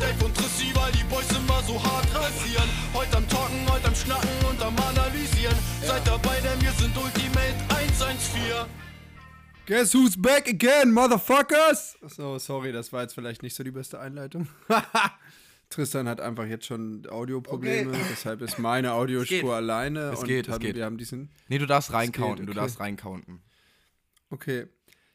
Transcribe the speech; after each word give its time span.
Dave 0.00 0.24
und 0.24 0.36
Trissi, 0.36 0.74
weil 0.74 0.92
die 0.92 1.04
Boys 1.04 1.30
immer 1.30 1.62
so 1.62 1.82
hart 1.82 2.06
rasieren. 2.14 2.68
Heute 2.92 3.16
am 3.16 3.28
Talken, 3.28 3.68
heute 3.70 3.86
am 3.88 3.94
Schnacken 3.94 4.44
und 4.48 4.62
am 4.62 4.76
Analysieren. 4.78 5.56
Seid 5.82 6.06
dabei, 6.06 6.40
denn 6.40 6.60
wir 6.60 6.72
sind 6.72 6.96
Ultimate 6.96 7.54
114. 7.68 8.66
Guess 9.66 9.94
who's 9.94 10.20
back 10.20 10.48
again, 10.48 10.92
motherfuckers? 10.92 11.96
So, 12.02 12.38
sorry, 12.38 12.72
das 12.72 12.92
war 12.92 13.02
jetzt 13.02 13.14
vielleicht 13.14 13.42
nicht 13.42 13.54
so 13.56 13.64
die 13.64 13.70
beste 13.72 13.98
Einleitung. 13.98 14.48
Tristan 15.70 16.08
hat 16.08 16.20
einfach 16.20 16.46
jetzt 16.46 16.66
schon 16.66 17.06
Audioprobleme, 17.10 17.90
Okay. 17.90 18.00
deshalb 18.10 18.40
ist 18.42 18.58
meine 18.60 18.92
Audiospur 18.92 19.40
geht. 19.40 19.50
alleine. 19.50 20.10
Es 20.12 20.20
und 20.20 20.28
geht, 20.28 20.46
es 20.46 20.54
haben, 20.54 20.60
geht. 20.60 20.76
wir 20.76 20.84
haben 20.84 20.96
diesen. 20.98 21.30
Nee, 21.48 21.58
du 21.58 21.66
darfst 21.66 21.88
geht, 21.88 21.96
reincounten, 21.96 22.46
du 22.46 22.52
okay. 22.52 22.60
darfst 22.60 22.78
reincounten. 22.78 23.42
Okay. 24.30 24.68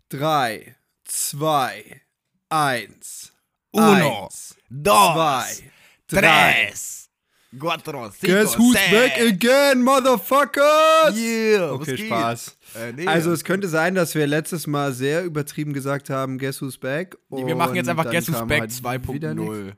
Drei, 0.10 0.76
zwei, 1.06 2.02
eins. 2.50 3.32
Uno, 3.72 4.26
eins, 4.26 4.56
dos, 4.70 5.14
zwei, 5.14 5.72
tres, 6.08 7.10
cuatro, 7.58 8.10
cinco, 8.12 8.28
Guess 8.34 8.58
who's 8.58 8.74
seis. 8.74 8.92
back 8.92 9.18
again, 9.22 9.82
motherfuckers? 9.82 11.16
Yeah, 11.16 11.72
Okay? 11.72 11.98
Spaß. 11.98 12.58
Äh, 12.76 12.94
nee, 12.94 13.08
Also 13.08 13.32
es 13.32 13.44
könnte 13.44 13.68
sein, 13.68 13.96
dass 13.96 14.14
wir 14.16 14.28
letztes 14.28 14.68
Mal 14.68 14.94
sehr 14.94 15.24
übertrieben 15.24 15.74
gesagt 15.74 16.10
haben, 16.10 16.38
Guess 16.38 16.62
who's 16.62 16.78
back? 16.78 17.18
Nee, 17.30 17.46
wir 17.46 17.56
machen 17.56 17.76
jetzt 17.76 17.90
einfach 17.90 18.10
Guess 18.10 18.28
Who's 18.30 18.48
Back 18.48 18.62
halt 18.62 19.14
wieder 19.14 19.34
nix. 19.34 19.50
2.0. 19.50 19.74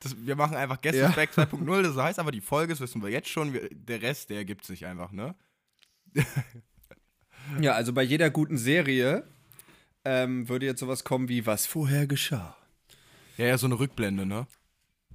Das- 0.00 0.16
Wir 0.24 0.36
machen 0.36 0.56
einfach 0.56 0.80
Guess 0.80 0.96
Ja. 0.96 1.08
Who's 1.08 1.16
Back 1.16 1.30
2.0. 1.36 1.82
Das 1.82 1.96
heißt 1.96 2.18
aber, 2.18 2.30
die 2.30 2.40
Folge, 2.40 2.72
das 2.74 2.80
wissen 2.80 3.02
wir 3.02 3.08
jetzt 3.10 3.28
schon, 3.28 3.52
wir, 3.52 3.68
der 3.72 4.00
Rest, 4.02 4.30
der 4.30 4.38
ergibt 4.38 4.64
sich 4.64 4.86
einfach, 4.86 5.10
ne? 5.12 5.34
Ja, 7.60 7.72
also 7.72 7.92
bei 7.92 8.02
jeder 8.02 8.28
guten 8.30 8.58
Serie 8.58 9.24
ähm, 10.04 10.48
würde 10.48 10.66
jetzt 10.66 10.80
sowas 10.80 11.02
kommen 11.04 11.28
wie 11.28 11.46
was 11.46 11.66
vorher 11.66 12.06
geschah. 12.06 12.56
Ja, 13.38 13.46
ja, 13.46 13.56
so 13.56 13.66
eine 13.66 13.78
Rückblende, 13.78 14.26
ne? 14.26 14.46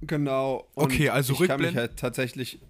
Genau. 0.00 0.66
Okay, 0.74 1.10
also 1.10 1.32
ich 1.34 1.46
kann 1.46 1.60
mich 1.60 1.70
Rückblende- 1.70 1.78
halt 1.78 1.96
tatsächlich. 1.98 2.60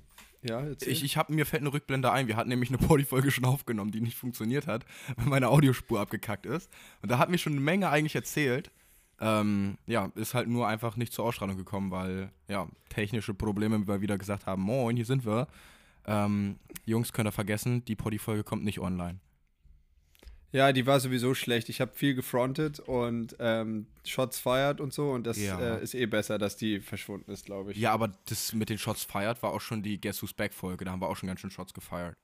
Ja, 0.42 0.60
erzähl. 0.60 0.92
Ich, 0.92 1.02
ich 1.02 1.16
hab, 1.16 1.30
mir 1.30 1.46
fällt 1.46 1.62
eine 1.62 1.72
Rückblende 1.72 2.12
ein. 2.12 2.28
Wir 2.28 2.36
hatten 2.36 2.50
nämlich 2.50 2.68
eine 2.68 2.78
Poddy-Folge 2.78 3.30
schon 3.30 3.46
aufgenommen, 3.46 3.92
die 3.92 4.02
nicht 4.02 4.16
funktioniert 4.18 4.66
hat, 4.66 4.84
weil 5.16 5.26
meine 5.26 5.48
Audiospur 5.48 6.00
abgekackt 6.00 6.44
ist. 6.44 6.70
Und 7.00 7.10
da 7.10 7.18
hat 7.18 7.30
mir 7.30 7.38
schon 7.38 7.54
eine 7.54 7.62
Menge 7.62 7.88
eigentlich 7.88 8.14
erzählt. 8.14 8.70
Ähm, 9.20 9.78
ja, 9.86 10.10
ist 10.16 10.34
halt 10.34 10.48
nur 10.48 10.68
einfach 10.68 10.96
nicht 10.96 11.12
zur 11.12 11.24
Ausstrahlung 11.24 11.56
gekommen, 11.56 11.90
weil, 11.90 12.30
ja, 12.48 12.68
technische 12.90 13.32
Probleme, 13.32 13.80
wie 13.80 13.88
wir 13.88 14.00
wieder 14.02 14.18
gesagt 14.18 14.44
haben, 14.44 14.60
moin, 14.60 14.96
hier 14.96 15.06
sind 15.06 15.24
wir. 15.24 15.46
Ähm, 16.04 16.58
Jungs, 16.84 17.12
könnt 17.12 17.28
ihr 17.28 17.32
vergessen, 17.32 17.84
die 17.86 17.96
Poddy-Folge 17.96 18.44
kommt 18.44 18.64
nicht 18.64 18.80
online. 18.80 19.20
Ja, 20.54 20.72
die 20.72 20.86
war 20.86 21.00
sowieso 21.00 21.34
schlecht. 21.34 21.68
Ich 21.68 21.80
habe 21.80 21.92
viel 21.94 22.14
gefrontet 22.14 22.78
und 22.78 23.34
ähm, 23.40 23.86
Shots 24.06 24.38
fired 24.38 24.80
und 24.80 24.92
so. 24.94 25.10
Und 25.10 25.24
das 25.26 25.36
Ja. 25.36 25.58
äh, 25.58 25.82
ist 25.82 25.94
eh 25.94 26.06
besser, 26.06 26.38
dass 26.38 26.56
die 26.56 26.80
verschwunden 26.80 27.30
ist, 27.32 27.44
glaube 27.44 27.72
ich. 27.72 27.78
Ja, 27.78 27.92
aber 27.92 28.12
das 28.26 28.52
mit 28.52 28.68
den 28.68 28.78
Shots 28.78 29.02
feiert 29.02 29.42
war 29.42 29.50
auch 29.52 29.60
schon 29.60 29.82
die 29.82 30.00
Guess 30.00 30.22
Who's 30.22 30.32
Back 30.32 30.54
Folge. 30.54 30.84
Da 30.84 30.92
haben 30.92 31.00
wir 31.00 31.08
auch 31.08 31.16
schon 31.16 31.26
ganz 31.26 31.40
schön 31.40 31.50
Shots 31.50 31.74
gefeiert. 31.74 32.14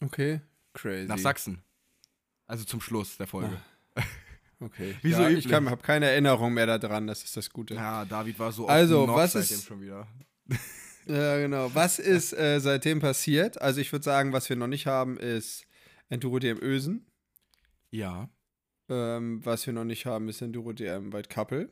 Okay. 0.00 0.40
Crazy. 0.72 1.06
Nach 1.06 1.18
Sachsen. 1.18 1.62
Also 2.46 2.64
zum 2.64 2.80
Schluss 2.80 3.16
der 3.16 3.26
Folge. 3.26 3.56
Okay. 4.60 4.96
Wie 5.02 5.12
so 5.12 5.22
ja, 5.22 5.28
üblich. 5.30 5.46
ich 5.46 5.52
habe 5.52 5.76
keine 5.78 6.06
Erinnerung 6.10 6.52
mehr 6.54 6.66
daran, 6.78 7.06
das 7.06 7.22
ist 7.24 7.36
das 7.36 7.50
Gute. 7.50 7.74
Ja, 7.74 8.04
David 8.04 8.38
war 8.38 8.52
so 8.52 8.66
Also, 8.66 9.02
auf 9.02 9.06
dem 9.06 9.14
was 9.14 9.32
seitdem 9.32 9.56
ist- 9.56 9.64
schon 9.66 9.80
wieder. 9.80 10.06
Ja, 11.06 11.36
genau. 11.36 11.70
Was 11.74 11.98
ist 12.00 12.32
äh, 12.32 12.58
seitdem 12.60 12.98
passiert? 13.00 13.60
Also 13.60 13.78
ich 13.82 13.92
würde 13.92 14.02
sagen, 14.04 14.32
was 14.32 14.48
wir 14.48 14.56
noch 14.56 14.68
nicht 14.68 14.86
haben, 14.86 15.18
ist 15.18 15.66
Enduro 16.14 16.38
DM 16.38 16.58
Ösen. 16.62 17.06
Ja. 17.90 18.28
Ähm, 18.88 19.44
was 19.44 19.66
wir 19.66 19.72
noch 19.72 19.84
nicht 19.84 20.06
haben, 20.06 20.28
ist 20.28 20.40
Enduro 20.42 20.72
DM 20.72 21.12
White 21.12 21.28
Couple. 21.28 21.70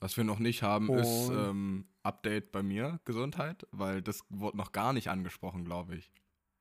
Was 0.00 0.16
wir 0.16 0.24
noch 0.24 0.38
nicht 0.38 0.62
haben, 0.62 0.92
ist 0.94 1.28
Und- 1.30 1.36
ähm, 1.38 1.88
Update 2.02 2.52
bei 2.52 2.62
mir, 2.62 3.00
Gesundheit, 3.06 3.66
weil 3.70 4.02
das 4.02 4.24
wurde 4.28 4.58
noch 4.58 4.72
gar 4.72 4.92
nicht 4.92 5.08
angesprochen, 5.08 5.64
glaube 5.64 5.96
ich, 5.96 6.12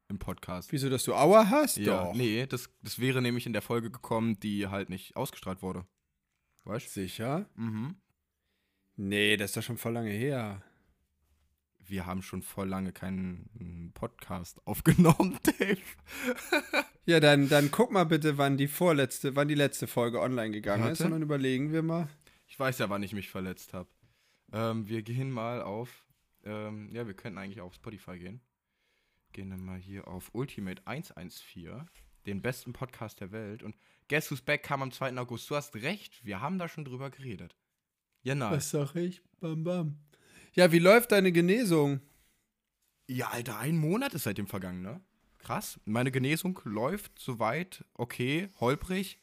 im 0.07 0.17
Podcast. 0.17 0.71
Wieso, 0.71 0.89
dass 0.89 1.03
du 1.03 1.13
Aua 1.15 1.49
hast? 1.49 1.75
ja, 1.77 2.05
Doch. 2.05 2.13
nee, 2.15 2.45
das, 2.45 2.69
das 2.81 2.99
wäre 2.99 3.21
nämlich 3.21 3.45
in 3.45 3.51
der 3.51 3.61
Folge 3.61 3.91
gekommen, 3.91 4.39
die 4.39 4.67
halt 4.67 4.89
nicht 4.89 5.17
ausgestrahlt 5.17 5.61
wurde. 5.61 5.85
Weißt 6.63 6.93
Sicher? 6.93 7.49
du? 7.55 7.61
Mhm. 7.61 7.95
Nee, 8.95 9.35
das 9.35 9.49
ist 9.49 9.57
doch 9.57 9.63
schon 9.63 9.77
voll 9.77 9.91
lange 9.93 10.11
her. 10.11 10.63
Wir 11.79 12.05
haben 12.05 12.21
schon 12.21 12.41
voll 12.43 12.69
lange 12.69 12.93
keinen 12.93 13.91
Podcast 13.93 14.65
aufgenommen, 14.65 15.37
Dave. 15.59 15.81
Ja, 17.05 17.19
dann, 17.19 17.49
dann 17.49 17.69
guck 17.69 17.91
mal 17.91 18.05
bitte, 18.05 18.37
wann 18.37 18.55
die 18.55 18.67
vorletzte, 18.67 19.35
wann 19.35 19.47
die 19.49 19.55
letzte 19.55 19.87
Folge 19.87 20.21
online 20.21 20.51
gegangen 20.51 20.83
ist 20.83 20.99
Warte. 20.99 21.05
und 21.05 21.11
dann 21.11 21.21
überlegen 21.21 21.73
wir 21.73 21.83
mal. 21.83 22.07
Ich 22.47 22.57
weiß 22.57 22.79
ja, 22.79 22.89
wann 22.89 23.03
ich 23.03 23.13
mich 23.13 23.29
verletzt 23.29 23.73
habe. 23.73 23.89
Ähm, 24.53 24.87
wir 24.87 25.01
gehen 25.01 25.29
mal 25.29 25.61
auf. 25.61 26.05
Ähm, 26.45 26.89
ja, 26.91 27.05
wir 27.05 27.13
könnten 27.13 27.37
eigentlich 27.37 27.61
auf 27.61 27.73
Spotify 27.73 28.17
gehen. 28.19 28.41
Gehen 29.33 29.49
dann 29.49 29.65
mal 29.65 29.79
hier 29.79 30.07
auf 30.07 30.29
Ultimate 30.33 30.81
114, 30.85 31.89
den 32.25 32.41
besten 32.41 32.71
Podcast 32.71 33.19
der 33.19 33.31
Welt. 33.31 33.63
Und 33.63 33.75
Guess 34.07 34.31
Who's 34.31 34.41
Back 34.41 34.63
kam 34.63 34.81
am 34.81 34.91
2. 34.91 35.17
August. 35.17 35.49
Du 35.49 35.55
hast 35.55 35.75
recht, 35.75 36.23
wir 36.23 36.39
haben 36.39 36.57
da 36.57 36.69
schon 36.69 36.85
drüber 36.85 37.09
geredet. 37.09 37.55
Ja, 38.21 38.35
nein. 38.35 38.51
Was 38.51 38.69
sag 38.69 38.95
ich? 38.95 39.21
Bam, 39.39 39.63
bam. 39.63 39.97
Ja, 40.53 40.71
wie 40.71 40.79
läuft 40.79 41.11
deine 41.11 41.31
Genesung? 41.31 41.99
Ja, 43.07 43.29
Alter, 43.29 43.57
ein 43.57 43.77
Monat 43.77 44.13
ist 44.13 44.23
seitdem 44.23 44.47
vergangen, 44.47 44.81
ne? 44.81 45.01
Krass. 45.43 45.79
Meine 45.85 46.11
Genesung 46.11 46.59
läuft 46.63 47.19
soweit 47.19 47.83
okay, 47.95 48.49
holprig. 48.59 49.19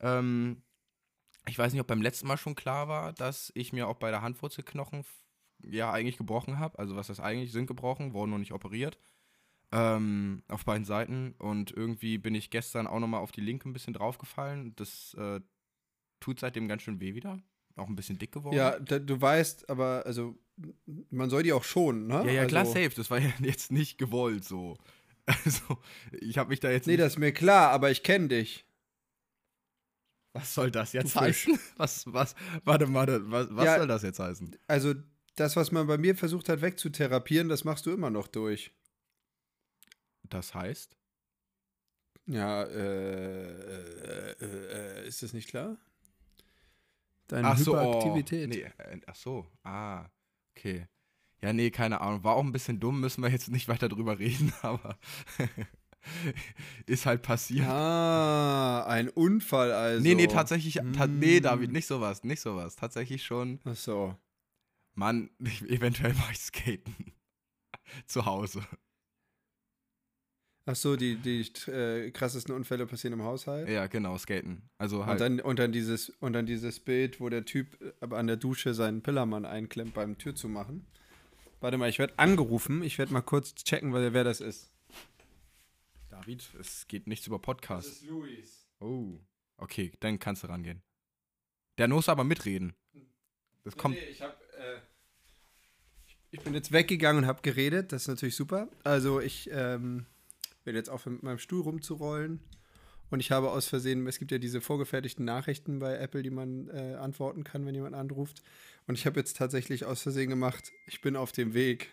Ähm, 0.00 0.62
ich 1.46 1.58
weiß 1.58 1.72
nicht, 1.72 1.80
ob 1.80 1.86
beim 1.86 2.02
letzten 2.02 2.26
Mal 2.26 2.36
schon 2.36 2.56
klar 2.56 2.88
war, 2.88 3.12
dass 3.12 3.52
ich 3.54 3.72
mir 3.72 3.86
auch 3.86 3.96
bei 3.96 4.10
der 4.10 4.20
Handwurzelknochen 4.20 5.04
ja 5.62 5.92
eigentlich 5.92 6.16
gebrochen 6.16 6.58
habe. 6.58 6.78
Also 6.78 6.96
was 6.96 7.06
das 7.06 7.20
eigentlich 7.20 7.52
sind 7.52 7.66
gebrochen, 7.66 8.12
wurden 8.14 8.30
noch 8.32 8.38
nicht 8.38 8.52
operiert. 8.52 8.98
Ähm, 9.72 10.42
auf 10.48 10.64
beiden 10.64 10.84
Seiten. 10.84 11.34
Und 11.38 11.70
irgendwie 11.70 12.18
bin 12.18 12.34
ich 12.34 12.50
gestern 12.50 12.88
auch 12.88 12.98
nochmal 12.98 13.20
auf 13.20 13.30
die 13.30 13.40
linke 13.40 13.68
ein 13.68 13.72
bisschen 13.72 13.94
draufgefallen. 13.94 14.74
Das 14.74 15.14
äh, 15.14 15.40
tut 16.18 16.40
seitdem 16.40 16.66
ganz 16.66 16.82
schön 16.82 17.00
weh 17.00 17.14
wieder. 17.14 17.40
Auch 17.76 17.88
ein 17.88 17.94
bisschen 17.94 18.18
dick 18.18 18.32
geworden. 18.32 18.56
Ja, 18.56 18.78
da, 18.80 18.98
du 18.98 19.20
weißt, 19.20 19.70
aber 19.70 20.02
also 20.04 20.36
man 21.10 21.30
soll 21.30 21.44
die 21.44 21.52
auch 21.52 21.64
schonen, 21.64 22.08
ne? 22.08 22.24
ja, 22.26 22.32
ja, 22.32 22.44
klar, 22.46 22.62
also, 22.62 22.72
safe. 22.74 22.90
Das 22.96 23.10
war 23.10 23.18
ja 23.18 23.30
jetzt 23.40 23.70
nicht 23.70 23.98
gewollt 23.98 24.44
so. 24.44 24.76
Also, 25.44 25.78
ich 26.12 26.38
habe 26.38 26.50
mich 26.50 26.60
da 26.60 26.70
jetzt 26.70 26.86
Nee, 26.86 26.94
nicht 26.94 27.02
das 27.02 27.12
ist 27.14 27.18
mir 27.18 27.32
klar, 27.32 27.70
aber 27.70 27.90
ich 27.90 28.02
kenne 28.02 28.28
dich. 28.28 28.64
Was 30.32 30.54
soll 30.54 30.70
das 30.70 30.92
jetzt 30.92 31.04
Du 31.14 31.18
Fisch. 31.20 31.46
heißen? 31.46 31.58
Was, 31.76 32.12
was, 32.12 32.34
warte, 32.64 32.92
warte, 32.94 33.30
was, 33.30 33.48
was 33.50 33.64
Ja. 33.64 33.76
soll 33.78 33.86
das 33.88 34.02
jetzt 34.02 34.18
heißen? 34.18 34.56
Also 34.68 34.94
das, 35.36 35.56
was 35.56 35.72
man 35.72 35.86
bei 35.86 35.98
mir 35.98 36.14
versucht 36.16 36.48
hat 36.48 36.60
wegzutherapieren, 36.60 37.48
das 37.48 37.64
machst 37.64 37.86
du 37.86 37.92
immer 37.92 38.10
noch 38.10 38.28
durch. 38.28 38.72
Das 40.24 40.54
heißt? 40.54 40.96
Ja, 42.26 42.62
äh, 42.62 43.50
äh, 43.50 44.30
äh, 44.40 45.02
äh 45.02 45.08
ist 45.08 45.22
das 45.22 45.32
nicht 45.32 45.48
klar? 45.48 45.76
Deine 47.26 47.48
Ach 47.48 47.58
so, 47.58 47.72
Hyperaktivität. 47.72 48.46
Oh, 48.46 48.48
nee, 48.48 48.62
äh, 48.92 49.00
ach 49.06 49.16
so, 49.16 49.46
ah, 49.64 50.06
okay. 50.56 50.86
Ja, 51.42 51.52
nee, 51.52 51.70
keine 51.70 52.00
Ahnung. 52.00 52.22
War 52.24 52.34
auch 52.34 52.44
ein 52.44 52.52
bisschen 52.52 52.80
dumm, 52.80 53.00
müssen 53.00 53.22
wir 53.22 53.30
jetzt 53.30 53.48
nicht 53.50 53.68
weiter 53.68 53.88
drüber 53.88 54.18
reden, 54.18 54.52
aber 54.62 54.98
ist 56.86 57.06
halt 57.06 57.22
passiert. 57.22 57.66
Ah, 57.66 58.84
ein 58.86 59.08
Unfall 59.08 59.72
also. 59.72 60.02
nee, 60.02 60.14
nee, 60.14 60.26
tatsächlich, 60.26 60.80
ta 60.94 61.06
nee, 61.06 61.40
Mm. 61.40 61.42
David, 61.42 61.72
nicht 61.72 61.86
sowas, 61.86 62.24
nicht 62.24 62.40
sowas. 62.40 62.76
Tatsächlich 62.76 63.22
schon, 63.24 63.60
Ach 63.64 63.76
so. 63.76 64.16
Mann, 64.94 65.30
eventuell 65.68 66.14
mache 66.14 66.32
ich 66.32 66.38
Skaten. 66.38 67.12
Zu 68.06 68.24
Hause. 68.26 68.62
Ach 70.66 70.76
so, 70.76 70.94
die, 70.96 71.16
die 71.16 71.40
äh, 71.70 72.10
krassesten 72.12 72.54
Unfälle 72.54 72.86
passieren 72.86 73.18
im 73.18 73.24
Haushalt. 73.24 73.68
Ja, 73.68 73.86
genau, 73.86 74.16
Skaten. 74.18 74.62
Also 74.78 75.00
Und 75.00 75.06
halt. 75.06 75.20
dann, 75.20 75.40
und, 75.40 75.58
dann 75.58 75.72
dieses, 75.72 76.10
und 76.10 76.32
dann 76.34 76.46
dieses 76.46 76.80
Bild, 76.80 77.18
wo 77.20 77.28
der 77.28 77.44
Typ 77.44 77.78
äh, 78.00 78.14
an 78.14 78.26
der 78.26 78.36
Dusche 78.36 78.74
seinen 78.74 79.02
Pillermann 79.02 79.44
einklemmt 79.44 79.94
beim 79.94 80.16
Tür 80.18 80.34
zu 80.34 80.48
machen. 80.48 80.86
Warte 81.60 81.76
mal, 81.76 81.90
ich 81.90 81.98
werde 81.98 82.18
angerufen. 82.18 82.82
Ich 82.82 82.98
werde 82.98 83.12
mal 83.12 83.20
kurz 83.20 83.54
checken, 83.54 83.92
wer, 83.92 84.12
wer 84.12 84.24
das 84.24 84.40
ist. 84.40 84.72
David, 86.08 86.48
es 86.58 86.88
geht 86.88 87.06
nichts 87.06 87.26
über 87.26 87.38
Podcast. 87.38 88.02
Luis. 88.04 88.66
Oh. 88.80 89.18
Okay, 89.58 89.92
dann 90.00 90.18
kannst 90.18 90.42
du 90.42 90.46
rangehen. 90.48 90.82
Der 91.78 91.86
muss 91.88 92.08
aber 92.08 92.24
mitreden. 92.24 92.74
Das 93.64 93.76
kommt. 93.76 93.94
Nee, 93.94 94.04
ich, 94.04 94.22
hab, 94.22 94.40
äh, 94.54 94.80
ich 96.30 96.40
bin 96.40 96.54
jetzt 96.54 96.72
weggegangen 96.72 97.24
und 97.24 97.28
habe 97.28 97.42
geredet. 97.42 97.92
Das 97.92 98.02
ist 98.02 98.08
natürlich 98.08 98.36
super. 98.36 98.68
Also 98.82 99.20
ich 99.20 99.50
ähm, 99.52 100.06
werde 100.64 100.78
jetzt 100.78 100.88
aufhören, 100.88 101.14
mit 101.14 101.22
meinem 101.22 101.38
Stuhl 101.38 101.62
rumzurollen. 101.62 102.40
Und 103.10 103.20
ich 103.20 103.32
habe 103.32 103.50
aus 103.50 103.66
Versehen, 103.66 104.06
es 104.06 104.18
gibt 104.18 104.30
ja 104.30 104.38
diese 104.38 104.60
vorgefertigten 104.60 105.24
Nachrichten 105.24 105.80
bei 105.80 105.96
Apple, 105.96 106.22
die 106.22 106.30
man 106.30 106.68
äh, 106.68 106.94
antworten 106.94 107.44
kann, 107.44 107.66
wenn 107.66 107.74
jemand 107.74 107.96
anruft. 107.96 108.42
Und 108.86 108.94
ich 108.94 109.04
habe 109.06 109.18
jetzt 109.18 109.36
tatsächlich 109.36 109.84
aus 109.84 110.02
Versehen 110.02 110.30
gemacht, 110.30 110.72
ich 110.86 111.00
bin 111.00 111.16
auf 111.16 111.32
dem 111.32 111.52
Weg. 111.54 111.90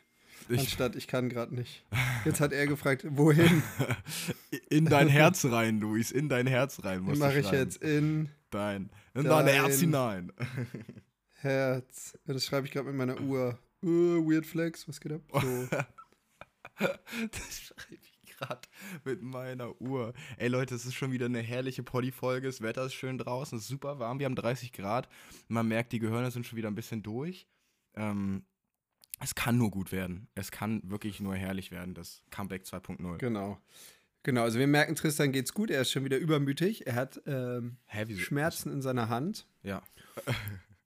Ich, 0.50 0.60
Anstatt 0.60 0.96
ich 0.96 1.08
kann 1.08 1.30
gerade 1.30 1.56
nicht. 1.56 1.84
Jetzt 2.24 2.40
hat 2.40 2.54
er 2.54 2.68
gefragt, 2.68 3.06
wohin? 3.10 3.64
in 4.70 4.86
dein 4.86 5.08
Herz 5.08 5.44
rein, 5.46 5.80
Luis. 5.80 6.12
In 6.12 6.30
dein 6.30 6.46
Herz 6.46 6.84
rein. 6.84 7.02
Musst 7.02 7.20
mache 7.20 7.40
ich 7.40 7.50
jetzt 7.50 7.82
in 7.82 8.30
Dein. 8.50 8.90
In 9.14 9.24
Dein- 9.24 9.46
dein 9.46 9.48
Herz 9.48 9.80
hinein. 9.80 10.32
Herz. 11.40 12.18
Ja, 12.26 12.34
das 12.34 12.46
schreibe 12.46 12.68
ich 12.68 12.74
gerade 12.74 12.88
mit 12.88 12.96
meiner 12.96 13.20
Uhr. 13.20 13.58
Uh, 13.84 14.26
weird 14.30 14.46
Flex, 14.46 14.88
was 14.88 15.00
geht 15.00 15.12
ab? 15.12 15.22
So. 15.34 15.68
das 16.80 17.62
schreibe 17.62 17.96
ich 18.02 18.07
gerade 18.38 18.68
mit 19.04 19.22
meiner 19.22 19.80
Uhr. 19.82 20.14
Ey 20.38 20.48
Leute, 20.48 20.76
es 20.76 20.86
ist 20.86 20.96
schon 20.96 21.12
wieder 21.12 21.26
eine 21.26 21.42
herrliche 21.42 21.84
Poddy-Folge. 21.84 22.48
Das 22.48 22.62
Wetter 22.62 22.86
ist 22.86 22.94
schön 22.94 23.18
draußen, 23.18 23.58
es 23.58 23.66
ist 23.66 23.70
super 23.70 24.00
warm. 24.00 24.20
Wir 24.20 24.26
haben 24.26 24.36
30 24.36 24.72
Grad. 24.72 25.10
Man 25.48 25.68
merkt, 25.68 25.92
die 25.92 26.00
Gehirne 26.00 26.32
sind 26.32 26.46
schon 26.46 26.58
wieder 26.58 26.70
ein 26.70 26.76
bisschen 26.76 27.04
durch. 27.04 27.48
Ähm, 27.96 28.44
es 29.20 29.34
kann 29.36 29.58
nur 29.58 29.72
gut 29.72 29.92
werden. 29.92 30.28
Es 30.36 30.52
kann 30.52 30.82
wirklich 30.84 31.20
nur 31.20 31.36
herrlich 31.36 31.72
werden, 31.72 31.94
das 31.94 32.24
Comeback 32.30 32.64
2.0. 32.64 33.18
Genau. 33.18 33.60
Genau, 34.24 34.44
also 34.44 34.60
wir 34.60 34.68
merken, 34.68 34.96
Tristan 34.96 35.32
geht's 35.32 35.54
gut. 35.54 35.72
Er 35.72 35.82
ist 35.82 35.92
schon 35.92 36.04
wieder 36.04 36.18
übermütig. 36.18 36.86
Er 36.86 36.96
hat 36.96 37.22
ähm, 37.26 37.78
Hä? 37.86 38.14
Schmerzen 38.18 38.72
in 38.72 38.82
seiner 38.82 39.10
Hand. 39.10 39.48
Ja. 39.64 39.82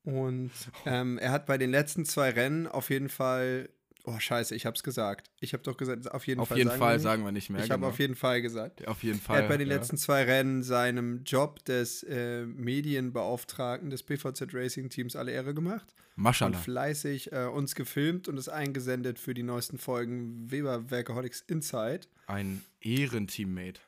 Und 0.04 0.52
ähm, 0.86 1.18
er 1.18 1.32
hat 1.32 1.48
bei 1.48 1.58
den 1.58 1.72
letzten 1.72 2.06
zwei 2.06 2.30
Rennen 2.30 2.68
auf 2.68 2.90
jeden 2.90 3.10
Fall. 3.10 3.70
Oh, 4.04 4.18
scheiße, 4.18 4.56
ich 4.56 4.66
hab's 4.66 4.82
gesagt. 4.82 5.30
Ich 5.40 5.54
hab 5.54 5.64
doch 5.64 5.78
gesagt, 5.78 6.12
auf 6.12 6.26
jeden 6.26 6.42
Auf 6.42 6.48
Fall. 6.48 6.58
jeden 6.58 6.70
sagen 6.70 6.80
Fall 6.80 6.90
wir 6.90 6.96
nicht. 6.96 7.04
sagen 7.04 7.24
wir 7.24 7.32
nicht 7.32 7.50
mehr. 7.50 7.64
Ich 7.64 7.70
habe 7.70 7.82
genau. 7.82 7.90
auf 7.92 8.00
jeden 8.00 8.16
Fall 8.16 8.42
gesagt. 8.42 8.88
auf 8.88 9.04
jeden 9.04 9.20
Fall. 9.20 9.38
Er 9.38 9.42
hat 9.44 9.50
bei 9.50 9.58
den 9.58 9.68
ja. 9.70 9.76
letzten 9.76 9.98
zwei 9.98 10.24
Rennen 10.24 10.64
seinem 10.64 11.24
Job 11.24 11.64
des 11.66 12.04
äh, 12.04 12.46
Medienbeauftragten 12.46 13.90
des 13.90 14.04
BVZ 14.04 14.54
Racing 14.54 14.90
Teams 14.90 15.16
alle 15.16 15.32
Ehre 15.32 15.54
gemacht 15.54 15.94
und 16.18 16.24
Maschallah. 16.24 16.58
fleißig 16.58 17.32
äh, 17.32 17.46
uns 17.46 17.76
gefilmt 17.76 18.28
und 18.28 18.38
es 18.38 18.50
eingesendet 18.50 19.20
für 19.20 19.34
die 19.34 19.44
neuesten 19.44 19.78
Folgen 19.78 20.50
Weber 20.52 20.90
Workaholics 20.90 21.42
Inside. 21.42 22.02
Ein 22.26 22.64
Ehrenteammate. 22.82 23.82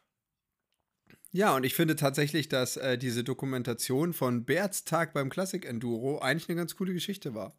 Ja, 1.32 1.56
und 1.56 1.64
ich 1.66 1.74
finde 1.74 1.96
tatsächlich, 1.96 2.48
dass 2.48 2.78
äh, 2.78 2.98
diese 2.98 3.24
Dokumentation 3.24 4.14
von 4.14 4.46
Berts 4.46 4.84
Tag 4.84 5.14
beim 5.14 5.30
Classic 5.30 5.66
Enduro 5.66 6.20
eigentlich 6.20 6.48
eine 6.48 6.58
ganz 6.58 6.76
coole 6.76 6.94
Geschichte 6.94 7.34
war. 7.34 7.56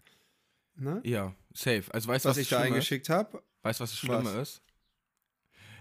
Ne? 0.77 1.01
Ja, 1.05 1.35
safe. 1.55 1.85
Also 1.93 2.09
weißt 2.09 2.25
du, 2.25 2.29
Was 2.29 2.37
was, 2.37 2.43
ich 2.43 2.49
da 2.51 2.61
eingeschickt 2.61 3.09
habe. 3.09 3.43
Weißt 3.63 3.81
du, 3.81 3.83
was 3.85 3.91
das 3.91 3.99
Schlimme 3.99 4.25
Was? 4.25 4.35
ist? 4.35 4.63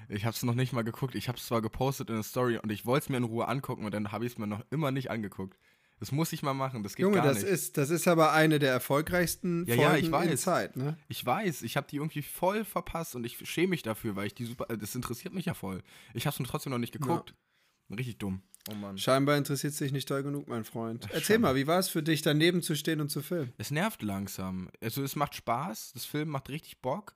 Ich 0.09 0.25
habe 0.25 0.35
es 0.35 0.43
noch 0.43 0.53
nicht 0.53 0.73
mal 0.73 0.83
geguckt. 0.83 1.15
Ich 1.15 1.27
habe 1.27 1.37
es 1.37 1.45
zwar 1.45 1.61
gepostet 1.61 2.09
in 2.09 2.15
der 2.15 2.23
Story 2.23 2.57
und 2.57 2.71
ich 2.71 2.85
wollte 2.85 3.05
es 3.05 3.09
mir 3.09 3.17
in 3.17 3.23
Ruhe 3.23 3.47
angucken 3.47 3.85
und 3.85 3.93
dann 3.93 4.11
habe 4.11 4.25
ich 4.25 4.33
es 4.33 4.37
mir 4.37 4.47
noch 4.47 4.63
immer 4.69 4.91
nicht 4.91 5.09
angeguckt. 5.09 5.57
Das 5.99 6.11
muss 6.11 6.33
ich 6.33 6.43
mal 6.43 6.53
machen. 6.53 6.83
Das 6.83 6.95
geht 6.95 7.03
Junge, 7.03 7.17
gar 7.17 7.25
das 7.25 7.43
nicht. 7.43 7.47
ist, 7.47 7.77
das 7.77 7.89
ist 7.89 8.07
aber 8.07 8.33
eine 8.33 8.59
der 8.59 8.71
erfolgreichsten 8.71 9.65
Ja, 9.65 9.75
Folgen 9.75 9.91
ja, 9.91 9.97
ich 9.97 10.05
in 10.07 10.11
weiß. 10.11 10.41
Zeit, 10.41 10.75
ne? 10.75 10.97
Ich 11.07 11.25
weiß, 11.25 11.61
ich 11.61 11.77
habe 11.77 11.87
die 11.89 11.95
irgendwie 11.95 12.21
voll 12.21 12.65
verpasst 12.65 13.15
und 13.15 13.25
ich 13.25 13.37
schäme 13.49 13.69
mich 13.69 13.83
dafür, 13.83 14.15
weil 14.17 14.27
ich 14.27 14.35
die 14.35 14.45
super. 14.45 14.65
Das 14.75 14.95
interessiert 14.95 15.33
mich 15.33 15.45
ja 15.45 15.53
voll. 15.53 15.81
Ich 16.13 16.27
habe 16.27 16.35
es 16.37 16.49
trotzdem 16.49 16.71
noch 16.71 16.79
nicht 16.79 16.91
geguckt. 16.91 17.33
Richtig 17.89 18.17
dumm. 18.17 18.41
Oh 18.71 18.75
Mann. 18.75 18.97
Scheinbar 18.97 19.35
interessiert 19.37 19.73
sich 19.73 19.91
nicht 19.91 20.09
doll 20.09 20.23
genug, 20.23 20.47
mein 20.47 20.63
Freund. 20.63 21.03
Erzähl 21.05 21.21
scheinbar. 21.21 21.51
mal, 21.53 21.59
wie 21.59 21.67
war 21.67 21.79
es 21.79 21.89
für 21.89 22.01
dich, 22.03 22.21
daneben 22.21 22.61
zu 22.61 22.75
stehen 22.75 23.01
und 23.01 23.09
zu 23.09 23.21
filmen? 23.21 23.51
Es 23.57 23.71
nervt 23.71 24.01
langsam. 24.01 24.69
Also 24.81 25.03
es 25.03 25.15
macht 25.17 25.35
Spaß, 25.35 25.91
das 25.93 26.05
Film 26.05 26.29
macht 26.29 26.49
richtig 26.49 26.79
Bock, 26.81 27.15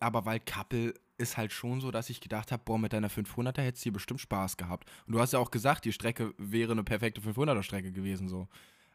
aber 0.00 0.24
weil 0.26 0.40
Kappel 0.40 0.94
ist 1.18 1.36
halt 1.36 1.52
schon 1.52 1.80
so, 1.80 1.92
dass 1.92 2.10
ich 2.10 2.20
gedacht 2.20 2.50
habe, 2.50 2.62
boah, 2.64 2.78
mit 2.78 2.92
deiner 2.92 3.08
500er 3.10 3.60
hättest 3.60 3.82
du 3.82 3.84
hier 3.84 3.92
bestimmt 3.92 4.20
Spaß 4.20 4.56
gehabt. 4.56 4.90
Und 5.06 5.12
du 5.12 5.20
hast 5.20 5.32
ja 5.32 5.38
auch 5.38 5.52
gesagt, 5.52 5.84
die 5.84 5.92
Strecke 5.92 6.34
wäre 6.36 6.72
eine 6.72 6.82
perfekte 6.82 7.20
500er 7.20 7.62
Strecke 7.62 7.92
gewesen 7.92 8.28
so. 8.28 8.48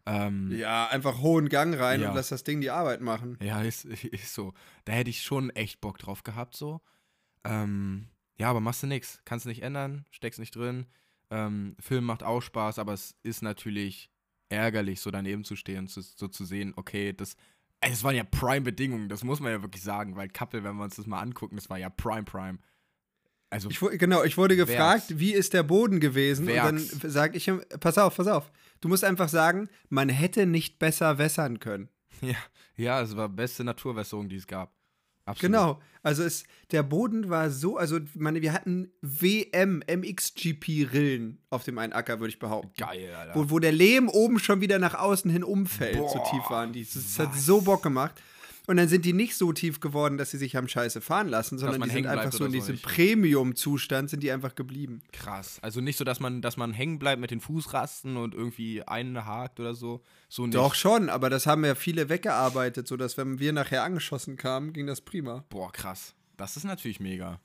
Ähm, 0.06 0.52
Ja, 0.58 0.88
einfach 0.88 1.20
hohen 1.20 1.48
Gang 1.48 1.74
rein 1.80 2.02
Ja. 2.02 2.10
und 2.10 2.16
lass 2.16 2.28
das 2.30 2.44
Ding 2.44 2.60
die 2.60 2.70
Arbeit 2.70 3.00
machen. 3.00 3.38
Ja, 3.42 3.62
ist, 3.62 3.86
ist 3.86 4.34
so. 4.34 4.54
Da 4.84 4.92
hätte 4.92 5.10
ich 5.10 5.22
schon 5.22 5.52
echt 5.52 5.80
Bock 5.80 6.00
drauf 6.00 6.24
gehabt, 6.24 6.56
so. 6.58 6.82
Ähm, 7.46 8.08
ja, 8.38 8.50
aber 8.50 8.60
machst 8.60 8.84
du 8.84 8.88
nix. 8.88 9.22
Kannst 9.24 9.46
nicht 9.46 9.62
ändern, 9.64 10.06
steckst 10.12 10.40
nicht 10.42 10.54
drin. 10.56 10.86
Ähm, 11.30 11.76
Film 11.80 12.06
macht 12.06 12.24
auch 12.24 12.42
Spaß, 12.42 12.80
aber 12.80 12.94
es 12.94 13.16
ist 13.24 13.42
natürlich 13.42 14.10
ärgerlich, 14.50 15.02
so 15.02 15.12
daneben 15.12 15.44
zu 15.44 15.56
stehen, 15.56 15.88
zu, 15.88 16.02
so 16.02 16.28
zu 16.28 16.46
sehen, 16.46 16.74
okay, 16.76 17.14
das. 17.14 17.36
ey, 17.82 17.92
Es 17.92 18.04
waren 18.04 18.16
ja 18.16 18.24
Prime-Bedingungen, 18.24 19.10
das 19.10 19.24
muss 19.24 19.40
man 19.40 19.52
ja 19.52 19.62
wirklich 19.62 19.84
sagen, 19.84 20.16
weil 20.16 20.30
Kappel, 20.30 20.64
wenn 20.64 20.76
wir 20.78 20.84
uns 20.84 20.96
das 20.96 21.06
mal 21.06 21.20
angucken, 21.20 21.58
das 21.58 21.70
war 21.70 21.78
ja 21.78 21.90
Prime 21.90 22.24
Prime. 22.24 22.60
Also, 23.50 23.70
Ich, 23.70 23.80
genau, 23.80 24.24
ich 24.24 24.38
wurde 24.38 24.56
gefragt, 24.58 25.10
Werks. 25.10 25.20
wie 25.20 25.34
ist 25.34 25.54
der 25.54 25.64
Boden 25.64 26.00
gewesen? 26.00 26.48
Werks. 26.48 26.94
Und 26.94 27.04
dann 27.04 27.12
sage 27.12 27.38
ich 27.38 27.48
ihm, 27.48 27.62
pass 27.80 27.98
auf, 27.98 28.18
pass 28.18 28.28
auf. 28.28 28.52
Du 28.82 28.90
musst 28.90 29.04
einfach 29.06 29.30
sagen, 29.30 29.70
man 29.90 30.10
hätte 30.10 30.46
nicht 30.46 30.80
besser 30.80 31.18
wässern 31.18 31.60
können. 31.60 31.90
ja, 32.22 32.36
ja, 32.76 33.02
es 33.02 33.16
war 33.16 33.30
beste 33.30 33.64
Naturwässerung, 33.64 34.28
die 34.28 34.36
es 34.36 34.48
gab. 34.48 34.77
Absolut. 35.28 35.42
Genau. 35.42 35.80
Also 36.04 36.24
es, 36.24 36.46
der 36.72 36.84
Boden 36.84 37.30
war 37.30 37.50
so, 37.50 37.78
also 37.78 38.00
meine, 38.16 38.42
wir 38.42 38.54
hatten 38.54 38.92
WM, 39.02 39.84
MXGP-Rillen 39.90 41.40
auf 41.50 41.66
dem 41.66 41.78
einen 41.78 41.92
Acker, 41.92 42.20
würde 42.22 42.30
ich 42.30 42.40
behaupten. 42.40 42.72
Geil, 42.78 43.14
Alter. 43.14 43.36
Wo, 43.36 43.50
wo 43.50 43.60
der 43.60 43.74
Lehm 43.74 44.08
oben 44.08 44.40
schon 44.40 44.62
wieder 44.62 44.80
nach 44.80 44.96
außen 44.96 45.30
hin 45.30 45.44
umfällt, 45.44 45.98
so 45.98 46.18
Boah, 46.18 46.32
tief 46.32 46.50
waren 46.50 46.72
die. 46.72 46.86
Das, 46.86 46.94
das 46.94 47.20
hat 47.20 47.36
so 47.36 47.62
Bock 47.62 47.84
gemacht. 47.84 48.14
Und 48.68 48.76
dann 48.76 48.90
sind 48.90 49.06
die 49.06 49.14
nicht 49.14 49.36
so 49.38 49.54
tief 49.54 49.80
geworden, 49.80 50.18
dass 50.18 50.32
sie 50.32 50.38
sich 50.38 50.58
haben 50.58 50.68
scheiße 50.68 51.00
fahren 51.00 51.30
lassen, 51.30 51.58
sondern 51.58 51.80
man 51.80 51.88
die 51.88 51.96
sind 51.96 52.06
einfach 52.06 52.34
so 52.34 52.44
in 52.44 52.52
so 52.52 52.58
diesem. 52.58 52.80
Premium-Zustand, 52.80 54.10
sind 54.10 54.22
die 54.22 54.32
einfach 54.32 54.56
geblieben. 54.56 55.02
Krass. 55.14 55.60
Also 55.62 55.80
nicht 55.80 55.98
so, 55.98 56.04
dass 56.04 56.20
man, 56.20 56.42
dass 56.42 56.58
man 56.58 56.74
hängen 56.74 57.00
bleibt 57.00 57.22
mit 57.22 57.32
den 57.32 57.40
Fußrasten 57.40 58.18
und 58.18 58.36
irgendwie 58.36 58.84
einen 58.84 59.26
hakt 59.26 59.62
oder 59.62 59.74
so. 59.74 60.04
So 60.28 60.46
nicht. 60.46 60.56
Doch 60.56 60.76
schon, 60.76 61.10
aber 61.10 61.30
das 61.30 61.48
haben 61.48 61.64
ja 61.64 61.76
viele 61.76 62.10
weggearbeitet, 62.10 62.90
sodass, 62.90 63.16
wenn 63.18 63.40
wir 63.40 63.54
nachher 63.54 63.84
angeschossen 63.84 64.36
kamen, 64.36 64.74
ging 64.74 64.86
das 64.86 65.00
prima. 65.00 65.46
Boah, 65.48 65.72
krass. 65.72 66.14
Das 66.36 66.58
ist 66.58 66.66
natürlich 66.66 67.00
mega. 67.00 67.40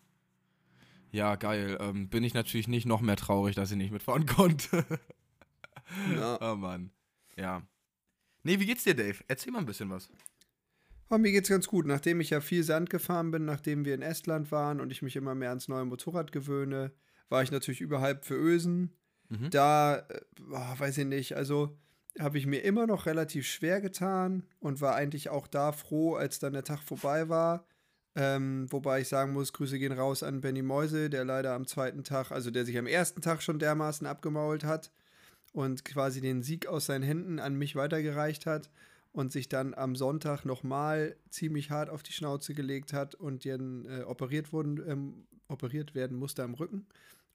Ja, 1.12 1.36
geil. 1.36 1.78
Ähm, 1.80 2.08
bin 2.08 2.24
ich 2.24 2.34
natürlich 2.34 2.66
nicht 2.66 2.84
noch 2.86 3.00
mehr 3.00 3.16
traurig, 3.16 3.54
dass 3.54 3.70
ich 3.70 3.76
nicht 3.76 3.92
mitfahren 3.92 4.26
konnte. 4.26 4.84
Ja. 6.16 6.38
oh 6.40 6.56
Mann. 6.56 6.90
Ja. 7.36 7.62
Nee, 8.42 8.58
wie 8.58 8.66
geht's 8.66 8.82
dir, 8.82 8.96
Dave? 8.96 9.22
Erzähl 9.28 9.52
mal 9.52 9.60
ein 9.60 9.66
bisschen 9.66 9.88
was. 9.88 10.10
Aber 11.12 11.18
mir 11.18 11.32
geht's 11.32 11.50
ganz 11.50 11.68
gut. 11.68 11.84
Nachdem 11.84 12.22
ich 12.22 12.30
ja 12.30 12.40
viel 12.40 12.64
Sand 12.64 12.88
gefahren 12.88 13.32
bin, 13.32 13.44
nachdem 13.44 13.84
wir 13.84 13.94
in 13.94 14.00
Estland 14.00 14.50
waren 14.50 14.80
und 14.80 14.90
ich 14.90 15.02
mich 15.02 15.14
immer 15.14 15.34
mehr 15.34 15.50
ans 15.50 15.68
neue 15.68 15.84
Motorrad 15.84 16.32
gewöhne, 16.32 16.90
war 17.28 17.42
ich 17.42 17.50
natürlich 17.50 17.82
überhalb 17.82 18.24
für 18.24 18.34
Ösen. 18.34 18.94
Mhm. 19.28 19.50
Da, 19.50 20.06
äh, 20.08 20.20
boah, 20.40 20.74
weiß 20.78 20.96
ich 20.96 21.04
nicht, 21.04 21.36
also 21.36 21.76
habe 22.18 22.38
ich 22.38 22.46
mir 22.46 22.60
immer 22.60 22.86
noch 22.86 23.04
relativ 23.04 23.46
schwer 23.46 23.82
getan 23.82 24.46
und 24.58 24.80
war 24.80 24.94
eigentlich 24.94 25.28
auch 25.28 25.46
da 25.46 25.72
froh, 25.72 26.14
als 26.14 26.38
dann 26.38 26.54
der 26.54 26.64
Tag 26.64 26.82
vorbei 26.82 27.28
war. 27.28 27.66
Ähm, 28.16 28.72
wobei 28.72 29.02
ich 29.02 29.08
sagen 29.08 29.34
muss, 29.34 29.52
Grüße 29.52 29.78
gehen 29.78 29.92
raus 29.92 30.22
an 30.22 30.40
Benny 30.40 30.62
Mäuse, 30.62 31.10
der 31.10 31.26
leider 31.26 31.52
am 31.52 31.66
zweiten 31.66 32.04
Tag, 32.04 32.30
also 32.30 32.50
der 32.50 32.64
sich 32.64 32.78
am 32.78 32.86
ersten 32.86 33.20
Tag 33.20 33.42
schon 33.42 33.58
dermaßen 33.58 34.06
abgemault 34.06 34.64
hat 34.64 34.90
und 35.52 35.84
quasi 35.84 36.22
den 36.22 36.42
Sieg 36.42 36.68
aus 36.68 36.86
seinen 36.86 37.04
Händen 37.04 37.38
an 37.38 37.54
mich 37.54 37.76
weitergereicht 37.76 38.46
hat 38.46 38.70
und 39.12 39.30
sich 39.30 39.48
dann 39.48 39.74
am 39.74 39.94
Sonntag 39.94 40.44
nochmal 40.44 41.16
ziemlich 41.28 41.70
hart 41.70 41.90
auf 41.90 42.02
die 42.02 42.12
Schnauze 42.12 42.54
gelegt 42.54 42.92
hat 42.92 43.14
und 43.14 43.44
dann 43.44 43.84
äh, 43.84 44.02
operiert, 44.02 44.52
wurden, 44.52 44.82
ähm, 44.88 45.26
operiert 45.48 45.94
werden 45.94 46.18
musste 46.18 46.42
am 46.42 46.54
Rücken. 46.54 46.86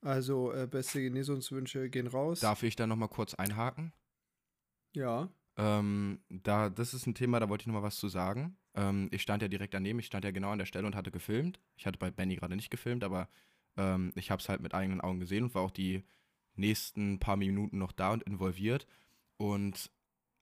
Also 0.01 0.51
äh, 0.53 0.67
beste 0.67 1.01
Genesungswünsche 1.01 1.89
gehen 1.89 2.07
raus. 2.07 2.39
Darf 2.39 2.63
ich 2.63 2.75
da 2.75 2.87
nochmal 2.87 3.09
kurz 3.09 3.33
einhaken? 3.35 3.93
Ja. 4.95 5.29
Ähm, 5.55 6.19
da, 6.29 6.69
das 6.69 6.93
ist 6.93 7.07
ein 7.07 7.15
Thema, 7.15 7.39
da 7.39 7.49
wollte 7.49 7.63
ich 7.63 7.67
nochmal 7.67 7.83
was 7.83 7.97
zu 7.97 8.09
sagen. 8.09 8.57
Ähm, 8.75 9.09
ich 9.11 9.21
stand 9.21 9.41
ja 9.41 9.47
direkt 9.47 9.73
daneben, 9.73 9.99
ich 9.99 10.05
stand 10.05 10.23
ja 10.23 10.31
genau 10.31 10.51
an 10.51 10.59
der 10.59 10.65
Stelle 10.65 10.85
und 10.87 10.95
hatte 10.95 11.11
gefilmt. 11.11 11.59
Ich 11.75 11.85
hatte 11.85 11.97
bei 11.97 12.11
Benny 12.11 12.35
gerade 12.35 12.55
nicht 12.55 12.69
gefilmt, 12.69 13.03
aber 13.03 13.27
ähm, 13.75 14.11
ich 14.15 14.29
habe 14.31 14.39
es 14.39 14.49
halt 14.49 14.61
mit 14.61 14.73
eigenen 14.73 15.01
Augen 15.01 15.19
gesehen 15.19 15.45
und 15.45 15.55
war 15.55 15.63
auch 15.63 15.71
die 15.71 16.03
nächsten 16.55 17.19
paar 17.19 17.37
Minuten 17.37 17.77
noch 17.77 17.91
da 17.91 18.13
und 18.13 18.23
involviert. 18.23 18.87
Und 19.37 19.91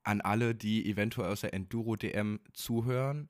an 0.05 0.21
alle, 0.21 0.55
die 0.55 0.89
eventuell 0.89 1.31
aus 1.31 1.41
der 1.41 1.53
Enduro-DM 1.53 2.39
zuhören, 2.53 3.29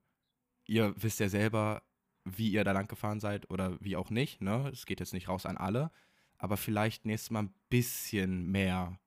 ihr 0.66 0.94
wisst 0.98 1.20
ja 1.20 1.30
selber, 1.30 1.84
wie 2.26 2.50
ihr 2.50 2.64
da 2.64 2.72
lang 2.72 2.88
gefahren 2.88 3.20
seid 3.20 3.50
oder 3.50 3.78
wie 3.80 3.96
auch 3.96 4.10
nicht. 4.10 4.42
Ne? 4.42 4.70
Es 4.74 4.86
geht 4.86 5.00
jetzt 5.00 5.14
nicht 5.14 5.28
raus 5.28 5.46
an 5.46 5.58
alle, 5.58 5.92
aber 6.38 6.58
vielleicht 6.58 7.06
nächstes 7.06 7.32
Mal 7.32 7.44
ein 7.44 7.54
bisschen 7.70 8.52
mehr 8.52 9.00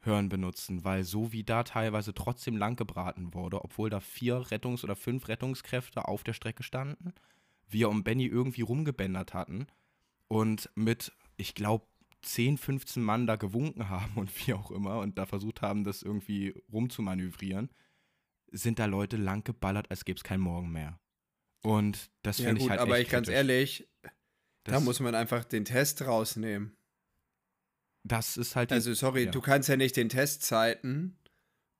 Hören 0.00 0.28
benutzen, 0.28 0.84
weil 0.84 1.02
so 1.02 1.32
wie 1.32 1.42
da 1.42 1.64
teilweise 1.64 2.14
trotzdem 2.14 2.56
lang 2.56 2.76
gebraten 2.76 3.34
wurde, 3.34 3.62
obwohl 3.64 3.90
da 3.90 4.00
vier 4.00 4.36
Rettungs- 4.50 4.84
oder 4.84 4.94
fünf 4.94 5.26
Rettungskräfte 5.26 6.06
auf 6.06 6.22
der 6.22 6.32
Strecke 6.32 6.62
standen, 6.62 7.12
wir 7.68 7.88
um 7.88 8.04
Benny 8.04 8.26
irgendwie 8.26 8.62
rumgebändert 8.62 9.34
hatten 9.34 9.66
und 10.28 10.70
mit, 10.76 11.12
ich 11.36 11.54
glaube, 11.54 11.86
10, 12.26 12.58
15 12.58 13.02
Mann 13.02 13.26
da 13.26 13.36
gewunken 13.36 13.88
haben 13.88 14.12
und 14.16 14.30
wie 14.46 14.52
auch 14.54 14.70
immer 14.70 14.98
und 15.00 15.16
da 15.18 15.26
versucht 15.26 15.62
haben, 15.62 15.84
das 15.84 16.02
irgendwie 16.02 16.54
rumzumanövrieren, 16.72 17.70
sind 18.52 18.78
da 18.78 18.84
Leute 18.86 19.16
lang 19.16 19.44
geballert, 19.44 19.90
als 19.90 20.04
gäbe 20.04 20.16
es 20.18 20.24
keinen 20.24 20.40
Morgen 20.40 20.70
mehr. 20.72 20.98
Und 21.62 22.10
das 22.22 22.38
Ja 22.38 22.46
finde 22.46 22.58
ich 22.58 22.64
gut, 22.64 22.70
halt 22.70 22.80
aber 22.80 23.00
ich 23.00 23.08
ganz 23.08 23.26
kritisch. 23.26 23.36
ehrlich, 23.38 23.88
da 24.64 24.72
Das- 24.72 24.84
muss 24.84 25.00
man 25.00 25.14
einfach 25.14 25.44
den 25.44 25.64
Test 25.64 26.02
rausnehmen. 26.02 26.76
Das 28.04 28.36
ist 28.36 28.54
halt 28.54 28.70
Also 28.72 28.94
sorry, 28.94 29.24
ja. 29.24 29.30
du 29.32 29.40
kannst 29.40 29.68
ja 29.68 29.76
nicht 29.76 29.96
den 29.96 30.08
Testzeiten 30.08 31.18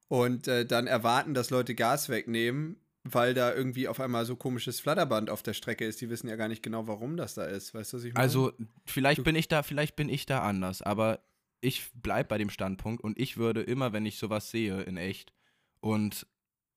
und 0.09 0.49
äh, 0.49 0.67
dann 0.67 0.87
erwarten, 0.89 1.35
dass 1.35 1.51
Leute 1.51 1.75
Gas 1.77 2.09
wegnehmen, 2.09 2.81
weil 3.15 3.35
da 3.35 3.55
irgendwie 3.55 3.89
auf 3.89 4.01
einmal 4.01 4.25
so 4.25 4.37
komisches 4.37 4.81
Flatterband 4.81 5.31
auf 5.31 5.43
der 5.43 5.55
Strecke 5.55 5.85
ist. 5.85 6.01
Die 6.01 6.09
wissen 6.11 6.29
ja 6.29 6.37
gar 6.37 6.49
nicht 6.49 6.63
genau, 6.63 6.87
warum 6.87 7.17
das 7.17 7.35
da 7.35 7.45
ist. 7.45 7.75
Weißt 7.75 7.93
du, 7.93 7.97
was 7.99 8.05
ich 8.05 8.13
meine? 8.15 8.23
Also, 8.23 8.53
vielleicht 8.85 9.19
Du- 9.21 9.25
bin 9.25 9.37
ich 9.37 9.49
da, 9.49 9.63
vielleicht 9.63 9.97
bin 9.97 10.09
ich 10.09 10.27
da 10.27 10.41
anders, 10.43 10.83
aber 10.83 11.21
ich 11.61 11.91
bleib 11.95 12.29
bei 12.29 12.39
dem 12.39 12.51
Standpunkt 12.51 13.03
und 13.03 13.19
ich 13.19 13.37
würde 13.37 13.63
immer, 13.63 13.93
wenn 13.93 14.07
ich 14.07 14.19
sowas 14.19 14.51
sehe 14.51 14.83
in 14.83 14.97
echt 14.97 15.33
und 15.81 16.27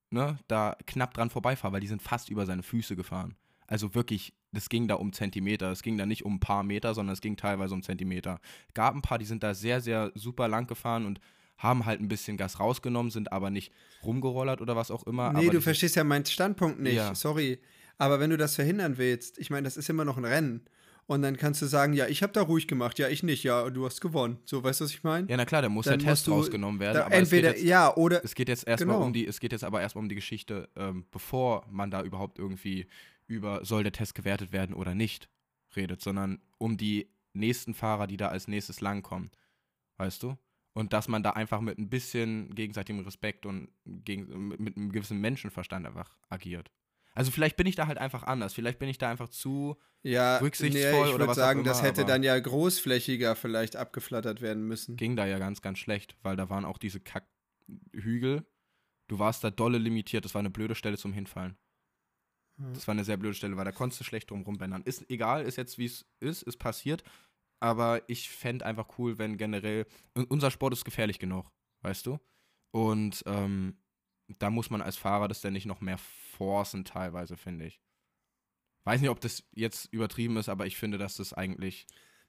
ne, 0.09 0.37
da 0.47 0.75
knapp 0.87 1.13
dran 1.13 1.29
vorbeifahre, 1.29 1.73
weil 1.73 1.81
die 1.81 1.87
sind 1.87 2.01
fast 2.01 2.29
über 2.29 2.45
seine 2.45 2.63
Füße 2.63 2.95
gefahren. 2.95 3.35
Also 3.67 3.93
wirklich, 3.93 4.33
das 4.51 4.69
ging 4.69 4.87
da 4.87 4.95
um 4.95 5.13
Zentimeter. 5.13 5.71
Es 5.71 5.83
ging 5.83 5.97
da 5.97 6.05
nicht 6.07 6.25
um 6.25 6.35
ein 6.35 6.39
paar 6.39 6.63
Meter, 6.63 6.95
sondern 6.95 7.13
es 7.13 7.21
ging 7.21 7.37
teilweise 7.37 7.73
um 7.75 7.83
Zentimeter. 7.83 8.39
Gab 8.73 8.95
ein 8.95 9.03
paar, 9.03 9.19
die 9.19 9.25
sind 9.25 9.43
da 9.43 9.53
sehr, 9.53 9.79
sehr 9.81 10.11
super 10.15 10.47
lang 10.47 10.65
gefahren 10.65 11.05
und 11.05 11.19
haben 11.59 11.85
halt 11.85 12.01
ein 12.01 12.07
bisschen 12.07 12.37
Gas 12.37 12.59
rausgenommen, 12.59 13.11
sind 13.11 13.31
aber 13.31 13.49
nicht 13.51 13.71
rumgerollert 14.03 14.61
oder 14.61 14.75
was 14.75 14.89
auch 14.89 15.03
immer. 15.03 15.31
Nee, 15.33 15.49
du 15.49 15.61
verstehst 15.61 15.95
ja 15.95 16.03
meinen 16.03 16.25
Standpunkt 16.25 16.79
nicht. 16.79 16.95
Ja. 16.95 17.13
Sorry. 17.13 17.59
Aber 17.97 18.19
wenn 18.19 18.29
du 18.31 18.37
das 18.37 18.55
verhindern 18.55 18.97
willst, 18.97 19.37
ich 19.37 19.49
meine, 19.49 19.63
das 19.65 19.75
ist 19.77 19.89
immer 19.89 20.05
noch 20.05 20.17
ein 20.17 20.25
Rennen. 20.25 20.65
Und 21.05 21.21
dann 21.23 21.37
kannst 21.37 21.61
du 21.61 21.65
sagen, 21.65 21.93
ja, 21.93 22.07
ich 22.07 22.21
habe 22.21 22.31
da 22.33 22.43
ruhig 22.43 22.67
gemacht, 22.67 22.99
ja, 22.99 23.09
ich 23.09 23.23
nicht, 23.23 23.43
ja, 23.43 23.69
du 23.71 23.85
hast 23.85 23.99
gewonnen. 23.99 24.37
So, 24.45 24.63
weißt 24.63 24.79
du, 24.79 24.85
was 24.85 24.91
ich 24.91 25.03
meine? 25.03 25.27
Ja, 25.27 25.37
na 25.37 25.45
klar, 25.45 25.63
da 25.63 25.67
muss 25.67 25.85
Dann 25.85 25.97
der 25.99 26.07
Test 26.09 26.27
du 26.27 26.33
rausgenommen 26.33 26.79
werden. 26.79 26.97
Da, 26.97 27.07
entweder, 27.07 27.55
jetzt, 27.55 27.63
ja, 27.63 27.93
oder. 27.95 28.23
Es 28.23 28.35
geht 28.35 28.47
jetzt 28.47 28.67
erstmal 28.67 28.95
Genau. 28.95 29.07
um 29.07 29.11
die, 29.13 29.25
es 29.25 29.39
geht 29.39 29.51
jetzt 29.51 29.63
aber 29.63 29.81
erstmal 29.81 30.03
um 30.03 30.09
die 30.09 30.15
Geschichte, 30.15 30.69
ähm, 30.75 31.05
bevor 31.11 31.65
man 31.69 31.89
da 31.89 32.03
überhaupt 32.03 32.37
irgendwie 32.37 32.87
über 33.25 33.65
soll 33.65 33.83
der 33.83 33.91
Test 33.91 34.13
gewertet 34.15 34.51
werden 34.53 34.75
oder 34.75 34.93
nicht 34.95 35.29
redet, 35.75 35.99
sondern 35.99 36.41
um 36.59 36.77
die 36.77 37.09
nächsten 37.33 37.73
Fahrer, 37.73 38.05
die 38.07 38.17
da 38.17 38.27
als 38.27 38.47
nächstes 38.47 38.79
langkommen. 38.79 39.31
Weißt 39.97 40.21
du? 40.23 40.37
Und 40.73 40.93
dass 40.93 41.07
man 41.07 41.23
da 41.23 41.31
einfach 41.31 41.61
mit 41.61 41.77
ein 41.77 41.89
bisschen 41.89 42.53
gegenseitigem 42.55 43.03
Respekt 43.03 43.45
und 43.45 43.69
gegen, 43.85 44.49
mit, 44.49 44.59
mit 44.59 44.77
einem 44.77 44.91
gewissen 44.91 45.19
Menschenverstand 45.19 45.85
einfach 45.85 46.17
agiert. 46.29 46.71
Also 47.13 47.31
vielleicht 47.31 47.57
bin 47.57 47.67
ich 47.67 47.75
da 47.75 47.87
halt 47.87 47.97
einfach 47.97 48.23
anders. 48.23 48.53
Vielleicht 48.53 48.79
bin 48.79 48.87
ich 48.87 48.97
da 48.97 49.09
einfach 49.09 49.29
zu. 49.29 49.77
Ja, 50.03 50.37
rücksichtsvoll 50.37 50.91
nee, 50.91 50.97
ich 50.97 51.01
oder 51.01 51.11
würde 51.13 51.27
was 51.27 51.37
auch 51.37 51.41
sagen, 51.41 51.63
das 51.63 51.79
immer, 51.79 51.87
hätte 51.89 52.01
aber- 52.01 52.11
dann 52.11 52.23
ja 52.23 52.39
großflächiger 52.39 53.35
vielleicht 53.35 53.75
abgeflattert 53.75 54.41
werden 54.41 54.63
müssen. 54.63 54.95
Ging 54.95 55.15
da 55.15 55.25
ja 55.25 55.39
ganz, 55.39 55.61
ganz 55.61 55.79
schlecht, 55.79 56.15
weil 56.21 56.37
da 56.37 56.49
waren 56.49 56.63
auch 56.65 56.77
diese 56.77 57.01
Kackhügel. 57.01 58.45
Du 59.07 59.19
warst 59.19 59.43
da 59.43 59.49
dolle 59.51 59.79
limitiert. 59.79 60.23
Das 60.23 60.33
war 60.35 60.39
eine 60.39 60.51
blöde 60.51 60.75
Stelle 60.75 60.97
zum 60.97 61.11
Hinfallen. 61.11 61.57
Ja. 62.57 62.69
Das 62.73 62.87
war 62.87 62.93
eine 62.93 63.03
sehr 63.03 63.17
blöde 63.17 63.33
Stelle, 63.33 63.57
weil 63.57 63.65
da 63.65 63.71
konntest 63.71 63.99
du 63.99 64.03
schlecht 64.05 64.29
drum 64.29 64.43
rumbändern. 64.43 64.83
Ist 64.83 65.09
egal, 65.09 65.43
ist 65.43 65.55
jetzt 65.57 65.77
wie 65.77 65.85
es 65.85 66.05
ist, 66.19 66.43
ist 66.43 66.57
passiert. 66.57 67.03
Aber 67.59 68.01
ich 68.07 68.29
fände 68.29 68.65
einfach 68.65 68.87
cool, 68.97 69.17
wenn 69.17 69.37
generell. 69.37 69.85
Unser 70.29 70.51
Sport 70.51 70.73
ist 70.73 70.85
gefährlich 70.85 71.19
genug, 71.19 71.51
weißt 71.81 72.05
du? 72.05 72.19
Und 72.71 73.23
ähm, 73.25 73.77
da 74.37 74.49
muss 74.49 74.69
man 74.69 74.81
als 74.81 74.97
Fahrer 74.97 75.27
das 75.27 75.41
dann 75.41 75.53
nicht 75.53 75.65
noch 75.65 75.81
mehr 75.81 75.97
forcen, 75.97 76.85
teilweise, 76.85 77.35
finde 77.35 77.65
ich. 77.65 77.81
Weiß 78.85 79.01
nicht, 79.01 79.09
ob 79.09 79.19
das 79.19 79.43
jetzt 79.53 79.91
übertrieben 79.91 80.37
ist, 80.37 80.49
aber 80.49 80.65
ich 80.65 80.77
finde, 80.77 80.97
dass 80.97 81.15
das 81.15 81.33
eigentlich. 81.33 81.85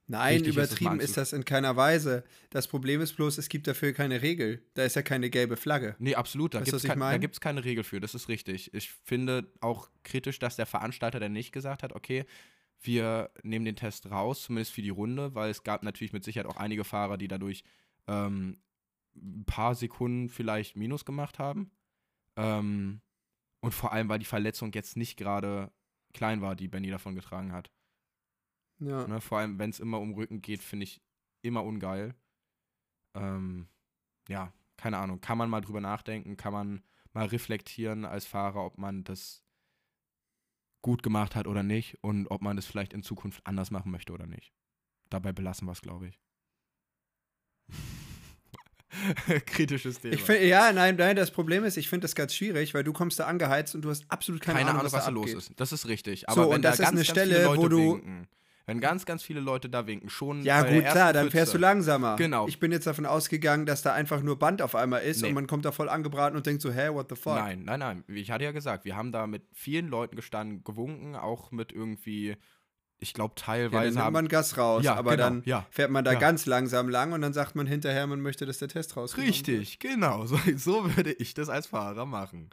Nein, 0.07 0.37
Wichtig 0.37 0.49
ist 0.49 0.55
übertrieben 0.57 0.97
mal 0.97 1.03
ist 1.03 1.17
das 1.17 1.33
in 1.33 1.45
keiner 1.45 1.77
Weise. 1.77 2.25
Das 2.51 2.67
Problem 2.67 3.01
ist 3.01 3.13
bloß, 3.13 3.39
es 3.39 3.49
gibt 3.49 3.69
dafür 3.69 3.93
keine 3.93 4.23
Regel. 4.23 4.61
Da 4.75 4.83
ist 4.83 4.97
ja 4.97 5.03
keine 5.03 5.31
gelbe 5.31 5.57
Flagge. 5.57 5.95
Nee, 6.01 6.17
absolut. 6.17 6.55
Da 6.55 6.63
gibt 6.63 6.75
es 6.75 6.83
kein, 6.83 7.31
keine 7.41 7.65
Regel 7.65 7.85
für. 7.85 8.01
Das 8.01 8.17
ist 8.17 8.29
richtig. 8.29 8.75
Ich 8.75 8.91
finde 8.91 9.53
auch 9.61 9.89
kritisch, 10.03 10.41
dass 10.41 10.57
der 10.57 10.67
Veranstalter 10.67 11.21
dann 11.21 11.33
nicht 11.33 11.53
gesagt 11.53 11.85
hat, 11.85 11.93
okay, 11.93 12.25
wir 12.83 13.31
nehmen 13.43 13.65
den 13.65 13.77
Test 13.77 14.11
raus, 14.11 14.45
zumindest 14.45 14.73
für 14.73 14.83
die 14.83 14.91
Runde, 14.91 15.35
weil 15.35 15.51
es 15.51 15.63
gab 15.63 15.83
natürlich 15.83 16.13
mit 16.13 16.25
Sicherheit 16.25 16.47
auch 16.47 16.57
einige 16.57 16.85
Fahrer, 16.85 17.19
die 17.19 17.29
dadurch 17.29 17.63
ähm, 18.07 18.59
ein 19.17 19.45
paar 19.45 19.75
Sekunden 19.75 20.29
vielleicht 20.29 20.77
Minus 20.77 21.05
gemacht 21.05 21.39
haben. 21.39 21.71
Ähm, 22.37 23.01
und 23.61 23.73
vor 23.73 23.93
allem, 23.93 24.09
weil 24.09 24.19
die 24.19 24.25
Verletzung 24.25 24.73
jetzt 24.73 24.97
nicht 24.97 25.17
gerade 25.17 25.71
klein 26.15 26.41
war, 26.41 26.57
die 26.57 26.69
Benny 26.69 26.91
davon 26.91 27.15
getragen 27.15 27.53
hat. 27.53 27.71
Ja. 28.79 29.07
Ne? 29.07 29.21
Vor 29.21 29.39
allem, 29.39 29.59
wenn 29.59 29.71
es 29.71 29.81
immer 29.81 30.01
um 30.01 30.15
Rücken 30.15 30.41
geht, 30.41 30.63
finde 30.63 30.85
ich 30.85 31.03
immer 31.43 31.65
ungeil. 31.65 32.15
Ähm, 33.15 33.69
ja, 34.29 34.53
keine 34.77 34.99
Ahnung. 34.99 35.21
Kann 35.21 35.39
man 35.39 35.51
mal 35.51 35.61
drüber 35.61 35.81
nachdenken, 35.81 36.37
kann 36.37 36.53
man 36.53 36.83
mal 37.13 37.27
reflektieren 37.27 38.05
als 38.05 38.27
Fahrer, 38.27 38.65
ob 38.65 38.79
man 38.79 39.05
das 39.05 39.45
gut 40.83 41.03
gemacht 41.03 41.37
hat 41.37 41.47
oder 41.47 41.63
nicht 41.63 41.99
und 42.03 42.27
ob 42.29 42.43
man 42.43 42.57
das 42.57 42.67
vielleicht 42.67 42.93
in 42.93 43.03
Zukunft 43.03 43.41
anders 43.47 43.71
machen 43.71 43.91
möchte 43.91 44.13
oder 44.13 44.27
nicht. 44.27 44.53
Dabei 45.11 45.33
belassen 45.33 45.67
wir 45.67 45.73
es, 45.73 45.83
glaube 45.83 46.09
ich. 46.09 46.21
Kritisches 49.47 50.01
Thema. 50.01 50.15
Ich 50.15 50.23
find, 50.23 50.43
ja, 50.43 50.73
nein, 50.73 50.97
nein, 50.97 51.17
das 51.17 51.31
Problem 51.31 51.65
ist, 51.65 51.77
ich 51.77 51.89
finde 51.89 52.05
das 52.05 52.15
ganz 52.15 52.35
schwierig, 52.35 52.75
weil 52.75 52.83
du 52.85 52.93
kommst 52.93 53.19
da 53.19 53.27
angeheizt 53.27 53.75
und 53.75 53.83
du 53.83 53.91
hast 53.91 54.05
absolut 54.09 54.41
keine, 54.41 54.59
keine, 54.59 54.71
Ahnung, 54.71 54.85
was, 54.85 54.93
da 54.93 55.01
da 55.01 55.11
los 55.11 55.33
ist. 55.33 55.53
Das 55.57 55.73
ist 55.73 55.87
richtig. 55.87 56.21
So, 56.21 56.27
Aber 56.29 56.49
wenn 56.49 56.57
und 56.57 56.63
da 56.63 56.71
das 56.71 56.81
ist 56.81 56.85
ganz, 56.87 56.91
eine 56.91 57.05
ganz 57.05 57.09
Stelle, 57.09 57.57
wo 57.57 57.69
du- 57.69 57.95
winken, 57.95 58.27
wenn 58.67 58.81
ganz, 58.81 59.05
ganz 59.07 59.23
viele 59.23 59.41
Leute 59.41 59.69
da 59.69 59.87
winken, 59.87 60.09
schon 60.11 60.43
Ja, 60.43 60.63
gut, 60.63 60.85
klar, 60.85 61.13
dann 61.13 61.31
fährst 61.31 61.53
du 61.53 61.59
Pfütze. 61.59 61.63
langsamer. 61.63 62.17
Genau. 62.17 62.47
Ich 62.47 62.61
bin 62.61 62.71
jetzt 62.73 62.87
davon 62.87 63.07
ausgegangen, 63.07 63.67
dass 63.67 63.83
da 63.83 63.93
einfach 63.93 64.23
nur 64.23 64.39
Band 64.39 64.63
auf 64.63 64.75
einmal 64.75 65.03
ist 65.03 65.23
Nee. 65.23 65.29
und 65.29 65.35
man 65.35 65.47
kommt 65.47 65.65
da 65.65 65.73
voll 65.73 65.89
angebraten 65.89 66.37
und 66.37 66.47
denkt 66.47 66.63
so, 66.63 66.71
hä, 66.73 66.91
what 66.91 67.09
the 67.09 67.17
fuck? 67.17 67.35
Nein, 67.35 67.63
nein, 67.65 67.81
nein. 67.81 68.05
Ich 68.09 68.31
hatte 68.31 68.45
ja 68.45 68.53
gesagt, 68.53 68.85
wir 68.85 68.97
haben 68.97 69.13
da 69.13 69.27
mit 69.27 69.43
vielen 69.53 69.89
Leuten 69.89 70.17
gestanden, 70.17 70.63
gewunken, 70.65 71.17
auch 71.17 71.51
mit 71.51 71.73
irgendwie, 71.73 72.37
ich 72.99 73.15
glaube, 73.15 73.35
Ja, 73.39 73.45
dann 73.47 73.71
teilweise 73.71 73.99
nimmt 73.99 74.13
man 74.13 74.29
Gas 74.29 74.57
raus, 74.59 74.85
Ja, 74.85 74.95
aber 74.95 75.13
genau, 75.13 75.23
dann 75.25 75.43
ja, 75.47 75.67
fährt 75.71 75.91
man 75.91 76.05
da 76.05 76.13
ja. 76.13 76.19
ganz 76.19 76.47
langsam 76.47 76.89
lang 76.89 77.13
und 77.13 77.23
dann 77.23 77.33
sagt 77.33 77.57
man 77.57 77.67
hinterher, 77.67 78.07
man 78.07 78.21
möchte, 78.21 78.47
dass 78.47 78.59
der 78.59 78.69
Test 78.69 78.97
rauskommt. 78.97 79.27
Richtig, 79.27 79.79
genau. 79.79 80.27
So, 80.27 80.39
so 80.57 80.97
würde 80.97 81.13
ich 81.13 81.35
das 81.35 81.49
als 81.49 81.67
Fahrer 81.67 82.07
machen. 82.07 82.51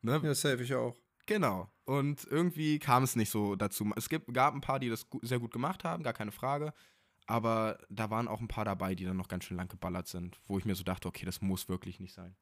Ne? 0.00 0.20
Ja, 0.24 0.34
safe 0.34 0.62
ich 0.62 0.74
auch. 0.74 0.96
Genau. 1.26 1.70
Und 1.84 2.24
irgendwie 2.30 2.78
kam 2.78 3.02
es 3.02 3.16
nicht 3.16 3.30
so 3.30 3.56
dazu. 3.56 3.90
Es 3.96 4.08
gibt, 4.08 4.32
gab 4.32 4.54
ein 4.54 4.60
paar, 4.60 4.78
die 4.78 4.88
das 4.88 5.06
sehr 5.22 5.40
gut 5.40 5.52
gemacht 5.52 5.82
haben, 5.84 6.02
gar 6.02 6.12
keine 6.12 6.32
Frage. 6.32 6.72
Aber 7.26 7.78
da 7.88 8.10
waren 8.10 8.28
auch 8.28 8.40
ein 8.40 8.48
paar 8.48 8.64
dabei, 8.64 8.94
die 8.94 9.04
dann 9.04 9.16
noch 9.16 9.28
ganz 9.28 9.44
schön 9.44 9.56
lang 9.56 9.68
geballert 9.68 10.06
sind, 10.08 10.38
wo 10.46 10.58
ich 10.58 10.64
mir 10.64 10.74
so 10.74 10.84
dachte, 10.84 11.08
okay, 11.08 11.24
das 11.24 11.40
muss 11.40 11.68
wirklich 11.68 12.00
nicht 12.00 12.12
sein. 12.14 12.36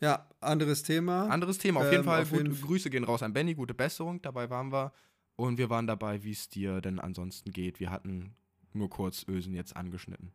Ja, 0.00 0.28
anderes 0.40 0.82
Thema. 0.82 1.28
Anderes 1.28 1.58
Thema, 1.58 1.80
auf 1.80 1.86
Ähm, 1.86 1.92
jeden 1.92 2.04
Fall. 2.04 2.22
auf 2.22 2.32
jeden 2.32 2.60
Grüße 2.60 2.90
gehen 2.90 3.04
raus 3.04 3.22
an 3.22 3.32
Benny, 3.32 3.54
gute 3.54 3.74
Besserung, 3.74 4.20
dabei 4.22 4.50
waren 4.50 4.72
wir. 4.72 4.92
Und 5.36 5.58
wir 5.58 5.70
waren 5.70 5.86
dabei, 5.86 6.22
wie 6.22 6.32
es 6.32 6.48
dir 6.48 6.80
denn 6.80 7.00
ansonsten 7.00 7.50
geht. 7.52 7.80
Wir 7.80 7.90
hatten 7.90 8.36
nur 8.72 8.90
kurz 8.90 9.24
Ösen 9.26 9.54
jetzt 9.54 9.76
angeschnitten. 9.76 10.32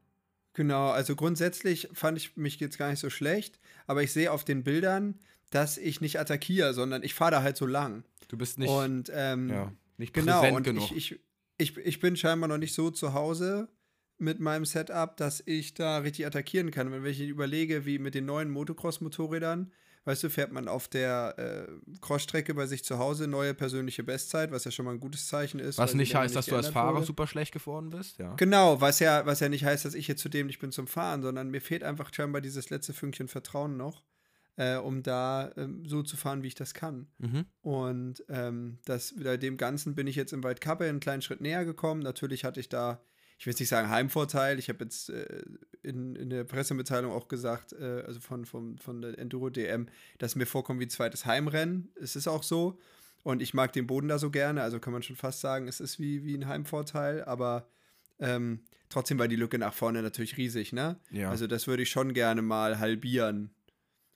Genau, 0.60 0.90
also 0.90 1.16
grundsätzlich 1.16 1.88
fand 1.94 2.18
ich 2.18 2.36
mich 2.36 2.60
jetzt 2.60 2.78
gar 2.78 2.90
nicht 2.90 3.00
so 3.00 3.10
schlecht, 3.10 3.62
aber 3.88 4.04
ich 4.04 4.12
sehe 4.12 4.30
auf 4.30 4.44
den 4.44 4.66
Bildern, 4.66 5.18
dass 5.52 5.78
ich 5.78 6.02
nicht 6.02 6.20
attackiere, 6.20 6.74
sondern 6.74 7.02
ich 7.02 7.14
fahre 7.14 7.32
da 7.32 7.44
halt 7.44 7.56
so 7.56 7.66
lang. 7.66 8.04
Du 8.28 8.38
bist 8.38 8.60
nicht, 8.60 8.70
und 8.70 9.10
ähm, 9.16 9.48
ja, 9.48 9.72
nicht 9.96 10.14
genau, 10.14 10.42
präsent 10.42 10.58
und 10.58 10.64
genug. 10.64 10.92
ich, 10.92 11.14
ich, 11.14 11.20
ich, 11.58 11.78
ich 11.78 12.00
bin 12.02 12.18
scheinbar 12.18 12.50
noch 12.50 12.58
nicht 12.58 12.74
so 12.74 12.92
zu 12.92 13.14
Hause 13.14 13.70
mit 14.18 14.42
meinem 14.42 14.66
Setup, 14.66 15.16
dass 15.16 15.42
ich 15.46 15.76
da 15.76 16.00
richtig 16.00 16.26
attackieren 16.26 16.72
kann. 16.72 16.92
Wenn 16.92 17.06
ich 17.06 17.22
überlege, 17.22 17.86
wie 17.86 17.98
mit 17.98 18.14
den 18.14 18.26
neuen 18.26 18.50
Motocross-Motorrädern, 18.50 19.72
weißt 20.06 20.24
du, 20.24 20.30
fährt 20.30 20.52
man 20.52 20.68
auf 20.68 20.88
der 20.88 21.36
äh, 21.38 21.98
Crossstrecke 22.02 22.54
bei 22.54 22.66
sich 22.66 22.84
zu 22.84 22.98
Hause 22.98 23.28
neue 23.28 23.54
persönliche 23.54 24.04
Bestzeit, 24.04 24.52
was 24.52 24.64
ja 24.64 24.72
schon 24.72 24.86
mal 24.86 24.94
ein 24.94 25.00
gutes 25.00 25.28
Zeichen 25.28 25.60
ist. 25.60 25.78
Was 25.78 25.94
nicht 25.94 26.16
heißt, 26.16 26.36
dass 26.36 26.48
du 26.48 26.56
als 26.56 26.70
Fahrer 26.70 26.96
wurde. 26.96 27.06
super 27.06 27.28
schlecht 27.28 27.54
geworden 27.54 27.90
bist, 27.90 28.18
ja. 28.18 28.34
Genau, 28.36 28.82
was 28.82 29.00
ja, 29.00 29.26
was 29.26 29.40
ja 29.40 29.50
nicht 29.50 29.66
heißt, 29.66 29.86
dass 29.86 29.94
ich 29.94 30.08
jetzt 30.08 30.22
zu 30.22 30.30
dämlich 30.30 30.60
bin 30.60 30.72
zum 30.72 30.88
Fahren, 30.88 31.22
sondern 31.22 31.50
mir 31.50 31.62
fehlt 31.62 31.84
einfach 31.84 32.14
scheinbar 32.14 32.42
dieses 32.42 32.70
letzte 32.70 32.94
Fünkchen 32.94 33.28
Vertrauen 33.28 33.78
noch, 33.78 34.04
äh, 34.56 34.78
um 34.78 35.04
da 35.04 35.52
ähm, 35.58 35.86
so 35.86 36.02
zu 36.02 36.18
fahren, 36.18 36.44
wie 36.44 36.48
ich 36.48 36.56
das 36.56 36.74
kann. 36.74 37.08
Mhm. 37.18 37.46
Und 37.62 38.24
ähm, 38.30 38.80
das, 38.86 39.14
bei 39.16 39.38
dem 39.38 39.58
Ganzen 39.58 39.96
bin 39.96 40.08
ich 40.08 40.16
jetzt 40.16 40.34
im 40.34 40.44
Waldkappe 40.44 40.86
einen 40.86 41.00
kleinen 41.00 41.22
Schritt 41.22 41.42
näher 41.42 41.66
gekommen. 41.66 42.02
Natürlich 42.02 42.46
hatte 42.46 42.60
ich 42.60 42.70
da, 42.70 43.02
ich 43.40 43.46
will 43.46 43.52
jetzt 43.52 43.62
nicht 43.62 43.70
sagen 43.70 43.90
Heimvorteil, 43.90 44.60
ich 44.60 44.68
habe 44.68 44.84
jetzt 44.84 45.10
äh, 45.10 45.44
in, 45.82 46.18
in 46.18 46.30
der 46.30 46.44
Pressemitteilung 46.44 47.14
auch 47.14 47.30
gesagt, 47.30 47.72
äh, 47.72 48.04
also 48.06 48.20
von, 48.20 48.46
von, 48.46 48.78
von 48.78 49.02
der 49.02 49.18
Enduro 49.18 49.50
DM, 49.50 49.88
dass 50.18 50.36
mir 50.36 50.46
vorkommt 50.46 50.82
wie 50.82 50.86
ein 50.86 50.90
zweites 50.90 51.26
Heimrennen. 51.26 51.90
Es 51.96 52.18
ist 52.18 52.28
auch 52.28 52.44
so. 52.44 52.78
Und 53.24 53.42
ich 53.42 53.54
mag 53.54 53.72
den 53.72 53.88
Boden 53.88 54.10
da 54.10 54.20
so 54.20 54.30
gerne, 54.30 54.62
also 54.62 54.80
kann 54.80 54.92
man 54.92 55.04
schon 55.04 55.16
fast 55.16 55.40
sagen, 55.40 55.70
es 55.70 55.80
ist 55.80 56.00
wie, 56.00 56.26
wie 56.26 56.36
ein 56.36 56.48
Heimvorteil, 56.48 57.24
aber 57.24 57.70
ähm, 58.20 58.60
trotzdem 58.90 59.18
war 59.20 59.30
die 59.30 59.38
Lücke 59.38 59.58
nach 59.58 59.74
vorne 59.74 60.02
natürlich 60.02 60.36
riesig, 60.36 60.74
ne? 60.74 60.98
Ja. 61.10 61.30
Also 61.30 61.48
das 61.48 61.66
würde 61.66 61.84
ich 61.84 61.90
schon 61.90 62.14
gerne 62.14 62.42
mal 62.42 62.80
halbieren. 62.80 63.52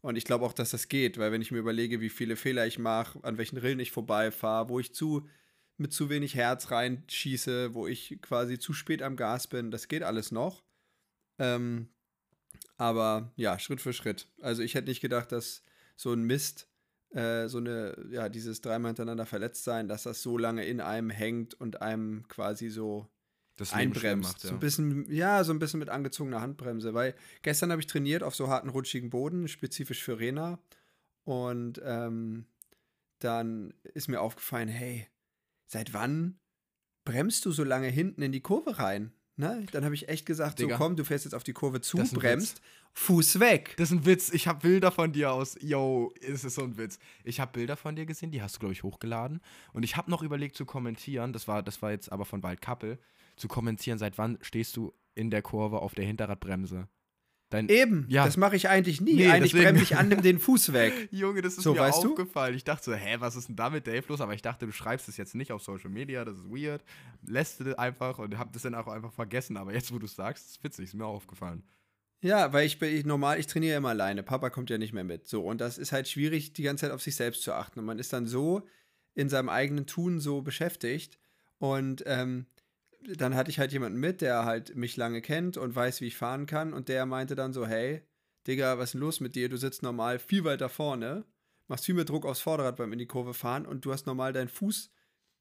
Und 0.02 0.18
ich 0.18 0.26
glaube 0.26 0.46
auch, 0.46 0.54
dass 0.54 0.72
das 0.72 0.90
geht, 0.90 1.18
weil 1.18 1.32
wenn 1.32 1.42
ich 1.42 1.52
mir 1.52 1.60
überlege, 1.60 2.02
wie 2.02 2.10
viele 2.10 2.36
Fehler 2.36 2.68
ich 2.68 2.78
mache, 2.78 3.24
an 3.24 3.38
welchen 3.38 3.58
Rillen 3.58 3.80
ich 3.80 3.94
vorbeifahre, 3.94 4.68
wo 4.68 4.82
ich 4.82 4.94
zu 4.94 5.30
mit 5.78 5.94
zu 5.94 6.10
wenig 6.10 6.36
Herz 6.36 6.72
reinschieße, 6.72 7.74
wo 7.74 7.88
ich 7.88 8.20
quasi 8.22 8.60
zu 8.60 8.74
spät 8.74 9.02
am 9.02 9.16
Gas 9.16 9.48
bin, 9.48 9.72
das 9.72 9.88
geht 9.88 10.04
alles 10.04 10.32
noch. 10.32 10.64
Ähm, 11.40 11.90
aber 12.78 13.32
ja, 13.36 13.60
Schritt 13.60 13.82
für 13.82 13.94
Schritt. 13.94 14.28
Also 14.42 14.62
ich 14.62 14.76
hätte 14.76 14.90
nicht 14.90 15.02
gedacht, 15.02 15.32
dass 15.32 15.64
so 15.96 16.14
ein 16.14 16.24
Mist, 16.24 16.68
äh, 17.12 17.48
so 17.48 17.58
eine, 17.58 17.96
ja, 18.10 18.30
dieses 18.30 18.62
dreimal 18.62 18.90
hintereinander 18.90 19.26
verletzt 19.26 19.64
sein, 19.64 19.88
dass 19.88 20.04
das 20.04 20.22
so 20.22 20.38
lange 20.38 20.66
in 20.66 20.82
einem 20.82 21.10
hängt 21.10 21.54
und 21.54 21.82
einem 21.82 22.28
quasi 22.28 22.70
so 22.70 23.10
das 23.56 23.74
einbremst. 23.74 24.30
macht, 24.30 24.42
So 24.42 24.48
ja. 24.50 24.54
ein 24.56 24.60
bisschen, 24.60 25.12
ja, 25.12 25.44
so 25.44 25.54
ein 25.54 25.60
bisschen 25.60 25.80
mit 25.80 25.90
angezogener 25.90 26.42
Handbremse, 26.42 26.94
weil 26.94 27.16
gestern 27.44 27.72
habe 27.72 27.82
ich 27.82 27.88
trainiert 27.88 28.24
auf 28.24 28.36
so 28.36 28.48
harten, 28.48 28.70
rutschigen 28.70 29.10
Boden, 29.10 29.48
spezifisch 29.48 30.04
für 30.04 30.20
Rena. 30.20 30.60
Und 31.24 31.82
ähm, 31.84 32.46
dann 33.20 33.74
ist 33.94 34.10
mir 34.10 34.20
aufgefallen, 34.20 34.68
hey, 34.68 35.08
seit 35.66 35.94
wann 35.94 36.40
bremst 37.06 37.46
du 37.46 37.52
so 37.52 37.64
lange 37.64 37.88
hinten 37.88 38.22
in 38.22 38.32
die 38.32 38.42
Kurve 38.42 38.80
rein? 38.80 39.14
Ne? 39.36 39.66
Dann 39.72 39.84
habe 39.84 39.96
ich 39.96 40.10
echt 40.10 40.28
gesagt, 40.28 40.60
Digga. 40.60 40.76
so 40.76 40.84
komm, 40.84 40.96
du 40.96 41.04
fährst 41.04 41.26
jetzt 41.26 41.34
auf 41.34 41.44
die 41.44 41.54
Kurve 41.54 41.82
zu, 41.82 41.98
bremst, 41.98 42.62
Fuß 42.94 43.40
weg. 43.40 43.74
Das 43.78 43.90
ist 43.90 43.98
ein 43.98 44.06
Witz. 44.06 44.32
Ich 44.32 44.48
habe 44.48 44.60
Bilder 44.60 44.92
von 44.92 45.12
dir 45.12 45.32
aus. 45.32 45.58
Yo, 45.60 46.14
ist 46.20 46.44
es 46.44 46.56
so 46.56 46.64
ein 46.64 46.78
Witz. 46.78 47.00
Ich 47.24 47.40
habe 47.40 47.52
Bilder 47.52 47.76
von 47.76 47.96
dir 47.96 48.06
gesehen, 48.06 48.30
die 48.30 48.44
hast 48.44 48.56
du, 48.56 48.60
glaube 48.60 48.74
ich, 48.74 48.84
hochgeladen. 48.84 49.42
Und 49.74 49.82
ich 49.82 49.98
habe 49.98 50.12
noch 50.12 50.22
überlegt 50.22 50.56
zu 50.56 50.66
kommentieren, 50.66 51.34
das 51.34 51.48
war, 51.48 51.64
das 51.64 51.82
war 51.82 51.90
jetzt 51.90 52.12
aber 52.12 52.26
von 52.26 52.44
Waldkappel, 52.44 53.00
zu 53.36 53.48
kommentieren, 53.48 53.98
seit 53.98 54.20
wann 54.20 54.38
stehst 54.42 54.78
du 54.78 54.94
in 55.16 55.32
der 55.32 55.42
Kurve 55.42 55.80
auf 55.80 55.96
der 55.96 56.06
Hinterradbremse? 56.06 56.88
Dein, 57.54 57.70
Eben, 57.70 58.06
Ja. 58.10 58.26
das 58.26 58.36
mache 58.36 58.56
ich 58.56 58.68
eigentlich 58.68 59.00
nie. 59.00 59.14
Nee, 59.14 59.30
eigentlich 59.30 59.54
bremse 59.54 59.84
ich 59.84 59.96
an, 59.96 60.10
nimm 60.10 60.22
den 60.22 60.40
Fuß 60.40 60.74
weg. 60.74 60.94
Junge, 61.12 61.42
das 61.42 61.54
ist 61.54 61.64
So, 61.64 61.74
mir 61.74 61.80
weißt 61.82 62.04
du? 62.04 62.10
aufgefallen. 62.10 62.56
Ich 62.56 62.64
dachte 62.64 62.84
so, 62.86 62.94
hä, 62.94 63.18
was 63.20 63.36
ist 63.36 63.48
denn 63.48 63.56
da 63.56 63.70
mit 63.70 63.86
Dave 63.88 64.04
los? 64.10 64.20
Aber 64.22 64.34
ich 64.34 64.42
dachte, 64.42 64.66
du 64.66 64.72
schreibst 64.72 65.08
es 65.08 65.18
jetzt 65.18 65.36
nicht 65.36 65.52
auf 65.52 65.62
Social 65.64 65.90
Media, 65.90 66.26
das 66.26 66.38
ist 66.38 66.50
weird. 66.50 66.84
Lässt 67.26 67.60
du 67.60 67.78
einfach 67.78 68.18
und 68.20 68.38
hab 68.38 68.52
das 68.54 68.64
dann 68.64 68.76
auch 68.76 68.88
einfach 68.88 69.14
vergessen. 69.14 69.56
Aber 69.58 69.74
jetzt, 69.74 69.94
wo 69.94 70.00
du 70.00 70.06
es 70.08 70.16
sagst, 70.16 70.50
ist 70.50 70.64
witzig, 70.64 70.86
ist 70.86 70.94
mir 70.96 71.06
auch 71.06 71.16
aufgefallen. 71.16 71.64
Ja, 72.22 72.54
weil 72.54 72.66
ich, 72.66 72.80
bin- 72.80 72.96
ich 72.96 73.06
normal, 73.06 73.40
ich 73.40 73.48
trainiere 73.48 73.78
immer 73.78 73.90
alleine. 73.90 74.24
Papa 74.24 74.50
kommt 74.50 74.70
ja 74.70 74.78
nicht 74.78 74.94
mehr 74.94 75.04
mit. 75.04 75.28
So, 75.28 75.44
und 75.44 75.60
das 75.62 75.78
ist 75.78 75.92
halt 75.92 76.08
schwierig, 76.08 76.54
die 76.54 76.64
ganze 76.64 76.86
Zeit 76.86 76.92
auf 76.92 77.02
sich 77.02 77.16
selbst 77.16 77.44
zu 77.44 77.54
achten. 77.54 77.80
Und 77.80 77.86
man 77.86 78.00
ist 78.00 78.14
dann 78.14 78.28
so 78.28 78.64
in 79.14 79.30
seinem 79.30 79.50
eigenen 79.50 79.86
Tun 79.86 80.20
so 80.20 80.42
beschäftigt. 80.42 81.20
Und 81.60 82.04
ähm, 82.08 82.46
dann 83.18 83.36
hatte 83.36 83.50
ich 83.50 83.60
halt 83.60 83.72
jemanden 83.72 84.00
mit, 84.00 84.22
der 84.22 84.46
halt 84.46 84.76
mich 84.76 84.98
lange 84.98 85.22
kennt 85.22 85.58
und 85.58 85.76
weiß, 85.76 86.02
wie 86.02 86.08
ich 86.08 86.18
fahren 86.18 86.46
kann. 86.46 86.74
Und 86.74 86.90
der 86.90 87.06
meinte 87.06 87.36
dann 87.36 87.54
so, 87.54 87.66
hey, 87.66 88.02
Digga, 88.48 88.78
was 88.78 88.90
ist 88.90 88.94
denn 88.94 89.02
los 89.02 89.20
mit 89.20 89.36
dir? 89.36 89.50
Du 89.50 89.58
sitzt 89.58 89.84
normal 89.84 90.20
viel 90.20 90.44
weiter 90.44 90.70
vorne, 90.70 91.26
machst 91.68 91.86
viel 91.86 91.96
mehr 91.96 92.06
Druck 92.06 92.26
aufs 92.26 92.42
Vorderrad 92.42 92.76
beim 92.76 92.94
in 92.94 93.00
die 93.00 93.08
Kurve 93.08 93.34
fahren 93.34 93.66
und 93.66 93.86
du 93.86 93.94
hast 93.94 94.06
normal 94.06 94.34
deinen 94.34 94.50
Fuß 94.50 94.92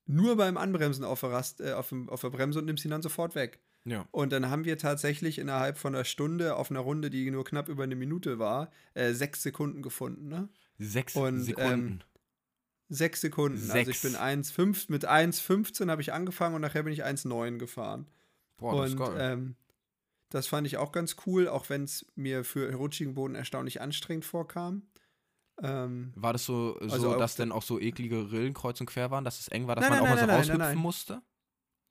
nur 0.06 0.36
beim 0.36 0.56
Anbremsen 0.56 1.04
auf 1.04 1.20
der, 1.20 1.30
Rast, 1.30 1.60
äh, 1.60 1.72
auf, 1.72 1.88
dem, 1.90 2.08
auf 2.08 2.20
der 2.20 2.30
Bremse 2.30 2.58
und 2.58 2.64
nimmst 2.66 2.84
ihn 2.84 2.90
dann 2.90 3.02
sofort 3.02 3.34
weg. 3.34 3.60
Ja. 3.84 4.06
Und 4.10 4.32
dann 4.32 4.48
haben 4.48 4.64
wir 4.64 4.78
tatsächlich 4.78 5.38
innerhalb 5.38 5.78
von 5.78 5.94
einer 5.94 6.04
Stunde 6.04 6.56
auf 6.56 6.70
einer 6.70 6.80
Runde, 6.80 7.10
die 7.10 7.30
nur 7.30 7.44
knapp 7.44 7.68
über 7.68 7.82
eine 7.82 7.96
Minute 7.96 8.38
war, 8.38 8.70
äh, 8.94 9.12
sechs 9.12 9.42
Sekunden 9.42 9.82
gefunden. 9.82 10.28
Ne? 10.28 10.48
Sechs 10.78 11.16
Und, 11.16 11.40
Sekunden. 11.40 12.04
Sechs 12.94 13.20
Sekunden. 13.22 13.58
Also 13.70 13.90
ich 13.90 13.98
Sechs. 14.00 14.02
bin 14.02 14.16
1,5, 14.16 14.86
mit 14.88 15.06
1,15 15.08 15.90
habe 15.90 16.02
ich 16.02 16.12
angefangen 16.12 16.54
und 16.54 16.60
nachher 16.60 16.82
bin 16.82 16.92
ich 16.92 17.04
1,9 17.04 17.58
gefahren. 17.58 18.06
Boah, 18.58 18.82
das 18.82 18.90
ist 18.92 19.00
und 19.00 19.06
geil. 19.06 19.16
ähm, 19.18 19.56
das 20.28 20.46
fand 20.46 20.66
ich 20.66 20.76
auch 20.76 20.92
ganz 20.92 21.16
cool, 21.26 21.48
auch 21.48 21.68
wenn 21.70 21.84
es 21.84 22.06
mir 22.14 22.44
für 22.44 22.72
rutschigen 22.74 23.14
Boden 23.14 23.34
erstaunlich 23.34 23.80
anstrengend 23.80 24.24
vorkam. 24.24 24.82
Ähm, 25.62 26.12
War 26.16 26.32
das 26.32 26.44
so, 26.44 26.74
so 26.80 26.92
Also 26.92 27.16
dass 27.18 27.36
da- 27.36 27.42
dann 27.44 27.52
auch 27.52 27.62
so 27.62 27.78
eklige 27.80 28.32
Rillen 28.32 28.54
kreuz 28.54 28.80
und 28.80 28.86
quer 28.86 29.10
waren, 29.10 29.24
dass 29.24 29.40
es 29.40 29.48
eng 29.48 29.66
war, 29.66 29.74
dass 29.76 29.82
Nein, 29.82 29.90
man 29.90 29.98
nein, 30.00 30.06
auch 30.06 30.10
mal 30.14 30.18
so 30.20 30.26
nein, 30.26 30.28
nein, 30.28 30.36
raushüpfen 30.38 30.58
nein, 30.58 30.68
nein. 30.74 30.78
musste? 30.78 31.22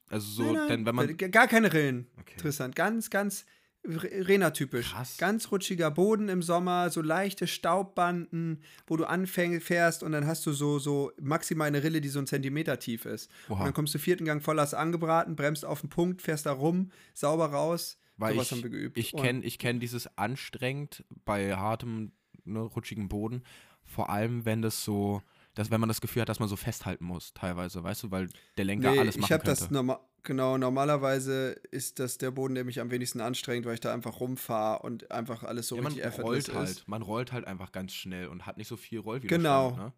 Also 0.08 0.28
so, 0.32 0.44
nein, 0.44 0.54
nein, 0.54 0.68
denn 0.70 0.86
wenn 0.86 0.96
man. 0.96 1.18
gar 1.18 1.48
keine 1.48 1.72
Rillen. 1.72 2.08
Okay. 2.20 2.38
Tristan, 2.38 2.72
ganz, 2.72 3.10
ganz 3.10 3.46
Rena-typisch. 3.84 4.92
Krass. 4.92 5.18
Ganz 5.18 5.52
rutschiger 5.52 5.92
Boden 5.92 6.30
im 6.30 6.42
Sommer, 6.42 6.90
so 6.90 7.02
leichte 7.02 7.48
Staubbanden, 7.48 8.62
wo 8.88 8.98
du 8.98 9.06
anfährst 9.06 10.04
und 10.04 10.12
dann 10.12 10.28
hast 10.28 10.46
du 10.46 10.54
so, 10.54 10.80
so 10.80 11.12
maximal 11.20 11.68
eine 11.68 11.84
Rille, 11.84 12.02
die 12.02 12.10
so 12.10 12.20
ein 12.20 12.28
Zentimeter 12.28 12.80
tief 12.80 13.06
ist. 13.06 13.30
Und 13.48 13.56
Oha. 13.58 13.66
dann 13.66 13.74
kommst 13.74 13.94
du 13.94 14.00
vierten 14.00 14.26
Gang 14.26 14.42
Vollgas 14.44 14.74
angebraten, 14.74 15.36
bremst 15.36 15.66
auf 15.66 15.82
den 15.82 15.90
Punkt, 15.90 16.22
fährst 16.22 16.46
da 16.46 16.52
rum, 16.52 16.92
sauber 17.14 17.48
raus. 17.48 17.98
Weil 18.18 18.34
Sowas 18.34 18.48
ich, 18.48 18.52
haben 18.52 18.64
wir 18.64 18.70
geübt. 18.70 18.98
Ich 18.98 19.14
Und- 19.14 19.22
kenne 19.24 19.44
ich 19.44 19.58
kenn 19.58 19.80
dieses 19.80 20.18
anstrengend 20.18 21.04
bei 21.26 21.56
hartem, 21.56 22.12
ne, 22.44 22.60
rutschigen 22.60 23.08
Boden. 23.10 23.44
Vor 23.84 24.10
allem, 24.10 24.46
wenn 24.46 24.62
das 24.62 24.84
so, 24.84 25.22
dass, 25.56 25.72
wenn 25.72 25.80
man 25.82 25.90
das 25.90 26.02
Gefühl 26.02 26.22
hat, 26.22 26.30
dass 26.30 26.40
man 26.40 26.48
so 26.48 26.56
festhalten 26.56 27.04
muss, 27.04 27.34
teilweise, 27.34 27.84
weißt 27.84 28.04
du, 28.04 28.12
weil 28.12 28.30
der 28.58 28.66
Lenker 28.66 28.92
Nee, 28.92 29.00
alles 29.00 29.16
ich 29.16 29.22
machen 29.22 29.34
habe 29.34 29.44
könnte. 29.44 29.60
das 29.60 29.72
normal, 29.72 30.00
genau, 30.24 30.58
normalerweise 30.58 31.52
ist 31.72 32.00
das 32.00 32.18
der 32.18 32.32
Boden, 32.32 32.56
der 32.56 32.64
mich 32.64 32.80
am 32.80 32.92
wenigsten 32.92 33.22
anstrengt, 33.22 33.66
weil 33.66 33.76
ich 33.76 33.80
da 33.80 33.94
einfach 33.94 34.20
rumfahre 34.20 34.84
und 34.84 35.12
einfach 35.12 35.44
alles 35.44 35.68
so 35.68 35.76
ja, 35.76 35.82
man 35.82 35.92
richtig 35.94 36.08
effortless 36.08 36.50
rollt 36.50 36.58
halt. 36.58 36.70
ist. 36.70 36.88
Man 36.88 37.02
rollt 37.02 37.32
halt 37.32 37.46
einfach 37.46 37.72
ganz 37.72 37.94
schnell 37.94 38.28
und 38.28 38.46
hat 38.46 38.58
nicht 38.58 38.68
so 38.68 38.78
viel 38.78 39.00
Rollwiderstand. 39.00 39.44
Genau. 39.44 39.72
Ne? 39.72 39.94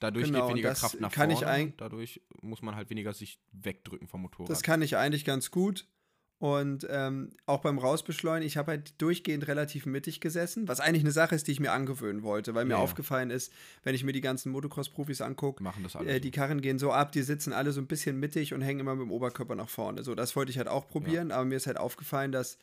Dadurch 0.00 0.26
Genau, 0.26 0.46
geht 0.46 0.50
weniger 0.54 0.74
Kraft 0.74 0.98
nach 0.98 1.12
kann 1.12 1.30
vorne. 1.30 1.66
ich 1.66 1.76
dadurch 1.76 2.22
muss 2.40 2.62
man 2.62 2.74
halt 2.74 2.88
weniger 2.88 3.12
sich 3.12 3.38
wegdrücken 3.52 4.08
vom 4.08 4.22
Motorrad. 4.22 4.50
Das 4.50 4.62
kann 4.62 4.80
ich 4.80 4.96
eigentlich 4.96 5.24
ganz 5.26 5.50
gut. 5.50 5.86
Und 6.40 6.86
ähm, 6.88 7.32
auch 7.44 7.60
beim 7.60 7.78
Rausbeschleunigen, 7.78 8.46
ich 8.46 8.56
habe 8.56 8.70
halt 8.70 8.94
durchgehend 9.02 9.46
relativ 9.46 9.84
mittig 9.84 10.20
gesessen, 10.20 10.66
was 10.68 10.80
eigentlich 10.80 11.02
eine 11.02 11.10
Sache 11.12 11.34
ist, 11.34 11.46
die 11.46 11.52
ich 11.52 11.60
mir 11.60 11.70
angewöhnen 11.72 12.22
wollte, 12.22 12.54
weil 12.54 12.64
mir 12.64 12.70
Ja, 12.72 12.76
ja. 12.78 12.82
aufgefallen 12.82 13.28
ist, 13.28 13.52
wenn 13.82 13.94
ich 13.94 14.04
mir 14.04 14.12
die 14.12 14.22
ganzen 14.22 14.50
Motocross-Profis 14.50 15.20
angucke, 15.20 15.62
äh, 16.06 16.18
die 16.18 16.30
Karren 16.30 16.62
gehen 16.62 16.78
so 16.78 16.92
ab, 16.92 17.12
die 17.12 17.20
sitzen 17.20 17.52
alle 17.52 17.72
so 17.72 17.80
ein 17.82 17.86
bisschen 17.86 18.18
mittig 18.18 18.54
und 18.54 18.62
hängen 18.62 18.80
immer 18.80 18.94
mit 18.94 19.04
dem 19.04 19.10
Oberkörper 19.12 19.54
nach 19.54 19.68
vorne. 19.68 20.02
So, 20.02 20.14
das 20.14 20.34
wollte 20.34 20.50
ich 20.50 20.56
halt 20.56 20.68
auch 20.68 20.88
probieren, 20.88 21.30
aber 21.30 21.44
mir 21.44 21.56
ist 21.56 21.66
halt 21.66 21.76
aufgefallen, 21.76 22.32
dass 22.32 22.56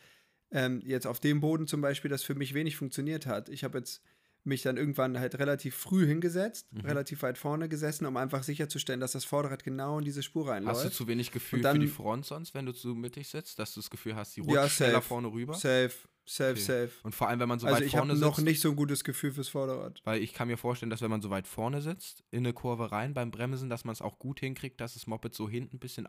ähm, 0.49 0.81
jetzt 0.83 1.05
auf 1.05 1.19
dem 1.19 1.39
Boden 1.39 1.67
zum 1.67 1.79
Beispiel 1.81 2.09
das 2.09 2.23
für 2.23 2.33
mich 2.33 2.55
wenig 2.55 2.77
funktioniert 2.77 3.27
hat. 3.27 3.47
Ich 3.47 3.63
habe 3.63 3.77
jetzt 3.77 4.01
mich 4.47 4.61
dann 4.63 4.77
irgendwann 4.77 5.19
halt 5.19 5.37
relativ 5.39 5.75
früh 5.75 6.07
hingesetzt, 6.07 6.67
Mhm. 6.73 6.81
relativ 6.81 7.21
weit 7.21 7.37
vorne 7.37 7.69
gesessen, 7.69 8.05
um 8.05 8.17
einfach 8.17 8.43
sicherzustellen, 8.43 8.99
dass 8.99 9.11
das 9.11 9.25
Vorderrad 9.25 9.63
genau 9.63 9.99
in 9.99 10.05
diese 10.05 10.23
Spur 10.23 10.49
reinläuft. 10.49 10.77
Hast 10.77 10.85
du 10.85 10.89
zu 10.91 11.07
wenig 11.07 11.31
Gefühl 11.31 11.61
dann- 11.61 11.75
für 11.75 11.79
die 11.79 11.87
Front 11.87 12.25
sonst, 12.25 12.53
wenn 12.55 12.65
du 12.65 12.71
zu 12.73 12.95
mittig 12.95 13.27
sitzt, 13.27 13.59
dass 13.59 13.73
du 13.73 13.79
das 13.81 13.89
Gefühl 13.89 14.15
hast, 14.15 14.35
die 14.35 14.41
rutscht 14.41 14.55
Ja, 14.55 14.69
schneller 14.69 15.01
vorne 15.01 15.27
rüber? 15.31 15.53
Safe, 15.53 15.91
safe, 16.25 16.51
Okay. 16.51 16.59
safe. 16.61 16.91
Und 17.03 17.13
vor 17.15 17.27
allem, 17.27 17.39
wenn 17.39 17.49
man 17.49 17.59
so 17.59 17.67
also 17.67 17.77
weit 17.79 17.85
ich 17.85 17.95
habe 17.95 18.07
vorne 18.07 18.19
noch 18.19 18.35
sitzt, 18.35 18.45
nicht 18.47 18.61
so 18.61 18.69
ein 18.69 18.75
gutes 18.75 19.03
Gefühl 19.03 19.31
fürs 19.33 19.49
Vorderrad. 19.49 20.01
weil 20.05 20.21
ich 20.23 20.33
kann 20.33 20.47
mir 20.47 20.57
vorstellen, 20.57 20.89
dass 20.89 21.01
wenn 21.01 21.11
man 21.11 21.21
so 21.21 21.29
weit 21.29 21.47
vorne 21.47 21.81
sitzt, 21.81 22.23
in 22.31 22.39
eine 22.39 22.53
Kurve 22.53 22.91
rein 22.91 23.13
beim 23.13 23.31
Bremsen, 23.31 23.69
dass 23.69 23.85
man 23.85 23.93
es 23.93 24.01
auch 24.01 24.17
gut 24.19 24.39
hinkriegt, 24.39 24.79
dass 24.81 24.93
das 24.95 25.07
Moped 25.07 25.33
so 25.35 25.49
hinten 25.49 25.75
ein 25.75 25.79
bisschen 25.79 26.07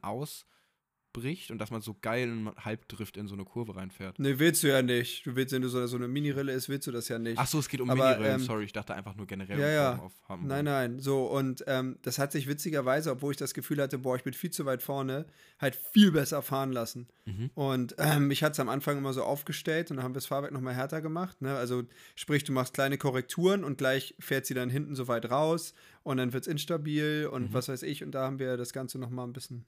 ausbricht 1.19 1.51
und 1.51 1.59
dass 1.59 1.71
man 1.71 1.81
so 1.81 1.97
geil 2.01 2.29
im 2.29 2.51
Halbdrift 2.57 3.17
in 3.17 3.27
so 3.29 3.35
eine 3.35 3.45
Kurve 3.45 3.77
reinfährt. 3.77 4.19
Ne, 4.19 4.39
willst 4.39 4.63
du 4.63 4.69
ja 4.69 4.83
nicht. 4.83 5.27
Du 5.27 5.37
willst, 5.37 5.53
wenn 5.53 5.63
du 5.63 5.69
so, 5.69 5.87
so 5.87 5.97
eine 5.97 6.09
Mini-Rille 6.09 6.53
ist, 6.53 6.69
willst 6.69 6.87
du 6.87 6.93
das 6.93 7.09
ja 7.09 7.19
nicht. 7.19 7.39
Ach 7.39 7.47
so, 7.47 7.59
es 7.59 7.69
geht 7.69 7.81
um 7.81 7.91
Aber, 7.91 8.11
Minirillen, 8.11 8.41
ähm, 8.41 8.47
sorry, 8.47 8.65
ich 8.65 8.73
dachte 8.73 8.95
einfach 8.95 9.15
nur 9.17 9.27
generell 9.27 9.59
ja, 9.59 9.69
ja. 9.69 9.99
Auf 9.99 10.13
Hamburg. 10.29 10.49
Nein, 10.49 10.65
nein, 10.65 10.99
so 11.01 11.27
und 11.27 11.65
ähm, 11.67 11.99
das 12.03 12.19
hat 12.19 12.33
sich 12.33 12.49
witzigerweise, 12.49 13.11
obwohl 13.11 13.33
ich 13.33 13.37
das 13.39 13.55
Gefühl 13.55 13.81
hatte, 13.81 13.99
boah, 13.99 14.17
ich 14.17 14.23
bin 14.23 14.33
viel 14.33 14.51
zu 14.51 14.65
weit 14.67 14.83
vorne, 14.83 15.27
halt 15.61 15.77
viel 15.77 16.13
besser 16.13 16.43
fahren 16.43 16.73
lassen. 16.73 17.09
Mhm. 17.27 17.51
Und 17.55 17.95
ähm, 17.99 18.29
mich 18.29 18.43
hat 18.43 18.53
es 18.53 18.61
am 18.61 18.69
Anfang 18.69 18.99
immer 18.99 19.13
so 19.13 19.23
aufgestellt 19.23 19.91
und 19.91 19.97
dann 19.97 20.05
haben 20.05 20.13
wir 20.13 20.19
das 20.19 20.27
Fahrwerk 20.27 20.53
nochmal 20.53 20.75
härter 20.75 21.01
gemacht. 21.01 21.41
Ne? 21.43 21.55
Also 21.55 21.83
sprich, 22.15 22.45
du 22.45 22.53
machst 22.53 22.75
kleine 22.75 22.99
Korrekturen 22.99 23.65
und 23.65 23.79
gleich 23.79 24.15
fährt 24.19 24.47
sie 24.47 24.55
dann 24.55 24.71
hinten 24.71 24.95
so 24.95 25.09
weit 25.09 25.31
raus 25.31 25.75
und 26.03 26.17
dann 26.17 26.33
wird 26.33 26.43
es 26.45 26.49
instabil 26.49 27.29
und 27.31 27.51
Mhm. 27.51 27.53
was 27.53 27.69
weiß 27.69 27.83
ich. 27.83 28.03
Und 28.03 28.13
da 28.13 28.25
haben 28.25 28.39
wir 28.39 28.57
das 28.57 28.73
Ganze 28.73 28.99
nochmal 28.99 29.27
ein 29.27 29.33
bisschen 29.33 29.65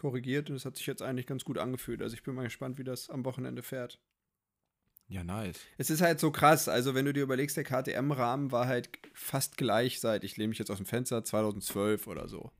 korrigiert 0.00 0.50
und 0.50 0.56
es 0.56 0.64
hat 0.64 0.76
sich 0.76 0.86
jetzt 0.86 1.02
eigentlich 1.02 1.26
ganz 1.26 1.44
gut 1.44 1.58
angefühlt. 1.58 2.02
Also 2.02 2.14
ich 2.14 2.22
bin 2.22 2.34
mal 2.34 2.42
gespannt, 2.44 2.78
wie 2.78 2.84
das 2.84 3.08
am 3.10 3.24
Wochenende 3.24 3.62
fährt. 3.62 4.00
Ja, 5.08 5.22
nice. 5.24 5.58
Es 5.76 5.90
ist 5.90 6.02
halt 6.02 6.20
so 6.20 6.30
krass. 6.30 6.68
Also, 6.68 6.94
wenn 6.94 7.04
du 7.04 7.12
dir 7.12 7.24
überlegst, 7.24 7.56
der 7.56 7.64
KTM-Rahmen 7.64 8.52
war 8.52 8.68
halt 8.68 8.88
fast 9.12 9.56
gleich 9.56 9.98
seit, 9.98 10.22
ich 10.22 10.36
lehne 10.36 10.50
mich 10.50 10.58
jetzt 10.60 10.70
aus 10.70 10.76
dem 10.76 10.86
Fenster, 10.86 11.24
2012 11.24 12.06
oder 12.06 12.28
so. 12.28 12.52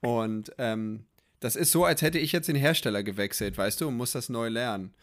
Und 0.00 0.52
ähm, 0.58 1.06
das 1.40 1.56
ist 1.56 1.72
so, 1.72 1.84
als 1.84 2.02
hätte 2.02 2.18
ich 2.20 2.30
jetzt 2.32 2.48
den 2.48 2.54
Hersteller 2.56 3.02
gewechselt, 3.02 3.58
weißt 3.58 3.80
du, 3.80 3.88
und 3.88 3.96
muss 3.96 4.12
das 4.12 4.28
neu 4.28 4.48
lernen. 4.48 4.94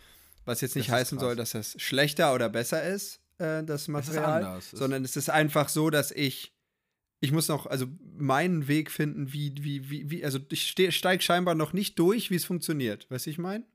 Was 0.45 0.61
jetzt 0.61 0.75
nicht 0.77 0.87
Das 0.89 0.93
ist 0.95 0.99
heißen 1.01 1.19
soll, 1.19 1.35
dass 1.35 1.51
das 1.51 1.75
schlechter 1.81 2.33
oder 2.33 2.47
besser 2.49 2.83
ist, 2.83 3.19
äh, 3.37 3.61
das 3.63 3.81
ist 3.83 3.87
Material. 3.89 4.57
Es- 4.57 4.71
sondern 4.71 5.03
es 5.03 5.17
ist 5.17 5.29
einfach 5.29 5.67
so, 5.67 5.89
dass 5.89 6.11
ich, 6.11 6.54
ich 7.19 7.31
muss 7.31 7.47
noch, 7.47 7.65
also 7.65 7.87
meinen 8.17 8.67
Weg 8.67 8.91
finden, 8.91 9.33
wie, 9.33 9.53
wie, 9.59 9.89
wie, 9.89 10.09
wie 10.09 10.25
also 10.25 10.39
ich 10.49 10.69
steige 10.69 11.21
scheinbar 11.21 11.55
noch 11.55 11.73
nicht 11.73 11.97
durch, 11.99 12.29
wie 12.29 12.35
es 12.35 12.45
funktioniert. 12.45 13.09
Weißt 13.09 13.25
du, 13.25 13.29
ich 13.29 13.37
meine? 13.37 13.65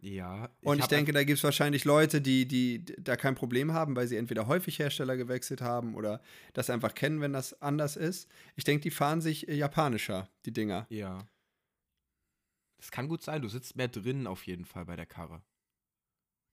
Ja. 0.00 0.50
Und 0.62 0.78
ich, 0.78 0.86
denke, 0.86 1.12
da 1.12 1.24
gibt 1.24 1.38
es 1.38 1.44
wahrscheinlich 1.44 1.84
Leute, 1.84 2.20
die, 2.20 2.46
die 2.46 2.84
da 2.84 3.16
kein 3.16 3.34
Problem 3.34 3.72
haben, 3.72 3.96
weil 3.96 4.06
sie 4.06 4.16
entweder 4.16 4.46
häufig 4.46 4.78
Hersteller 4.78 5.16
gewechselt 5.16 5.60
haben 5.60 5.94
oder 5.94 6.22
das 6.52 6.70
einfach 6.70 6.94
kennen, 6.94 7.20
wenn 7.20 7.32
das 7.32 7.60
anders 7.60 7.96
ist. 7.96 8.28
Ich 8.54 8.64
denke, 8.64 8.82
die 8.82 8.90
fahren 8.90 9.20
sich 9.20 9.48
äh, 9.48 9.54
japanischer, 9.54 10.28
die 10.44 10.52
Dinger. 10.52 10.86
Ja. 10.88 11.26
Das 12.76 12.92
kann 12.92 13.08
gut 13.08 13.22
sein. 13.22 13.42
Du 13.42 13.48
sitzt 13.48 13.74
mehr 13.74 13.88
drin 13.88 14.28
auf 14.28 14.46
jeden 14.46 14.64
Fall 14.64 14.84
bei 14.84 14.94
der 14.94 15.06
Karre. 15.06 15.42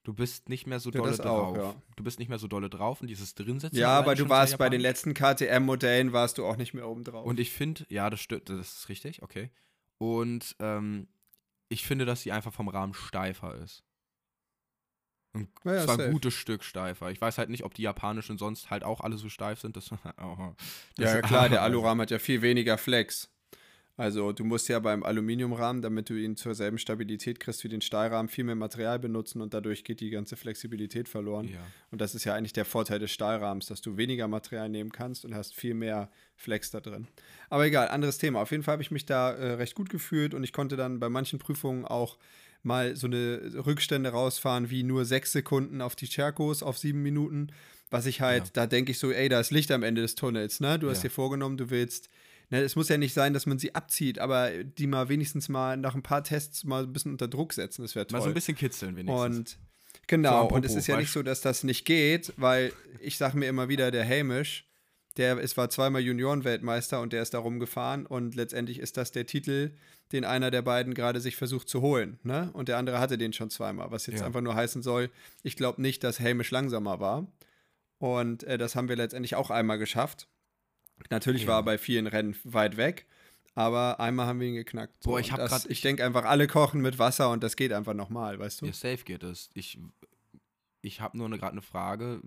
Du 0.05 0.13
bist 0.13 0.49
nicht 0.49 0.67
mehr 0.67 0.79
so 0.79 0.91
Ja, 0.91 0.99
dolle 1.01 1.13
auch, 1.13 1.53
drauf. 1.53 1.57
ja. 1.57 1.75
Du 1.95 2.03
bist 2.03 2.19
nicht 2.19 2.29
mehr 2.29 2.37
so 2.37 2.47
dolle 2.47 2.69
drauf 2.69 3.01
und 3.01 3.07
dieses 3.07 3.33
Drinsitzen. 3.33 3.77
Ja, 3.77 3.97
aber 3.97 4.13
du 4.13 4.29
warst 4.29 4.57
bei 4.59 4.69
den 4.69 4.79
letzten 4.79 5.15
KTM-Modellen, 5.15 6.13
warst 6.13 6.37
du 6.37 6.45
auch 6.45 6.57
nicht 6.57 6.75
mehr 6.75 6.87
oben 6.87 7.03
drauf. 7.03 7.25
Und 7.25 7.39
ich 7.39 7.51
finde, 7.51 7.85
ja, 7.89 8.09
das 8.11 8.21
stimmt, 8.21 8.49
das 8.49 8.77
ist 8.77 8.89
richtig, 8.89 9.23
okay. 9.23 9.49
Und 9.97 10.55
ähm, 10.59 11.07
ich 11.69 11.87
finde, 11.87 12.05
dass 12.05 12.21
sie 12.21 12.31
einfach 12.31 12.53
vom 12.53 12.67
Rahmen 12.67 12.93
steifer 12.93 13.55
ist. 13.55 13.83
Und 15.33 15.49
Ja, 15.63 15.73
ja, 15.73 15.83
zwar 15.85 15.99
ein 15.99 16.11
gutes 16.11 16.35
Stück 16.35 16.63
steifer. 16.63 17.09
Ich 17.09 17.19
weiß 17.19 17.39
halt 17.39 17.49
nicht, 17.49 17.63
ob 17.63 17.73
die 17.73 17.81
japanischen 17.81 18.37
sonst 18.37 18.69
halt 18.69 18.83
auch 18.83 19.01
alle 19.01 19.17
so 19.17 19.27
steif 19.27 19.59
sind. 19.59 19.75
Das, 19.75 19.91
oh, 20.21 20.53
das 20.97 21.13
ja, 21.13 21.21
klar, 21.21 21.49
der 21.49 21.61
Alurahmen 21.63 22.01
hat 22.01 22.11
ja 22.11 22.19
viel 22.19 22.43
weniger 22.43 22.77
Flex. 22.77 23.31
Also 23.97 24.33
du 24.33 24.43
musst 24.43 24.67
ja 24.67 24.79
beim 24.79 25.03
Aluminiumrahmen, 25.03 25.81
damit 25.81 26.09
du 26.09 26.15
ihn 26.15 26.35
zur 26.35 26.53
selben 26.53 26.77
Stabilität 26.77 27.39
kriegst 27.39 27.63
wie 27.63 27.69
den 27.69 27.79
Stahlrahmen, 27.79 28.27
viel 28.27 28.43
mehr 28.43 28.55
Material 28.55 28.99
benutzen 28.99 29.41
und 29.41 29.53
dadurch 29.53 29.85
geht 29.85 30.01
die 30.01 30.09
ganze 30.09 30.35
Flexibilität 30.35 31.07
verloren. 31.07 31.47
Ja. 31.47 31.65
Und 31.91 32.01
das 32.01 32.13
ist 32.13 32.25
ja 32.25 32.33
eigentlich 32.33 32.51
der 32.51 32.65
Vorteil 32.65 32.99
des 32.99 33.11
Stahlrahmens, 33.11 33.67
dass 33.67 33.81
du 33.81 33.95
weniger 33.95 34.27
Material 34.27 34.67
nehmen 34.67 34.91
kannst 34.91 35.23
und 35.23 35.33
hast 35.33 35.55
viel 35.55 35.73
mehr 35.75 36.09
Flex 36.35 36.71
da 36.71 36.81
drin. 36.81 37.07
Aber 37.49 37.65
egal, 37.65 37.87
anderes 37.87 38.17
Thema. 38.17 38.41
Auf 38.41 38.51
jeden 38.51 38.63
Fall 38.63 38.73
habe 38.73 38.83
ich 38.83 38.91
mich 38.91 39.05
da 39.05 39.31
äh, 39.31 39.53
recht 39.53 39.75
gut 39.75 39.89
gefühlt 39.89 40.33
und 40.33 40.43
ich 40.43 40.51
konnte 40.51 40.75
dann 40.75 40.99
bei 40.99 41.07
manchen 41.07 41.39
Prüfungen 41.39 41.85
auch 41.85 42.17
mal 42.63 42.97
so 42.97 43.07
eine 43.07 43.65
Rückstände 43.65 44.09
rausfahren 44.09 44.69
wie 44.69 44.83
nur 44.83 45.05
sechs 45.05 45.31
Sekunden 45.31 45.81
auf 45.81 45.95
die 45.95 46.07
Cherkos 46.07 46.63
auf 46.63 46.77
sieben 46.77 47.01
Minuten. 47.01 47.47
Was 47.91 48.07
ich 48.07 48.19
halt, 48.19 48.45
Ja. 48.45 48.51
da 48.53 48.67
denke 48.67 48.91
ich 48.91 48.99
so, 48.99 49.11
ey, 49.11 49.29
da 49.29 49.39
ist 49.39 49.51
Licht 49.51 49.71
am 49.71 49.83
Ende 49.83 50.01
des 50.01 50.15
Tunnels, 50.15 50.59
ne? 50.59 50.79
Du 50.79 50.89
hast 50.89 50.97
Ja. 50.97 51.03
dir 51.03 51.11
vorgenommen, 51.11 51.55
du 51.55 51.69
willst. 51.69 52.09
Ne, 52.49 52.61
es 52.61 52.75
muss 52.75 52.89
ja 52.89 52.97
nicht 52.97 53.13
sein, 53.13 53.33
dass 53.33 53.45
man 53.45 53.57
sie 53.57 53.73
abzieht, 53.73 54.19
aber 54.19 54.51
die 54.63 54.87
mal 54.87 55.09
wenigstens 55.09 55.49
mal 55.49 55.77
nach 55.77 55.95
ein 55.95 56.03
paar 56.03 56.23
Tests 56.23 56.63
mal 56.63 56.83
ein 56.83 56.93
bisschen 56.93 57.11
unter 57.11 57.27
Druck 57.27 57.53
setzen, 57.53 57.81
das 57.81 57.95
wäre 57.95 58.05
toll. 58.05 58.19
Mal 58.19 58.23
so 58.23 58.29
ein 58.29 58.33
bisschen 58.35 58.55
kitzeln 58.55 58.95
wenigstens. 58.95 59.37
Und 59.37 59.57
genau, 60.07 60.49
So 60.49 60.55
und 60.55 60.65
es 60.65 60.75
ist 60.75 60.87
ja 60.87 60.97
nicht 60.97 61.11
so, 61.11 61.23
dass 61.23 61.41
das 61.41 61.63
nicht 61.63 61.85
geht, 61.85 62.33
weil 62.37 62.71
ich 62.99 63.17
sage 63.17 63.37
mir 63.37 63.47
immer 63.47 63.67
wieder, 63.67 63.89
der 63.91 64.07
Hamish, 64.07 64.67
der 65.17 65.37
es 65.37 65.57
war 65.57 65.69
zweimal 65.69 66.01
Juniorenweltmeister 66.01 67.01
und 67.01 67.13
der 67.13 67.21
ist 67.23 67.33
da 67.33 67.39
rumgefahren 67.39 68.05
und 68.05 68.35
letztendlich 68.35 68.79
ist 68.79 68.97
das 68.97 69.11
der 69.11 69.25
Titel, 69.25 69.71
den 70.11 70.23
einer 70.23 70.51
der 70.51 70.61
beiden 70.61 70.93
gerade 70.93 71.19
sich 71.21 71.35
versucht 71.35 71.67
zu 71.67 71.81
holen, 71.81 72.19
ne? 72.23 72.51
Und 72.53 72.67
der 72.67 72.77
andere 72.77 72.99
hatte 72.99 73.17
den 73.17 73.33
schon 73.33 73.49
zweimal, 73.49 73.89
was 73.89 74.05
jetzt 74.05 74.19
Ja. 74.19 74.25
einfach 74.27 74.41
nur 74.41 74.53
heißen 74.53 74.83
soll, 74.83 75.09
ich 75.41 75.55
glaube 75.55 75.81
nicht, 75.81 76.03
dass 76.03 76.19
Hamish 76.19 76.51
langsamer 76.51 76.99
war. 76.99 77.25
Und 77.97 78.43
äh, 78.43 78.57
das 78.57 78.75
haben 78.75 78.87
wir 78.89 78.95
letztendlich 78.97 79.35
auch 79.35 79.49
einmal 79.49 79.79
geschafft. 79.79 80.27
Natürlich 81.09 81.43
Ja. 81.43 81.49
war 81.49 81.59
er 81.59 81.63
bei 81.63 81.77
vielen 81.77 82.07
Rennen 82.07 82.35
weit 82.43 82.77
weg, 82.77 83.05
aber 83.53 83.99
einmal 83.99 84.25
haben 84.27 84.39
wir 84.39 84.47
ihn 84.47 84.55
geknackt. 84.55 84.99
Boah, 85.03 85.15
und 85.15 85.21
ich 85.21 85.31
hab 85.31 85.37
das- 85.39 85.49
grad- 85.51 85.65
ich 85.69 85.81
denke 85.81 86.03
einfach, 86.05 86.25
alle 86.25 86.47
kochen 86.47 86.81
mit 86.81 86.97
Wasser 86.99 87.29
und 87.31 87.43
das 87.43 87.55
geht 87.55 87.71
einfach 87.73 87.93
nochmal, 87.93 88.39
weißt 88.39 88.61
du? 88.61 88.65
Ja, 88.67 88.73
safe 88.73 89.03
geht 89.03 89.23
es. 89.23 89.49
Ich, 89.53 89.77
ich 90.81 91.01
habe 91.01 91.17
nur 91.17 91.29
gerade 91.29 91.51
eine 91.53 91.61
Frage. 91.61 92.21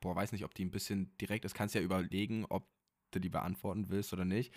Boah, 0.00 0.16
weiß 0.16 0.32
nicht, 0.32 0.44
ob 0.44 0.54
die 0.54 0.64
ein 0.64 0.70
bisschen 0.70 1.16
direkt 1.18 1.44
ist. 1.44 1.54
Kannst 1.54 1.74
ja 1.74 1.80
überlegen, 1.80 2.46
ob 2.48 2.66
du 3.10 3.18
die 3.18 3.28
beantworten 3.28 3.88
willst 3.88 4.12
oder 4.12 4.24
nicht. 4.24 4.52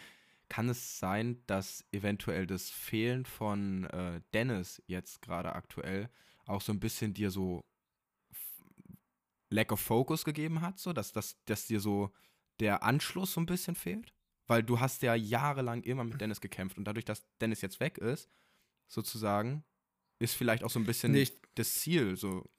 Kann 0.50 0.70
es 0.70 1.00
sein, 1.00 1.42
dass 1.48 1.84
eventuell 1.92 2.46
das 2.46 2.70
Fehlen 2.70 3.26
von 3.26 3.86
äh, 3.86 4.22
Dennis 4.34 4.82
jetzt 4.88 5.22
gerade 5.22 5.54
aktuell 5.54 6.10
auch 6.46 6.62
so 6.62 6.72
ein 6.72 6.80
bisschen 6.80 7.14
dir 7.14 7.32
so 7.32 7.66
Lack 9.50 9.72
of 9.72 9.80
Focus 9.80 10.26
gegeben 10.26 10.62
hat, 10.62 10.80
so 10.80 10.94
dass, 10.94 11.12
dass, 11.12 11.38
dass 11.46 11.68
dir 11.68 11.80
so 11.80 12.12
der 12.64 12.84
Anschluss 12.84 13.34
so 13.34 13.42
ein 13.42 13.46
bisschen 13.46 13.76
fehlt? 13.76 14.14
Weil 14.48 14.64
du 14.64 14.80
hast 14.80 15.02
ja 15.04 15.16
jahrelang 15.16 15.84
immer 15.84 16.04
mit 16.04 16.20
Dennis 16.20 16.42
gekämpft 16.42 16.78
und 16.78 16.86
dadurch, 16.86 17.06
dass 17.06 17.24
Dennis 17.40 17.62
jetzt 17.62 17.80
weg 17.80 17.98
ist, 17.98 18.30
sozusagen, 18.88 19.64
ist 20.20 20.34
vielleicht 20.36 20.64
auch 20.64 20.70
so 20.70 20.80
ein 20.80 20.86
bisschen 20.86 21.12
Nicht- 21.12 21.38
das 21.56 21.76
Ziel 21.76 22.16
so 22.16 22.50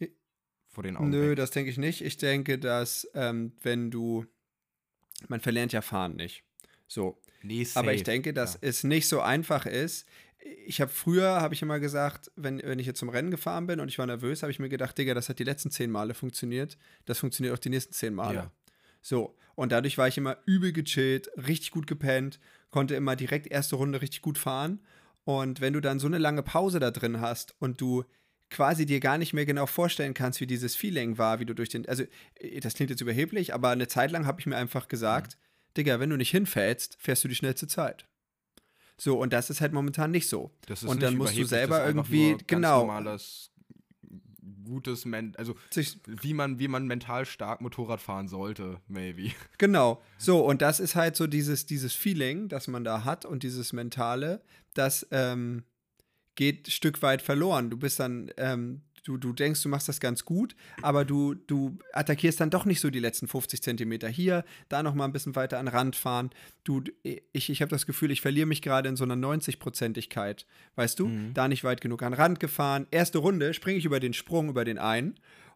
vor 0.69 0.83
den 0.83 0.97
Augen. 0.97 1.11
Nö, 1.11 1.31
weg. 1.31 1.37
das 1.37 1.51
denke 1.51 1.71
ich 1.71 1.79
nicht. 1.79 2.01
Ich 2.03 2.17
denke, 2.17 2.59
dass 2.59 3.09
ähm, 3.15 3.53
wenn 3.63 3.91
du, 3.91 4.25
man 5.29 5.41
verlernt 5.41 5.73
ja 5.73 5.83
Fahren 5.83 6.17
nicht. 6.17 6.45
So. 6.89 7.21
nee, 7.43 7.67
Aber 7.75 7.93
ich 7.95 8.03
denke, 8.03 8.33
dass 8.33 8.55
ja. 8.55 8.61
es 8.63 8.85
nicht 8.85 9.09
so 9.09 9.21
einfach 9.21 9.67
ist. 9.67 10.07
Ich 10.67 10.81
habe 10.81 10.91
früher, 10.91 11.41
habe 11.41 11.55
ich 11.55 11.63
immer 11.63 11.81
gesagt, 11.81 12.31
wenn, 12.37 12.59
wenn 12.63 12.79
ich 12.79 12.87
jetzt 12.87 12.99
zum 12.99 13.09
Rennen 13.09 13.31
gefahren 13.31 13.67
bin 13.67 13.81
und 13.81 13.89
ich 13.89 13.99
war 13.99 14.07
nervös, 14.07 14.43
habe 14.43 14.53
ich 14.53 14.59
mir 14.59 14.69
gedacht, 14.69 14.97
Digga, 14.99 15.15
das 15.15 15.29
hat 15.29 15.39
die 15.39 15.45
letzten 15.45 15.71
zehn 15.71 15.91
Male 15.91 16.13
funktioniert. 16.15 16.77
Das 17.07 17.19
funktioniert 17.19 17.55
auch 17.55 17.59
die 17.59 17.71
nächsten 17.71 17.95
zehn 17.95 18.15
Male. 18.15 18.35
Ja. 18.35 18.53
So. 19.05 19.37
Und 19.55 19.71
dadurch 19.71 19.99
war 19.99 20.09
ich 20.09 20.19
immer 20.19 20.39
übel 20.47 20.73
gechillt, 20.73 21.31
richtig 21.37 21.71
gut 21.71 21.87
gepennt, 21.87 22.41
konnte 22.71 22.97
immer 22.97 23.15
direkt 23.15 23.47
erste 23.47 23.77
Runde 23.77 24.03
richtig 24.03 24.23
gut 24.23 24.39
fahren. 24.39 24.81
Und 25.23 25.61
wenn 25.61 25.75
du 25.75 25.81
dann 25.81 26.01
so 26.01 26.09
eine 26.09 26.19
lange 26.19 26.43
Pause 26.43 26.81
da 26.81 26.91
drin 26.91 27.21
hast 27.21 27.55
und 27.61 27.81
du 27.81 28.05
quasi 28.51 28.85
dir 28.85 29.01
gar 29.01 29.19
nicht 29.19 29.33
mehr 29.33 29.47
genau 29.47 29.67
vorstellen 29.67 30.15
kannst, 30.15 30.41
wie 30.41 30.47
dieses 30.47 30.75
Feeling 30.75 31.19
war, 31.19 31.39
wie 31.39 31.45
du 31.45 31.55
durch 31.55 31.69
den, 31.69 31.89
also 31.89 32.05
äh, 32.35 32.61
das 32.61 32.75
klingt 32.75 32.91
jetzt 32.91 33.01
überheblich, 33.01 33.55
aber 33.55 33.71
eine 33.71 33.89
Zeit 33.89 34.11
lang 34.11 34.27
habe 34.27 34.41
ich 34.41 34.47
mir 34.47 34.57
einfach 34.57 34.89
gesagt, 34.89 35.39
Digga, 35.77 36.01
wenn 36.01 36.11
du 36.11 36.17
nicht 36.17 36.31
hinfällst, 36.31 36.97
fährst 36.99 37.25
du 37.25 37.29
die 37.29 37.35
schnellste 37.35 37.67
Zeit. 37.67 38.07
So, 38.97 39.19
und 39.19 39.33
das 39.33 39.51
ist 39.51 39.61
halt 39.61 39.73
momentan 39.73 40.11
nicht 40.11 40.29
so. 40.29 40.53
Das 40.67 40.83
ist 40.83 40.89
und 40.89 41.03
dann 41.03 41.17
musst 41.17 41.37
du 41.37 41.45
selber 41.45 41.85
irgendwie, 41.85 42.37
genau, 42.47 42.81
normales, 42.81 43.51
gutes, 44.65 45.05
Men 45.05 45.35
also 45.37 45.55
sich, 45.71 45.99
wie 46.07 46.35
man, 46.35 46.59
wie 46.59 46.69
man 46.69 46.87
mental 46.87 47.27
stark 47.27 47.61
Motorrad 47.61 48.01
fahren 48.01 48.29
sollte, 48.29 48.81
maybe. 48.89 49.31
Genau. 49.59 50.03
So, 50.19 50.45
und 50.45 50.63
das 50.63 50.81
ist 50.81 50.95
halt 50.95 51.17
so 51.17 51.27
dieses, 51.27 51.67
dieses 51.67 51.93
Feeling, 51.93 52.49
das 52.49 52.69
man 52.69 52.85
da 52.85 53.05
hat 53.05 53.25
und 53.25 53.43
dieses 53.43 53.73
Mentale, 53.73 54.43
das 54.75 55.07
ähm, 55.11 55.65
geht 56.35 56.69
ein 56.69 56.71
Stück 56.71 57.03
weit 57.03 57.23
verloren. 57.23 57.71
Du 57.71 57.77
bist 57.77 58.01
dann, 58.01 58.31
ähm, 58.37 58.83
du, 59.05 59.17
du 59.19 59.33
denkst, 59.33 59.63
du 59.63 59.69
machst 59.69 59.89
das 59.89 60.01
ganz 60.01 60.25
gut, 60.25 60.57
aber 60.83 61.05
du, 61.05 61.35
du 61.35 61.79
attackierst 61.93 62.41
dann 62.41 62.51
doch 62.51 62.65
nicht 62.65 62.81
so 62.81 62.91
die 62.91 62.99
letzten 62.99 63.29
50 63.29 63.63
Zentimeter 63.63 64.09
hier, 64.09 64.45
da 64.69 64.83
noch 64.83 64.95
mal 64.95 65.05
ein 65.05 65.13
bisschen 65.13 65.37
weiter 65.37 65.59
an 65.59 65.67
den 65.67 65.75
Rand 65.75 65.95
fahren. 65.95 66.31
Du, 66.65 66.83
ich, 67.03 67.51
ich 67.51 67.63
habe 67.63 67.71
das 67.71 67.87
Gefühl, 67.87 68.11
ich 68.11 68.21
verliere 68.21 68.47
mich 68.47 68.63
gerade 68.63 68.89
in 68.89 68.97
so 68.97 69.05
einer 69.05 69.15
90-Prozentigkeit. 69.15 70.47
Weißt 70.75 70.99
du? 70.99 71.09
Mhm. 71.09 71.35
Da 71.35 71.47
nicht 71.49 71.65
weit 71.65 71.81
genug 71.81 72.03
an 72.03 72.13
den 72.13 72.21
Rand 72.21 72.41
gefahren. 72.41 72.87
Erste 72.91 73.19
Runde 73.19 73.55
springe 73.55 73.79
ich 73.79 73.85
über 73.85 74.01
den 74.01 74.15
Sprung, 74.15 74.49
über 74.49 74.65
den 74.65 74.79
einen 74.79 75.15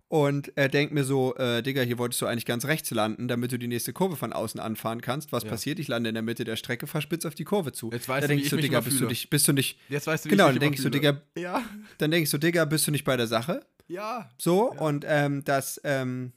und 0.09 0.53
er 0.57 0.69
denkt 0.69 0.93
mir 0.95 1.05
so, 1.05 1.35
äh, 1.37 1.63
Digga, 1.63 1.83
hier 1.83 1.99
wolltest 1.99 2.21
du 2.23 2.27
eigentlich 2.27 2.47
ganz 2.47 2.65
rechts 2.65 2.91
landen, 2.91 3.29
damit 3.29 3.53
du 3.53 3.59
die 3.59 3.67
nächste 3.69 3.93
Kurve 3.93 4.17
von 4.17 4.33
außen 4.33 4.59
anfahren 4.59 5.01
kannst. 5.03 5.33
Was 5.33 5.45
Ja. 5.45 5.51
passiert? 5.51 5.79
Ich 5.79 5.89
lande 5.89 6.09
in 6.09 6.15
der 6.15 6.23
Mitte 6.23 6.45
der 6.45 6.57
Strecke, 6.57 6.87
fahr 6.87 7.03
spitz 7.03 7.27
auf 7.27 7.35
die 7.35 7.45
Kurve 7.45 7.73
zu. 7.73 7.91
Jetzt 7.93 8.09
weißt 8.09 8.25
da 8.25 8.29
du, 8.29 8.33
wie 8.33 8.37
denk 8.37 8.41
ich 8.41 8.47
ich 8.47 8.51
so, 8.51 8.57
mich 8.57 8.65
Digga, 8.65 8.81
bist 8.81 9.01
du, 9.01 9.07
dich, 9.07 9.29
bist 9.31 9.47
du 9.49 9.53
nicht, 9.53 9.79
Jetzt 9.89 10.07
weißt 10.07 10.25
du, 10.25 10.29
Genau, 10.31 10.47
ich 10.47 10.53
dann 10.55 10.61
denkst 10.61 10.83
du, 10.83 10.89
Digga. 10.89 11.21
Ja, 11.37 11.63
dann 11.99 12.11
denkst 12.11 12.31
du, 12.31 12.39
Digga, 12.39 12.65
bist 12.65 12.87
du 12.87 12.91
nicht 12.91 13.05
bei 13.05 13.17
der 13.17 13.27
Sache? 13.27 13.65
ja. 13.87 14.29
So, 14.39 14.73
und 14.73 15.05
ähm, 15.07 15.45
das, 15.45 15.81
ähm, 15.85 16.33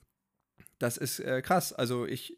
das 0.80 0.98
ist 0.98 1.20
äh, 1.20 1.42
krass. 1.42 1.72
Also 1.74 2.06
ich, 2.06 2.38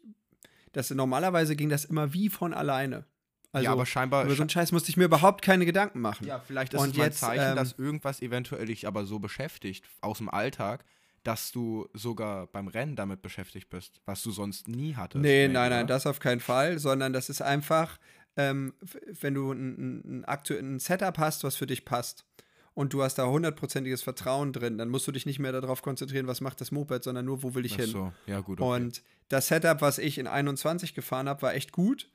das 0.72 0.90
normalerweise 0.90 1.56
ging 1.56 1.68
das 1.68 1.84
immer 1.84 2.12
wie 2.12 2.28
von 2.28 2.52
alleine. 2.54 3.06
Also 3.52 3.64
ja, 3.66 3.72
aber 3.72 3.86
scheinbar. 3.86 4.24
über 4.24 4.34
so 4.34 4.42
einen 4.42 4.50
Scheiß 4.50 4.72
musste 4.72 4.90
ich 4.90 4.96
mir 4.96 5.04
überhaupt 5.04 5.42
keine 5.42 5.64
Gedanken 5.64 6.00
machen. 6.00 6.26
ja, 6.26 6.40
vielleicht 6.40 6.74
ist 6.74 6.80
Und 6.80 6.90
es 6.90 6.96
mal 6.96 7.04
ein 7.04 7.10
jetzt, 7.10 7.20
Zeichen, 7.20 7.50
ähm, 7.50 7.56
dass 7.56 7.72
irgendwas 7.78 8.20
eventuell 8.20 8.66
dich 8.66 8.86
aber 8.88 9.04
so 9.06 9.20
beschäftigt 9.20 9.84
aus 10.00 10.18
dem 10.18 10.28
Alltag, 10.28 10.84
dass 11.24 11.50
du 11.50 11.88
sogar 11.94 12.46
beim 12.46 12.68
Rennen 12.68 12.96
damit 12.96 13.22
beschäftigt 13.22 13.70
bist, 13.70 14.00
was 14.04 14.22
du 14.22 14.30
sonst 14.30 14.68
nie 14.68 14.94
hattest. 14.94 15.22
Nee, 15.22 15.48
nein, 15.48 15.70
nein, 15.70 15.84
oder? 15.84 15.94
das 15.94 16.06
auf 16.06 16.20
keinen 16.20 16.40
Fall, 16.40 16.78
sondern 16.78 17.12
das 17.12 17.28
ist 17.30 17.42
einfach, 17.42 17.98
ähm, 18.36 18.74
wenn 19.20 19.34
du 19.34 19.52
ein, 19.52 20.22
ein, 20.22 20.24
ein 20.24 20.78
Setup 20.78 21.18
hast, 21.18 21.42
was 21.42 21.56
für 21.56 21.66
dich 21.66 21.84
passt 21.84 22.26
und 22.74 22.92
du 22.92 23.02
hast 23.02 23.16
da 23.16 23.26
hundertprozentiges 23.26 24.02
Vertrauen 24.02 24.52
drin, 24.52 24.76
dann 24.76 24.90
musst 24.90 25.06
du 25.06 25.12
dich 25.12 25.26
nicht 25.26 25.38
mehr 25.38 25.52
darauf 25.52 25.82
konzentrieren, 25.82 26.26
was 26.26 26.40
macht 26.40 26.60
das 26.60 26.70
Moped, 26.70 27.02
sondern 27.02 27.24
nur, 27.24 27.42
wo 27.42 27.54
will 27.54 27.64
ich 27.64 27.74
Ach 27.74 27.80
hin. 27.80 27.90
so, 27.90 28.12
ja 28.26 28.40
gut. 28.40 28.60
Okay. 28.60 28.82
Und 28.82 29.02
das 29.28 29.48
Setup, 29.48 29.80
was 29.80 29.98
ich 29.98 30.18
in 30.18 30.26
21 30.26 30.94
gefahren 30.94 31.28
habe, 31.28 31.42
war 31.42 31.54
echt 31.54 31.72
gut. 31.72 32.10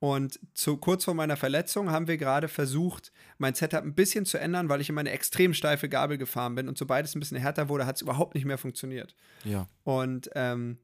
Und 0.00 0.38
zu, 0.54 0.76
kurz 0.76 1.04
vor 1.04 1.14
meiner 1.14 1.36
Verletzung 1.36 1.90
haben 1.90 2.06
wir 2.06 2.18
gerade 2.18 2.46
versucht, 2.48 3.12
mein 3.38 3.54
Setup 3.54 3.82
ein 3.82 3.94
bisschen 3.94 4.24
zu 4.24 4.38
ändern, 4.38 4.68
weil 4.68 4.80
ich 4.80 4.88
immer 4.88 5.00
eine 5.00 5.10
extrem 5.10 5.54
steife 5.54 5.88
Gabel 5.88 6.18
gefahren 6.18 6.54
bin. 6.54 6.68
Und 6.68 6.78
sobald 6.78 7.04
es 7.04 7.16
ein 7.16 7.20
bisschen 7.20 7.38
härter 7.38 7.68
wurde, 7.68 7.84
hat 7.84 7.96
es 7.96 8.02
überhaupt 8.02 8.34
nicht 8.34 8.44
mehr 8.44 8.58
funktioniert. 8.58 9.16
ja. 9.44 9.66
Und 9.84 10.30
ähm, 10.34 10.78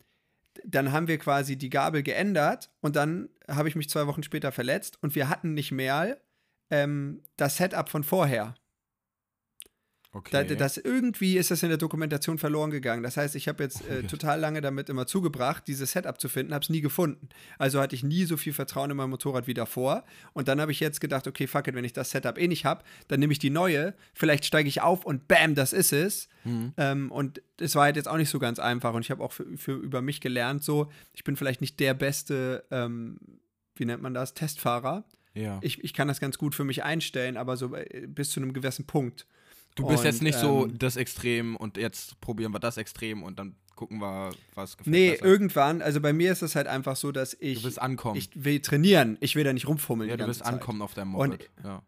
dann 0.65 0.93
haben 0.93 1.09
wir 1.09 1.19
quasi 1.19 1.57
die 1.57 1.71
Gabel 1.71 2.03
geändert 2.03 2.71
und 2.81 2.97
dann 2.97 3.29
habe 3.49 3.69
ich 3.69 3.75
mich 3.75 3.91
zwei 3.91 4.07
Wochen 4.07 4.23
später 4.23 4.53
verletzt 4.53 4.99
und 5.03 5.15
wir 5.15 5.29
hatten 5.29 5.53
nicht 5.55 5.73
mehr 5.73 6.21
ähm, 6.71 7.23
das 7.37 7.57
Setup 7.57 7.89
von 7.89 8.05
vorher. 8.05 8.55
Okay. 10.15 10.47
Da, 10.47 10.55
das, 10.55 10.77
irgendwie 10.79 11.37
ist 11.37 11.51
das 11.51 11.65
in 11.65 11.71
der 11.71 11.79
Dokumentation 11.79 12.39
verloren 12.39 12.71
gegangen. 12.71 13.03
Das 13.03 13.17
heißt, 13.17 13.35
ich 13.35 13.49
habe 13.49 13.65
jetzt 13.65 13.87
äh, 13.89 14.05
total 14.05 14.39
lange 14.39 14.61
damit 14.61 14.89
immer 14.89 15.09
zugebracht, 15.09 15.65
dieses 15.67 15.91
Setup 15.91 16.21
zu 16.21 16.29
finden, 16.29 16.55
habe 16.55 16.63
es 16.63 16.71
nie 16.71 16.81
gefunden. 16.81 17.29
Also 17.59 17.81
hatte 17.81 17.97
ich 17.97 18.05
nie 18.05 18.25
so 18.25 18.37
viel 18.37 18.53
Vertrauen 18.53 18.93
in 18.93 18.97
mein 18.97 19.11
Motorrad 19.11 19.49
wie 19.49 19.55
davor. 19.55 20.05
Und 20.33 20.47
dann 20.47 20.61
habe 20.61 20.71
ich 20.71 20.79
jetzt 20.79 21.01
gedacht, 21.01 21.27
okay, 21.27 21.49
fuck 21.49 21.67
it, 21.67 21.75
wenn 21.75 21.85
ich 21.85 21.95
das 21.95 22.13
Setup 22.13 22.39
eh 22.39 22.47
nicht 22.47 22.65
habe, 22.65 22.85
dann 23.09 23.19
nehme 23.19 23.33
ich 23.33 23.41
die 23.41 23.51
neue, 23.51 23.93
vielleicht 24.13 24.45
steige 24.45 24.69
ich 24.69 24.83
auf 24.83 25.05
und 25.05 25.27
bam, 25.27 25.57
das 25.57 25.73
ist 25.73 25.93
es. 25.93 26.29
Mhm. 26.45 26.73
Ähm, 26.77 27.11
und 27.11 27.43
es 27.59 27.75
war 27.75 27.83
halt 27.83 27.97
jetzt 27.97 28.07
auch 28.07 28.17
nicht 28.17 28.31
so 28.31 28.39
ganz 28.39 28.61
einfach. 28.61 28.95
Und 28.95 29.03
ich 29.03 29.11
habe 29.11 29.23
auch 29.23 29.33
für, 29.33 29.45
für 29.57 29.73
über 29.73 30.01
mich 30.01 30.21
gelernt, 30.21 30.63
so, 30.63 30.93
ich 31.13 31.25
bin 31.25 31.35
vielleicht 31.35 31.61
nicht 31.61 31.81
der 31.81 31.93
beste, 31.93 32.65
ähm, 32.71 33.19
wie 33.75 33.85
nennt 33.85 34.01
man 34.01 34.15
das, 34.15 34.35
Testfahrer. 34.35 35.05
ja. 35.35 35.59
Ich, 35.61 35.83
ich 35.83 35.93
kann 35.93 36.07
das 36.07 36.21
ganz 36.21 36.39
gut 36.39 36.55
für 36.55 36.65
mich 36.65 36.85
einstellen, 36.85 37.37
aber 37.37 37.57
so 37.57 37.75
äh, 37.75 38.07
bis 38.07 38.31
zu 38.31 38.39
einem 38.39 38.53
gewissen 38.53 38.87
Punkt. 38.87 39.27
Du 39.75 39.87
bist 39.87 40.05
jetzt 40.05 40.21
Und, 40.21 40.25
nicht 40.25 40.39
so 40.39 40.67
ähm, 40.67 40.79
das 40.79 40.97
Extrem 40.97 41.57
und 41.57 41.77
jetzt 41.77 42.21
probieren 42.21 42.53
wir 42.53 42.61
das 42.61 42.77
Extrem 42.77 43.23
und 43.23 43.39
dann 43.39 43.57
gucken 43.75 43.99
wir, 43.99 44.31
was 44.55 44.77
gefällt 44.77 44.93
Nee, 44.95 45.11
besser. 45.13 45.25
irgendwann, 45.25 45.83
also 45.83 46.01
bei 46.01 46.13
mir 46.13 46.31
ist 46.31 46.43
es 46.43 46.55
halt 46.55 46.69
einfach 46.69 46.95
so, 46.95 47.11
dass 47.11 47.37
ich, 47.41 47.59
Du 47.59 47.65
willst 47.65 47.83
ankommen. 47.83 48.17
ich 48.17 48.31
will 48.35 48.61
trainieren, 48.61 49.17
ich 49.21 49.35
will 49.35 49.43
da 49.43 49.53
nicht 49.53 49.67
rumfummeln. 49.67 50.09
ja, 50.09 50.17
die 50.17 50.23
du 50.23 50.29
willst 50.29 50.45
ankommen 50.45 50.81
auf 50.81 50.95
deinem 50.95 51.15
Und- 51.17 51.31
Moped. 51.31 51.51
ja. 51.65 51.83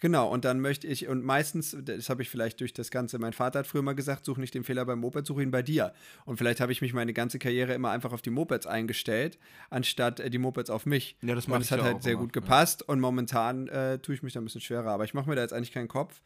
Genau, 0.00 0.28
und 0.32 0.44
dann 0.44 0.60
möchte 0.60 0.86
ich, 0.86 1.08
und 1.08 1.24
meistens, 1.24 1.76
das 1.82 2.08
habe 2.08 2.22
ich 2.22 2.30
vielleicht 2.30 2.60
durch 2.60 2.72
das 2.72 2.92
Ganze, 2.92 3.18
mein 3.18 3.32
Vater 3.32 3.58
hat 3.58 3.66
früher 3.66 3.82
mal 3.82 3.96
gesagt, 3.96 4.24
such 4.24 4.36
nicht 4.38 4.54
den 4.54 4.62
Fehler 4.62 4.84
beim 4.86 5.00
Moped, 5.00 5.26
such 5.26 5.40
ihn 5.40 5.50
bei 5.50 5.60
dir. 5.60 5.92
Und 6.24 6.36
vielleicht 6.36 6.60
habe 6.60 6.70
ich 6.70 6.80
mich 6.80 6.94
meine 6.94 7.12
ganze 7.12 7.40
Karriere 7.40 7.74
immer 7.74 7.90
einfach 7.90 8.12
auf 8.12 8.22
die 8.22 8.30
Mopeds 8.30 8.68
eingestellt, 8.68 9.40
anstatt 9.70 10.20
äh, 10.20 10.30
die 10.30 10.38
Mopeds 10.38 10.70
auf 10.70 10.86
mich. 10.86 11.16
Ja, 11.20 11.34
das 11.34 11.46
und 11.46 11.50
mache 11.50 11.62
es 11.62 11.66
ich 11.66 11.72
hat 11.72 11.80
ja 11.80 11.84
halt 11.86 12.02
sehr 12.04 12.12
immer, 12.12 12.22
gut 12.22 12.36
ja. 12.36 12.40
gepasst 12.40 12.88
und 12.88 13.00
momentan 13.00 13.66
äh, 13.66 13.98
tue 13.98 14.14
ich 14.14 14.22
mich 14.22 14.32
da 14.34 14.40
ein 14.40 14.44
bisschen 14.44 14.60
schwerer. 14.60 14.90
Aber 14.92 15.02
ich 15.02 15.14
mache 15.14 15.28
mir 15.28 15.34
da 15.34 15.42
jetzt 15.42 15.52
eigentlich 15.52 15.72
keinen 15.72 15.88
Kopf, 15.88 16.22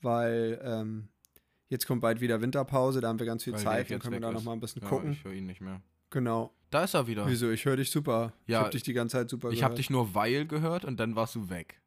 weil 0.00 0.60
ähm, 0.62 1.08
jetzt 1.68 1.86
kommt 1.86 2.00
bald 2.02 2.20
wieder 2.20 2.40
Winterpause, 2.40 3.00
da 3.00 3.08
haben 3.08 3.18
wir 3.18 3.26
ganz 3.26 3.44
viel 3.44 3.52
Weil 3.54 3.60
Zeit, 3.60 3.90
dann 3.90 3.98
können 4.00 4.14
wir 4.14 4.20
da 4.20 4.32
nochmal 4.32 4.54
ein 4.56 4.60
bisschen 4.60 4.82
Ja, 4.82 4.88
gucken. 4.88 5.12
Ich 5.12 5.24
höre 5.24 5.32
ihn 5.32 5.46
nicht 5.46 5.60
mehr. 5.60 5.80
Genau. 6.10 6.52
Da 6.70 6.84
ist 6.84 6.94
er 6.94 7.06
wieder. 7.06 7.26
Wieso? 7.28 7.50
Ich 7.50 7.64
höre 7.64 7.76
dich 7.76 7.90
super. 7.90 8.32
ich 8.46 8.52
Ja, 8.52 8.60
habe 8.60 8.70
dich 8.70 8.82
die 8.82 8.92
ganze 8.92 9.16
Zeit 9.18 9.30
super 9.30 9.48
Ich 9.48 9.56
gehört. 9.56 9.64
habe 9.64 9.74
dich 9.76 9.90
nur 9.90 10.14
weil 10.14 10.46
gehört 10.46 10.84
und 10.84 10.98
dann 10.98 11.14
warst 11.16 11.34
du 11.34 11.48
weg. 11.48 11.80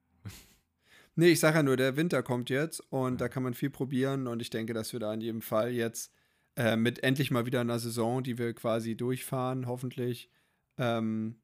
Nee, 1.15 1.30
ich 1.30 1.39
sage 1.41 1.58
ja 1.58 1.63
nur, 1.63 1.76
der 1.76 1.98
Winter 1.98 2.24
kommt 2.24 2.50
jetzt 2.50 2.80
und 2.91 3.19
da 3.19 3.28
kann 3.28 3.43
man 3.43 3.54
viel 3.54 3.69
probieren 3.69 4.26
und 4.28 4.41
ich 4.41 4.50
denke, 4.50 4.74
dass 4.74 4.93
wir 4.93 5.02
da 5.02 5.13
in 5.13 5.19
jedem 5.19 5.41
Fall 5.41 5.72
jetzt 5.72 6.13
äh, 6.56 6.78
mit 6.78 7.04
endlich 7.04 7.30
mal 7.30 7.45
wieder 7.45 7.60
einer 7.60 7.78
Saison, 7.80 8.24
die 8.24 8.38
wir 8.38 8.54
quasi 8.54 8.95
durchfahren, 8.95 9.67
hoffentlich, 9.67 10.30
ähm, 10.78 11.36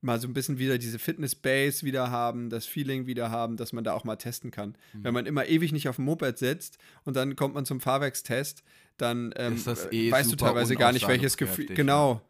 mal 0.00 0.20
so 0.20 0.26
ein 0.26 0.32
bisschen 0.32 0.58
wieder 0.58 0.78
diese 0.78 0.98
Fitness-Base 0.98 1.84
wieder 1.84 2.10
haben, 2.10 2.48
das 2.50 2.66
Feeling 2.66 3.06
wieder 3.06 3.30
haben, 3.30 3.56
dass 3.56 3.72
man 3.72 3.84
da 3.84 3.92
auch 3.92 4.04
mal 4.04 4.16
testen 4.16 4.50
kann. 4.50 4.76
Mhm. 4.92 5.04
Wenn 5.04 5.14
man 5.14 5.26
immer 5.26 5.46
ewig 5.46 5.72
nicht 5.72 5.88
auf 5.88 5.96
dem 5.96 6.06
Moped 6.06 6.38
sitzt 6.38 6.78
und 7.04 7.16
dann 7.16 7.36
kommt 7.36 7.54
man 7.54 7.66
zum 7.66 7.80
Fahrwerkstest, 7.80 8.62
dann 8.96 9.32
ähm, 9.36 9.62
äh, 9.66 9.96
eh 9.96 10.12
weißt 10.12 10.32
du 10.32 10.36
teilweise 10.36 10.76
gar 10.76 10.92
nicht, 10.92 11.06
welches 11.06 11.36
Gefühl. 11.36 11.66
Genau. 11.66 12.22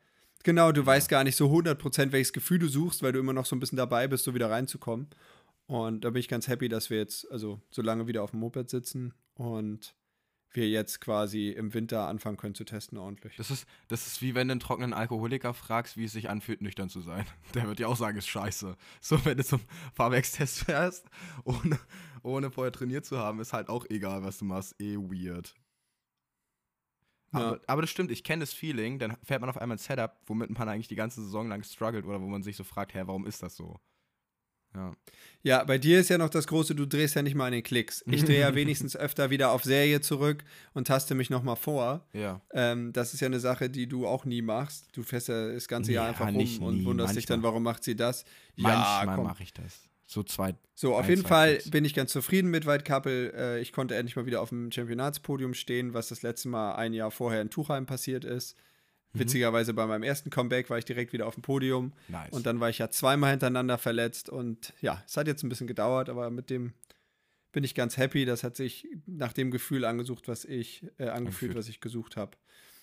Genau, 0.42 0.72
du 0.72 0.84
weißt 0.84 1.10
gar 1.10 1.22
nicht 1.22 1.36
so 1.36 1.52
100%, 1.52 2.12
welches 2.12 2.32
Gefühl 2.32 2.60
du 2.60 2.68
suchst, 2.68 3.02
weil 3.02 3.12
du 3.12 3.18
immer 3.18 3.34
noch 3.34 3.44
so 3.44 3.54
ein 3.54 3.60
bisschen 3.60 3.76
dabei 3.76 4.08
bist, 4.08 4.24
so 4.24 4.34
wieder 4.34 4.50
reinzukommen. 4.50 5.08
Und 5.66 6.04
da 6.04 6.10
bin 6.10 6.20
ich 6.20 6.28
ganz 6.28 6.48
happy, 6.48 6.68
dass 6.68 6.88
wir 6.88 6.96
jetzt, 6.96 7.30
also 7.30 7.60
so 7.70 7.82
lange 7.82 8.06
wieder 8.06 8.22
auf 8.22 8.30
dem 8.30 8.40
Moped 8.40 8.70
sitzen 8.70 9.12
und 9.34 9.94
wir 10.52 10.68
jetzt 10.68 11.00
quasi 11.00 11.50
im 11.50 11.74
Winter 11.74 12.08
anfangen 12.08 12.36
können 12.36 12.54
zu 12.54 12.64
testen 12.64 12.98
ordentlich. 12.98 13.36
Das 13.36 13.50
ist, 13.50 13.66
das 13.88 14.06
ist 14.06 14.22
wie 14.22 14.34
wenn 14.34 14.48
du 14.48 14.52
einen 14.52 14.60
trockenen 14.60 14.92
Alkoholiker 14.92 15.54
fragst, 15.54 15.96
wie 15.96 16.04
es 16.04 16.12
sich 16.12 16.28
anfühlt, 16.28 16.60
nüchtern 16.62 16.88
zu 16.88 17.00
sein. 17.00 17.24
Der 17.54 17.66
wird 17.66 17.78
dir 17.78 17.88
auch 17.88 17.96
sagen, 17.96 18.18
ist 18.18 18.28
scheiße. 18.28 18.76
So, 19.00 19.24
wenn 19.24 19.36
du 19.36 19.44
zum 19.44 19.60
Fahrwerkstest 19.94 20.64
fährst, 20.64 21.08
ohne, 21.44 21.78
ohne 22.22 22.50
vorher 22.50 22.72
trainiert 22.72 23.04
zu 23.04 23.18
haben, 23.18 23.40
ist 23.40 23.52
halt 23.52 23.68
auch 23.68 23.86
egal, 23.88 24.22
was 24.22 24.38
du 24.38 24.44
machst. 24.44 24.80
Eh 24.80 24.96
weird. 24.96 25.54
Ja. 27.32 27.40
Aber, 27.40 27.60
aber 27.66 27.82
das 27.82 27.90
stimmt, 27.90 28.10
ich 28.10 28.24
kenne 28.24 28.40
das 28.40 28.52
Feeling, 28.52 28.98
dann 28.98 29.16
fährt 29.22 29.40
man 29.40 29.50
auf 29.50 29.58
einmal 29.58 29.76
ein 29.76 29.78
Setup, 29.78 30.16
womit 30.26 30.50
man 30.50 30.68
eigentlich 30.68 30.88
die 30.88 30.96
ganze 30.96 31.22
Saison 31.22 31.48
lang 31.48 31.62
struggelt 31.62 32.04
oder 32.04 32.20
wo 32.20 32.26
man 32.26 32.42
sich 32.42 32.56
so 32.56 32.64
fragt, 32.64 32.94
hä, 32.94 33.02
warum 33.04 33.26
ist 33.26 33.42
das 33.42 33.56
so? 33.56 33.78
Ja. 34.74 34.92
Ja, 35.42 35.64
bei 35.64 35.78
dir 35.78 36.00
ist 36.00 36.10
ja 36.10 36.18
noch 36.18 36.28
das 36.28 36.46
Große, 36.46 36.74
du 36.74 36.86
drehst 36.86 37.14
ja 37.14 37.22
nicht 37.22 37.34
mal 37.34 37.46
an 37.46 37.52
den 37.52 37.62
Klicks. 37.62 38.04
Ich 38.10 38.24
drehe 38.24 38.40
ja 38.40 38.54
wenigstens 38.54 38.94
öfter 38.94 39.30
wieder 39.30 39.52
auf 39.52 39.64
Serie 39.64 40.02
zurück 40.02 40.44
und 40.74 40.86
taste 40.86 41.14
mich 41.14 41.30
nochmal 41.30 41.56
vor. 41.56 42.06
Ja. 42.12 42.42
Ähm, 42.52 42.92
das 42.92 43.14
ist 43.14 43.20
ja 43.20 43.26
eine 43.26 43.40
Sache, 43.40 43.70
die 43.70 43.86
du 43.86 44.06
auch 44.06 44.26
nie 44.26 44.42
machst. 44.42 44.88
Du 44.92 45.02
fährst 45.02 45.28
ja 45.28 45.52
das 45.52 45.66
ganze 45.66 45.92
Jahr 45.92 46.04
Ja, 46.04 46.10
einfach 46.10 46.28
rum 46.28 46.62
und 46.62 46.78
nie, 46.78 46.84
wunderst 46.84 47.16
dich 47.16 47.24
dann, 47.24 47.38
manchmal. 47.40 47.52
warum 47.52 47.62
macht 47.62 47.84
sie 47.84 47.96
das? 47.96 48.24
Manchmal 48.56 49.16
komm. 49.16 49.24
mache 49.24 49.42
ich 49.42 49.54
das. 49.54 49.88
So 50.06 50.22
zwei. 50.24 50.54
So, 50.74 50.94
auf 50.94 51.04
ein, 51.04 51.08
jeden 51.10 51.22
zwei 51.22 51.28
Fall 51.28 51.52
Klicks. 51.54 51.70
bin 51.70 51.84
ich 51.84 51.94
ganz 51.94 52.12
zufrieden 52.12 52.50
mit 52.50 52.66
Couple. 52.84 53.32
Äh, 53.32 53.60
ich 53.60 53.72
konnte 53.72 53.94
endlich 53.94 54.16
mal 54.16 54.26
wieder 54.26 54.42
auf 54.42 54.48
dem 54.50 54.70
Championatspodium 54.70 55.54
stehen, 55.54 55.94
was 55.94 56.08
das 56.08 56.22
letzte 56.22 56.48
Mal 56.48 56.74
ein 56.74 56.92
Jahr 56.92 57.10
vorher 57.10 57.40
in 57.40 57.48
Tuchheim 57.48 57.86
passiert 57.86 58.24
ist. 58.24 58.56
Mhm. 59.12 59.18
Witzigerweise 59.20 59.74
bei 59.74 59.86
meinem 59.86 60.02
ersten 60.02 60.30
Comeback 60.30 60.70
war 60.70 60.78
ich 60.78 60.84
direkt 60.84 61.12
wieder 61.12 61.26
auf 61.26 61.34
dem 61.34 61.42
Podium. 61.42 61.92
Nice. 62.08 62.30
Und 62.32 62.46
dann 62.46 62.60
war 62.60 62.70
ich 62.70 62.78
ja 62.78 62.90
zweimal 62.90 63.30
hintereinander 63.32 63.76
verletzt. 63.78 64.28
Und 64.28 64.72
ja, 64.80 65.02
es 65.06 65.16
hat 65.16 65.26
jetzt 65.26 65.42
ein 65.42 65.48
bisschen 65.48 65.66
gedauert, 65.66 66.08
aber 66.08 66.30
mit 66.30 66.48
dem 66.50 66.74
bin 67.52 67.64
ich 67.64 67.74
ganz 67.74 67.96
happy. 67.96 68.24
Das 68.24 68.44
hat 68.44 68.56
sich 68.56 68.86
nach 69.06 69.32
dem 69.32 69.50
Gefühl 69.50 69.84
angesucht, 69.84 70.28
was 70.28 70.44
ich, 70.44 70.86
äh, 70.98 71.08
angefühlt, 71.08 71.54
was 71.56 71.68
ich 71.68 71.80
gesucht 71.80 72.16
habe. 72.16 72.36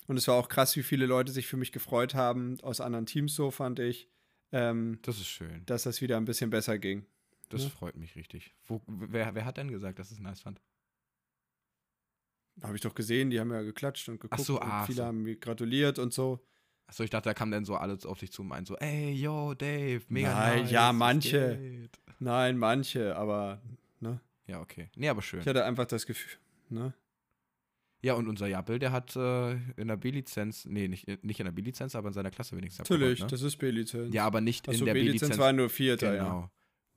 Und 0.06 0.16
es 0.16 0.28
war 0.28 0.34
auch 0.36 0.48
krass, 0.48 0.76
wie 0.76 0.82
viele 0.82 1.06
Leute 1.06 1.32
sich 1.32 1.46
für 1.46 1.56
mich 1.56 1.72
gefreut 1.72 2.14
haben, 2.14 2.58
aus 2.62 2.80
anderen 2.80 3.06
Teams 3.06 3.34
so, 3.34 3.50
fand 3.50 3.78
ich, 3.78 4.08
ähm, 4.52 4.98
das 5.02 5.16
ist 5.18 5.26
schön. 5.28 5.62
dass 5.66 5.82
das 5.82 6.00
wieder 6.00 6.16
ein 6.16 6.24
bisschen 6.24 6.48
besser 6.50 6.78
ging. 6.78 7.04
Das 7.50 7.62
Ja. 7.64 7.68
freut 7.70 7.96
mich 7.96 8.16
richtig. 8.16 8.54
Wo, 8.66 8.82
wer, 8.86 9.34
wer 9.34 9.44
hat 9.44 9.56
denn 9.58 9.70
gesagt, 9.70 9.98
dass 9.98 10.10
es 10.10 10.18
nice 10.18 10.40
fand? 10.40 10.60
Habe 12.62 12.74
ich 12.76 12.80
doch 12.82 12.94
gesehen, 12.94 13.30
die 13.30 13.38
haben 13.40 13.52
ja 13.52 13.62
geklatscht 13.62 14.08
und 14.08 14.20
geguckt. 14.20 14.40
Ach 14.40 14.44
so, 14.44 14.60
und 14.60 14.66
ah, 14.66 14.84
viele 14.84 14.98
so. 14.98 15.04
haben 15.04 15.22
mir 15.22 15.36
gratuliert 15.36 15.98
und 15.98 16.12
so. 16.12 16.44
Achso, 16.86 17.04
ich 17.04 17.10
dachte, 17.10 17.28
da 17.28 17.34
kam 17.34 17.50
dann 17.50 17.64
so 17.64 17.76
alles 17.76 18.06
auf 18.06 18.18
dich 18.18 18.32
zu 18.32 18.42
und 18.42 18.48
meinen 18.48 18.64
so, 18.66 18.76
ey, 18.76 19.12
yo, 19.12 19.54
Dave, 19.54 20.02
mega 20.08 20.32
Nein, 20.32 20.62
nice. 20.62 20.70
ja, 20.70 20.92
manche. 20.92 21.56
geht?" 21.56 21.98
Nein, 22.18 22.56
manche, 22.58 23.14
aber 23.14 23.60
ne? 24.00 24.20
Ja, 24.46 24.60
okay. 24.60 24.88
Nee, 24.96 25.08
aber 25.08 25.22
schön. 25.22 25.40
Ich 25.40 25.46
hatte 25.46 25.64
einfach 25.64 25.86
das 25.86 26.06
Gefühl, 26.06 26.38
ne? 26.70 26.94
Ja, 28.00 28.14
und 28.14 28.28
unser 28.28 28.46
Jappel, 28.46 28.78
der 28.78 28.92
hat 28.92 29.16
äh, 29.16 29.52
in 29.76 29.88
der 29.88 29.96
B-Lizenz, 29.96 30.64
nee, 30.64 30.86
nicht, 30.88 31.06
nicht 31.24 31.40
in 31.40 31.44
der 31.46 31.52
B-Lizenz, 31.52 31.94
aber 31.96 32.08
in 32.08 32.14
seiner 32.14 32.30
Klasse 32.30 32.56
wenigstens 32.56 32.88
Natürlich, 32.88 33.20
abgeräumt, 33.22 33.32
das 33.32 33.42
ist 33.42 33.56
B-Lizenz. 33.56 34.08
ne? 34.08 34.14
Ja, 34.14 34.24
aber 34.24 34.40
nicht 34.40 34.68
Achso, 34.68 34.80
in 34.80 34.86
der 34.86 34.94
B-Lizenz 34.94 35.20
B-Lizenz. 35.20 35.38
war 35.38 35.52
nur 35.52 35.68
Vierter, 35.68 36.14
ja. 36.14 36.50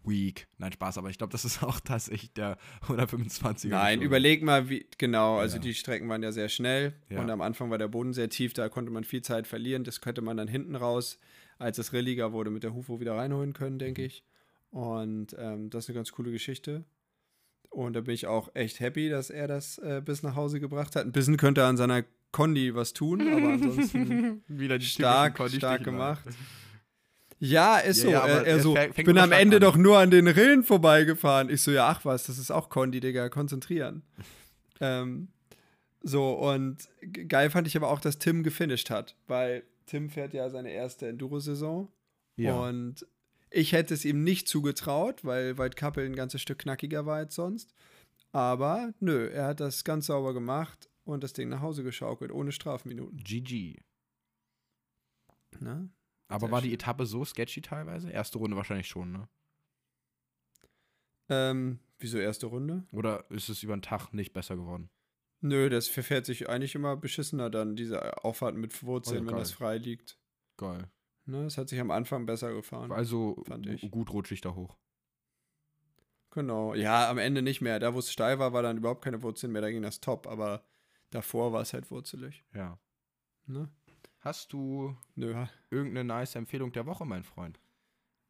Weak. 0.04 0.48
Nein, 0.58 0.72
Spaß, 0.72 0.98
aber 0.98 1.10
ich 1.10 1.18
glaube, 1.18 1.32
das 1.32 1.46
ist 1.46 1.62
auch 1.64 1.80
tatsächlich 1.80 2.34
der 2.34 2.58
125er. 2.88 3.68
Nein, 3.70 4.00
geschuldet. 4.00 4.02
überleg 4.04 4.44
mal, 4.44 4.70
wie, 4.70 4.86
genau, 4.98 5.38
also 5.38 5.58
Ja. 5.58 5.62
die 5.62 5.74
Strecken 5.74 6.10
waren 6.10 6.24
ja 6.24 6.32
sehr 6.32 6.50
schnell 6.50 6.94
Ja. 7.10 7.22
und 7.22 7.30
am 7.30 7.42
Anfang 7.42 7.70
war 7.70 7.78
der 7.78 7.88
Boden 7.88 8.14
sehr 8.14 8.30
tief, 8.30 8.54
da 8.54 8.70
konnte 8.70 8.92
man 8.92 9.04
viel 9.04 9.22
Zeit 9.22 9.48
verlieren. 9.48 9.84
Das 9.84 10.02
könnte 10.02 10.22
man 10.22 10.38
dann 10.38 10.48
hinten 10.48 10.76
raus, 10.76 11.20
als 11.60 11.78
es 11.78 11.94
rilliger 11.94 12.32
wurde, 12.34 12.50
mit 12.50 12.64
der 12.64 12.74
Hufo 12.74 13.00
wieder 13.00 13.16
reinholen 13.16 13.54
können, 13.54 13.78
denke 13.80 14.02
Mhm. 14.02 14.08
ich. 14.08 14.24
Und 14.72 15.36
ähm, 15.38 15.70
das 15.70 15.86
ist 15.86 15.90
eine 15.90 15.96
ganz 15.98 16.12
coole 16.12 16.32
Geschichte. 16.32 16.86
Und 17.70 17.94
da 17.94 18.02
bin 18.02 18.14
ich 18.14 18.28
auch 18.28 18.50
echt 18.54 18.80
happy, 18.80 19.10
dass 19.10 19.30
er 19.30 19.48
das 19.48 19.78
äh, 19.78 20.02
bis 20.04 20.24
nach 20.24 20.36
Hause 20.36 20.60
gebracht 20.60 20.96
hat. 20.96 21.06
Ein 21.06 21.12
bisschen 21.12 21.38
könnte 21.38 21.62
er 21.62 21.68
an 21.68 21.78
seiner 21.78 22.04
Kondi 22.32 22.74
was 22.76 22.94
tun, 22.94 23.22
aber 23.22 23.50
ansonsten 23.54 24.42
Wieder 24.48 24.78
die 24.78 24.86
stark, 24.86 25.38
stark 25.52 25.84
gemacht. 25.84 26.24
Ja, 27.43 27.77
ist 27.80 27.97
Ja, 28.04 28.04
so. 28.04 28.10
ja, 28.12 28.27
er, 28.27 28.45
er 28.45 28.60
so, 28.60 28.75
fängt 28.75 28.95
bin 29.04 29.17
am 29.17 29.32
Ende 29.32 29.58
an. 29.58 29.62
doch 29.62 29.75
nur 29.75 29.97
an 29.97 30.12
den 30.12 30.27
Rillen 30.27 30.63
vorbeigefahren. 30.63 31.49
Ich 31.49 31.63
so, 31.63 31.71
ja, 31.71 31.88
ach 31.89 32.06
was, 32.06 32.27
das 32.27 32.38
ist 32.38 32.51
auch 32.51 32.69
Condi, 32.69 32.99
Digga, 32.99 33.30
konzentrieren. 33.30 34.04
ähm, 34.80 35.27
so, 36.04 36.34
und 36.34 36.88
geil 37.27 37.49
fand 37.49 37.65
ich 37.67 37.75
aber 37.75 37.89
auch, 37.89 37.99
dass 37.99 38.19
Tim 38.19 38.43
gefinisht 38.43 38.89
hat, 38.91 39.15
weil 39.27 39.63
Tim 39.88 40.10
fährt 40.12 40.34
ja 40.34 40.49
seine 40.51 40.71
erste 40.71 41.08
Enduro-Saison 41.08 41.91
Ja. 42.38 42.56
und 42.62 43.06
ich 43.49 43.71
hätte 43.73 43.93
es 43.95 44.06
ihm 44.06 44.23
nicht 44.23 44.47
zugetraut, 44.47 45.25
weil 45.25 45.58
White 45.58 45.75
Couple 45.75 46.06
ein 46.06 46.15
ganzes 46.15 46.41
Stück 46.43 46.60
knackiger 46.60 47.06
war 47.08 47.17
als 47.17 47.34
sonst. 47.36 47.73
Aber 48.32 48.93
nö, 48.99 49.27
er 49.30 49.45
hat 49.47 49.60
das 49.60 49.84
ganz 49.84 50.06
sauber 50.06 50.34
gemacht 50.34 50.89
und 51.06 51.23
das 51.23 51.34
Ding 51.34 51.49
nach 51.49 51.62
Hause 51.62 51.84
geschaukelt, 51.84 52.32
ohne 52.32 52.51
Strafminuten. 52.51 53.17
GG. 53.17 53.77
Ne? 55.60 55.89
Aber 56.32 56.48
Sehr 56.48 56.52
war 56.52 56.62
die. 56.62 56.74
Etappe 56.74 57.06
so 57.06 57.24
sketchy 57.26 57.62
teilweise? 57.62 58.10
Erste 58.10 58.38
Runde 58.38 58.58
wahrscheinlich 58.58 58.88
schon, 58.88 59.12
ne? 59.12 59.28
Ähm, 61.30 61.80
wieso 62.00 62.17
erste 62.17 62.48
Runde? 62.48 62.84
Oder 62.91 63.30
ist 63.30 63.50
es 63.50 63.63
über 63.63 63.76
den 63.76 63.82
Tag 63.82 64.13
nicht 64.13 64.34
besser 64.34 64.56
geworden? 64.56 64.89
Nö, 65.41 65.70
das 65.70 65.88
verfährt 65.88 66.26
sich 66.26 66.50
eigentlich 66.50 66.76
immer 66.76 66.96
beschissener 66.96 67.50
dann, 67.50 67.76
diese 67.76 68.24
Auffahrt 68.24 68.56
mit 68.56 68.84
Wurzeln, 68.84 69.26
Oh 69.26 69.32
wenn 69.32 69.38
das 69.38 69.52
frei 69.52 69.78
liegt. 69.78 70.20
Geil. 70.58 70.89
Ne, 71.26 71.44
das 71.44 71.58
hat 71.58 71.70
sich 71.70 71.80
am 71.80 71.91
Anfang 71.91 72.26
besser 72.26 72.54
gefahren. 72.54 72.91
Also 72.91 73.41
fand 73.48 73.67
ich. 73.67 73.89
gut 73.89 74.12
rutschig 74.12 74.41
da 74.41 74.54
hoch. 74.54 74.78
Genau. 76.32 76.76
Ja, 76.76 77.10
am 77.10 77.17
Ende 77.17 77.41
nicht 77.41 77.62
mehr. 77.62 77.80
Da, 77.80 77.94
wo 77.94 78.00
es 78.00 78.12
steil 78.12 78.39
war, 78.39 78.54
war 78.54 78.62
dann 78.62 78.78
überhaupt 78.78 79.04
keine 79.04 79.22
Wurzeln 79.22 79.52
mehr, 79.52 79.62
da 79.62 79.70
ging 79.70 79.82
das 79.82 80.00
top, 80.00 80.28
aber 80.28 80.63
davor 81.10 81.54
war 81.54 81.62
es 81.62 81.74
halt 81.74 81.89
wurzelig. 81.91 82.44
Ja. 82.54 82.80
Ne? 83.48 83.70
Hast 84.22 84.54
du 84.54 84.96
Nö. 85.16 85.34
irgendeine 85.70 86.04
nice 86.04 86.36
Empfehlung 86.36 86.72
der 86.72 86.86
Woche, 86.86 87.06
mein 87.06 87.24
Freund? 87.24 87.60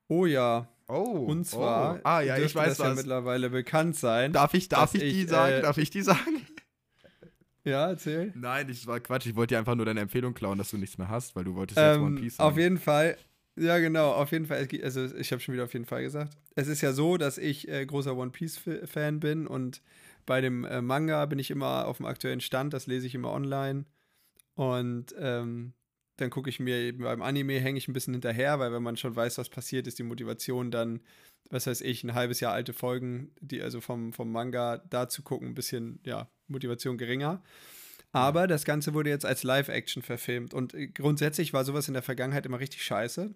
Oh 0.07 0.25
ja. 0.25 0.67
Oh. 0.87 1.25
Und 1.27 1.45
zwar, 1.45 1.95
Oh. 1.95 1.99
Ah 2.03 2.21
ja, 2.21 2.37
ich 2.37 2.53
weiß 2.55 2.69
das 2.69 2.77
ja 2.79 2.85
was. 2.91 2.97
mittlerweile 2.97 3.49
bekannt 3.49 3.95
sein. 3.95 4.33
Darf 4.33 4.53
ich, 4.53 4.67
darf 4.69 4.91
dass 4.91 4.95
ich 4.95 5.01
die 5.13 5.21
ich, 5.23 5.29
sagen? 5.29 5.53
äh, 5.55 5.61
Darf 5.61 5.77
ich 5.77 5.89
die 5.89 6.01
sagen? 6.01 6.45
Ja, 7.63 7.89
erzähl. 7.89 8.31
Nein, 8.35 8.67
das 8.67 8.87
war 8.87 8.99
Quatsch. 8.99 9.27
Ich 9.27 9.35
wollte 9.35 9.53
dir 9.53 9.59
einfach 9.59 9.75
nur 9.75 9.85
deine 9.85 9.99
Empfehlung 10.01 10.33
klauen, 10.33 10.57
dass 10.57 10.71
du 10.71 10.77
nichts 10.77 10.97
mehr 10.97 11.09
hast, 11.09 11.35
weil 11.35 11.43
du 11.43 11.55
wolltest 11.55 11.77
jetzt 11.79 11.97
One 11.99 12.07
Ähm, 12.07 12.15
Piece 12.15 12.39
auf 12.39 12.53
sagen. 12.53 12.59
jeden 12.61 12.77
Fall. 12.79 13.17
Ja, 13.57 13.77
genau, 13.79 14.13
auf 14.13 14.31
jeden 14.31 14.45
Fall. 14.47 14.65
Gibt- 14.67 14.83
Also, 14.83 15.05
ich 15.15 15.31
habe 15.31 15.41
schon 15.41 15.53
wieder 15.53 15.65
auf 15.65 15.73
jeden 15.73 15.85
Fall 15.85 16.01
gesagt. 16.01 16.35
Es 16.55 16.67
ist 16.67 16.81
ja 16.81 16.91
so, 16.93 17.17
dass 17.17 17.37
ich 17.37 17.67
äh, 17.69 17.85
großer 17.85 18.15
One 18.17 18.31
Piece-Fan 18.31 19.19
bin 19.19 19.45
und 19.45 19.81
bei 20.25 20.41
dem 20.41 20.63
äh, 20.65 20.81
Manga 20.81 21.25
bin 21.27 21.37
ich 21.37 21.51
immer 21.51 21.85
auf 21.87 21.97
dem 21.97 22.05
aktuellen 22.05 22.41
Stand, 22.41 22.73
das 22.73 22.87
lese 22.87 23.05
ich 23.07 23.13
immer 23.13 23.31
online. 23.31 23.85
Und 24.55 25.13
ähm, 25.19 25.73
dann 26.21 26.29
gucke 26.29 26.49
ich 26.49 26.59
mir 26.59 26.77
eben 26.77 27.03
beim 27.03 27.21
Anime, 27.21 27.59
hänge 27.59 27.77
ich 27.77 27.87
ein 27.87 27.93
bisschen 27.93 28.13
hinterher, 28.13 28.59
weil 28.59 28.71
wenn 28.71 28.83
man 28.83 28.97
schon 28.97 29.15
weiß, 29.15 29.37
was 29.37 29.49
passiert, 29.49 29.87
ist 29.87 29.99
die 29.99 30.03
Motivation 30.03 30.71
dann, 30.71 31.01
was 31.49 31.67
weiß 31.67 31.81
ich, 31.81 32.03
ein 32.03 32.13
halbes 32.13 32.39
Jahr 32.39 32.53
alte 32.53 32.73
Folgen, 32.73 33.31
die 33.41 33.61
also 33.61 33.81
vom, 33.81 34.13
vom 34.13 34.31
Manga 34.31 34.77
da 34.77 35.09
zu 35.09 35.23
gucken, 35.23 35.49
ein 35.49 35.55
bisschen, 35.55 35.99
ja, 36.05 36.29
Motivation 36.47 36.97
geringer. 36.97 37.43
Aber 38.13 38.47
das 38.47 38.65
Ganze 38.65 38.93
wurde 38.93 39.09
jetzt 39.09 39.25
als 39.25 39.43
Live-Action 39.43 40.01
verfilmt 40.01 40.53
und 40.53 40.75
grundsätzlich 40.93 41.53
war 41.53 41.63
sowas 41.63 41.87
in 41.87 41.93
der 41.93 42.03
Vergangenheit 42.03 42.45
immer 42.45 42.59
richtig 42.59 42.83
scheiße. 42.83 43.33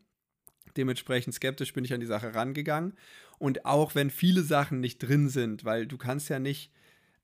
Dementsprechend 0.78 1.34
skeptisch 1.34 1.74
bin 1.74 1.86
ich 1.86 1.94
an 1.94 2.02
die 2.02 2.06
Sache 2.06 2.36
rangegangen. 2.36 2.94
Und 3.38 3.66
auch 3.66 3.96
wenn 3.96 4.10
viele 4.10 4.42
Sachen 4.42 4.82
nicht 4.82 5.00
drin 5.00 5.30
sind, 5.30 5.64
weil 5.64 5.88
du 5.88 5.98
kannst 5.98 6.30
ja 6.30 6.40
nicht, 6.40 6.72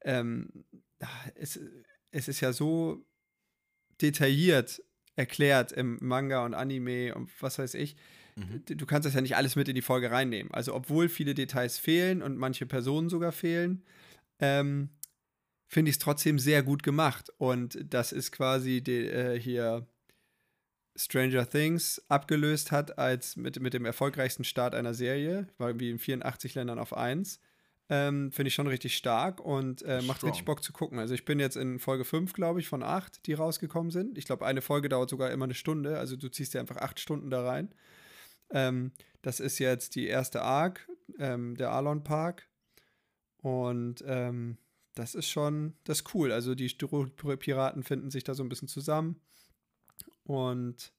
ähm, 0.02 0.64
es, 1.36 1.60
es 2.12 2.28
ist 2.28 2.40
ja 2.40 2.54
so 2.54 3.06
detailliert 4.02 4.82
erklärt 5.16 5.72
im 5.72 5.98
Manga 6.02 6.46
und 6.46 6.54
Anime 6.54 7.14
und 7.16 7.30
was 7.42 7.60
weiß 7.60 7.74
ich. 7.76 7.96
Mhm. 8.36 8.64
Du 8.66 8.86
kannst 8.86 9.06
das 9.06 9.14
ja 9.14 9.22
nicht 9.22 9.36
alles 9.36 9.56
mit 9.56 9.68
in 9.68 9.76
die 9.76 9.82
Folge 9.82 10.12
reinnehmen. 10.12 10.54
Also 10.54 10.74
obwohl 10.74 11.10
viele 11.10 11.34
Details 11.34 11.78
fehlen 11.78 12.22
und 12.22 12.38
manche 12.38 12.66
Personen 12.66 13.10
sogar 13.10 13.32
fehlen, 13.32 13.84
ähm, 14.40 14.90
finde 15.68 15.90
ich 15.90 15.96
es 15.96 16.00
trotzdem 16.00 16.40
sehr 16.40 16.64
gut 16.64 16.84
gemacht. 16.84 17.32
Und 17.38 17.80
das 17.90 18.12
ist 18.12 18.32
quasi 18.32 18.82
die, 18.82 19.06
äh, 19.06 19.40
hier 19.40 19.88
Stranger 20.96 21.50
Things 21.50 22.02
abgelöst 22.10 22.72
hat 22.72 22.98
als 22.98 23.36
mit, 23.36 23.60
mit 23.62 23.74
dem 23.74 23.86
erfolgreichsten 23.86 24.44
Start 24.44 24.76
einer 24.76 24.94
Serie, 24.94 25.48
war 25.58 25.80
wie 25.80 25.90
in 25.90 26.00
84 26.00 26.56
Ländern 26.56 26.80
auf 26.80 26.96
1. 26.96 27.40
Ähm, 27.94 28.32
Finde 28.32 28.48
ich 28.48 28.54
schon 28.54 28.68
richtig 28.68 28.96
stark 28.96 29.42
und 29.42 29.82
äh, 29.82 30.02
macht 30.04 30.20
Strong. 30.20 30.30
richtig 30.30 30.46
Bock 30.46 30.64
zu 30.64 30.72
gucken. 30.72 30.98
Also 30.98 31.14
ich 31.14 31.26
bin 31.26 31.42
jetzt 31.42 31.58
in 31.58 31.78
Folge 31.78 32.06
5, 32.06 32.32
glaube 32.32 32.62
ich, 32.62 32.70
von 32.70 32.84
8, 32.84 33.28
die 33.28 33.34
rausgekommen 33.34 33.92
sind. 33.92 34.18
Ich 34.18 34.24
glaube, 34.24 34.46
eine 34.46 34.62
Folge 34.62 34.88
dauert 34.88 35.10
sogar 35.10 35.30
immer 35.30 35.44
eine 35.44 35.56
Stunde. 35.56 35.98
Also 36.00 36.16
du 36.16 36.30
ziehst 36.30 36.54
dir 36.54 36.62
einfach 36.62 36.78
acht 36.78 37.02
Stunden 37.02 37.30
da 37.30 37.44
rein. 37.46 37.76
Ähm, 38.50 38.94
das 39.22 39.42
ist 39.42 39.60
jetzt 39.60 39.96
die 39.96 40.08
erste 40.08 40.42
Arc, 40.42 40.88
ähm, 41.20 41.58
der 41.58 41.72
Arlon 41.72 42.02
Park. 42.02 42.48
Und 43.40 44.02
ähm, 44.08 44.58
das 44.96 45.14
ist 45.14 45.28
schon, 45.28 45.74
das 45.84 46.00
ist 46.00 46.16
cool. 46.16 46.32
Also 46.32 46.56
die 46.56 46.70
Piraten 46.70 47.84
finden 47.84 48.10
sich 48.10 48.24
da 48.24 48.36
so 48.36 48.44
ein 48.44 48.50
bisschen 48.50 48.70
zusammen. 48.70 49.20
Und 50.24 50.94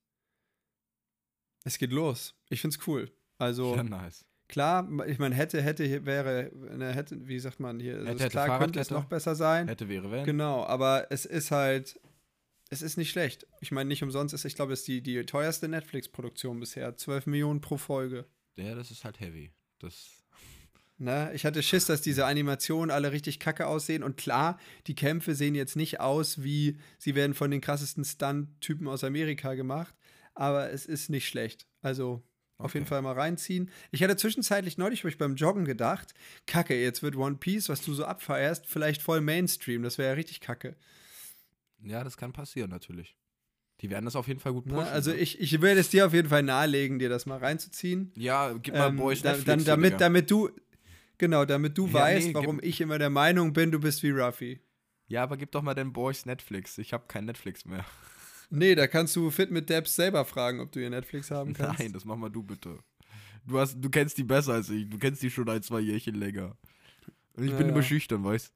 es 1.65 1.79
geht 1.79 1.93
los. 1.93 2.35
Ich 2.51 2.61
finde 2.61 2.77
es 2.77 2.87
cool. 2.87 3.11
Also 3.39 3.77
Ja, 3.77 3.83
nice. 3.83 4.27
Klar, 4.53 4.87
ich 5.07 5.19
meine, 5.19 5.35
hätte, 5.35 5.63
hätte, 5.63 6.05
wäre, 6.05 6.53
ne, 6.55 6.93
hätte, 6.93 7.27
wie 7.27 7.39
sagt 7.41 7.59
man 7.59 7.81
hier, 7.81 7.99
Hätte, 8.05 8.25
hätte, 8.25 8.29
klar 8.29 8.59
könnte 8.59 8.79
es 8.81 8.91
noch 8.91 9.07
besser 9.07 9.35
sein. 9.35 9.67
Hätte, 9.67 9.89
wäre, 9.89 10.11
wenn. 10.11 10.25
Genau, 10.25 10.65
aber 10.65 11.07
es 11.11 11.25
ist 11.25 11.51
halt, 11.51 11.99
es 12.69 12.83
ist 12.83 12.99
nicht 12.99 13.11
schlecht. 13.11 13.47
Ich 13.61 13.73
meine, 13.73 13.89
nicht 13.89 14.03
umsonst 14.03 14.35
ist, 14.35 14.45
ich 14.45 14.55
glaube, 14.55 14.75
es 14.75 14.81
ist 14.81 14.89
die, 14.89 15.03
die 15.03 15.25
teuerste 15.25 15.69
Netflix-Produktion 15.69 16.61
bisher. 16.61 16.95
12 16.95 17.27
Millionen 17.27 17.63
pro 17.63 17.79
Folge. 17.79 18.27
Ja, 18.57 18.75
das 18.75 18.91
ist 18.91 19.05
halt 19.05 19.21
heavy. 19.21 19.53
Das. 19.79 20.19
Ne? 20.99 21.33
Ich 21.35 21.45
hatte 21.45 21.65
Schiss, 21.65 21.87
dass 21.87 22.01
diese 22.01 22.27
Animationen 22.27 22.93
alle 22.93 23.11
richtig 23.11 23.41
kacke 23.41 23.67
aussehen. 23.67 24.05
Und 24.05 24.17
klar, 24.17 24.57
die 24.87 24.95
Kämpfe 24.95 25.35
sehen 25.35 25.57
jetzt 25.57 25.75
nicht 25.75 25.99
aus 25.99 26.45
wie, 26.45 26.79
sie 26.97 27.17
werden 27.17 27.35
von 27.35 27.51
den 27.51 27.61
krassesten 27.61 28.05
Stunt-Typen 28.05 28.87
aus 28.87 29.03
Amerika 29.03 29.55
gemacht. 29.55 29.97
Aber 30.35 30.71
es 30.71 30.87
ist 30.87 31.11
nicht 31.11 31.27
schlecht. 31.27 31.67
Also 31.81 32.23
auf 32.63 32.71
Okay. 32.71 32.79
jeden 32.79 32.87
Fall 32.87 33.03
mal 33.03 33.13
reinziehen. 33.15 33.71
Ich 33.91 34.03
hatte 34.03 34.17
zwischenzeitlich 34.17 34.79
neulich 34.79 35.05
ich 35.05 35.19
beim 35.19 35.35
Joggen 35.37 35.65
gedacht, 35.65 36.15
kacke, 36.47 36.81
jetzt 36.81 37.03
wird 37.03 37.17
One 37.17 37.37
Piece, 37.37 37.69
was 37.69 37.83
du 37.83 37.93
so 37.95 38.05
abfeierst, 38.05 38.67
vielleicht 38.67 39.03
voll 39.03 39.21
Mainstream. 39.21 39.83
Das 39.83 39.99
wäre 39.99 40.11
ja 40.11 40.15
richtig 40.15 40.41
kacke. 40.41 40.77
Ja, 41.83 42.05
das 42.05 42.17
kann 42.17 42.33
passieren, 42.33 42.71
natürlich. 42.71 43.17
Die 43.81 43.91
werden 43.91 44.05
das 44.05 44.15
auf 44.15 44.29
jeden 44.29 44.39
Fall 44.39 44.53
gut 44.53 44.67
pushen. 44.67 44.87
Also 44.87 45.11
ne? 45.11 45.17
ich, 45.17 45.41
ich 45.41 45.61
würde 45.61 45.81
es 45.81 45.89
dir 45.91 46.07
auf 46.07 46.15
jeden 46.15 46.29
Fall 46.29 46.43
nahelegen, 46.45 46.99
dir 47.01 47.09
das 47.09 47.27
mal 47.27 47.39
reinzuziehen. 47.39 48.13
Ja, 48.17 48.53
gib 48.53 48.75
mal 48.75 48.89
Ähm, 48.89 48.97
Boys 48.97 49.25
Netflix. 49.25 49.45
dann, 49.47 49.65
damit, 49.65 50.01
damit 50.01 50.31
du, 50.31 50.51
genau, 51.19 51.45
damit 51.45 51.77
du 51.77 51.89
Ja, 51.89 51.95
weißt, 51.95 52.29
nee, 52.29 52.35
warum 52.35 52.61
ich 52.63 52.81
immer 52.81 52.99
der 52.99 53.11
Meinung 53.11 53.53
bin, 53.53 53.73
du 53.73 53.81
bist 53.81 54.03
wie 54.05 54.11
Ruffy. 54.11 54.61
Ja, 55.09 55.25
aber 55.25 55.37
gib 55.37 55.51
doch 55.51 55.63
mal 55.63 55.75
den 55.75 55.93
Boys 55.93 56.27
Netflix. 56.27 56.79
Ich 56.79 56.93
habe 56.93 57.05
kein 57.09 57.25
Netflix 57.25 57.65
mehr. 57.65 57.85
Nee, 58.55 58.75
da 58.75 58.87
kannst 58.87 59.17
du 59.17 59.31
Fit 59.31 59.51
mit 59.51 59.71
Debs 59.71 59.95
selber 59.97 60.25
fragen, 60.27 60.61
ob 60.61 60.71
du 60.73 60.81
ihr 60.81 60.91
Netflix 60.91 61.31
haben 61.31 61.55
kannst. 61.55 61.79
Nein, 61.81 61.93
das 61.93 62.05
mach 62.05 62.17
mal 62.17 62.29
du 62.29 62.43
bitte. 62.43 62.79
Du, 63.47 63.59
hast, 63.59 63.77
du 63.81 63.89
kennst 63.89 64.19
die 64.19 64.25
besser 64.25 64.53
als 64.53 64.69
ich. 64.69 64.89
Du 64.89 64.99
kennst 64.99 65.23
die 65.23 65.31
schon 65.31 65.49
ein, 65.49 65.63
zwei 65.63 65.81
Jährchen 65.81 66.15
länger. 66.15 66.57
Und 67.33 67.45
ich 67.45 67.51
Ja, 67.51 67.57
bin 67.57 67.67
ja. 67.69 67.73
immer 67.73 67.83
schüchtern, 67.83 68.23
weißt 68.23 68.53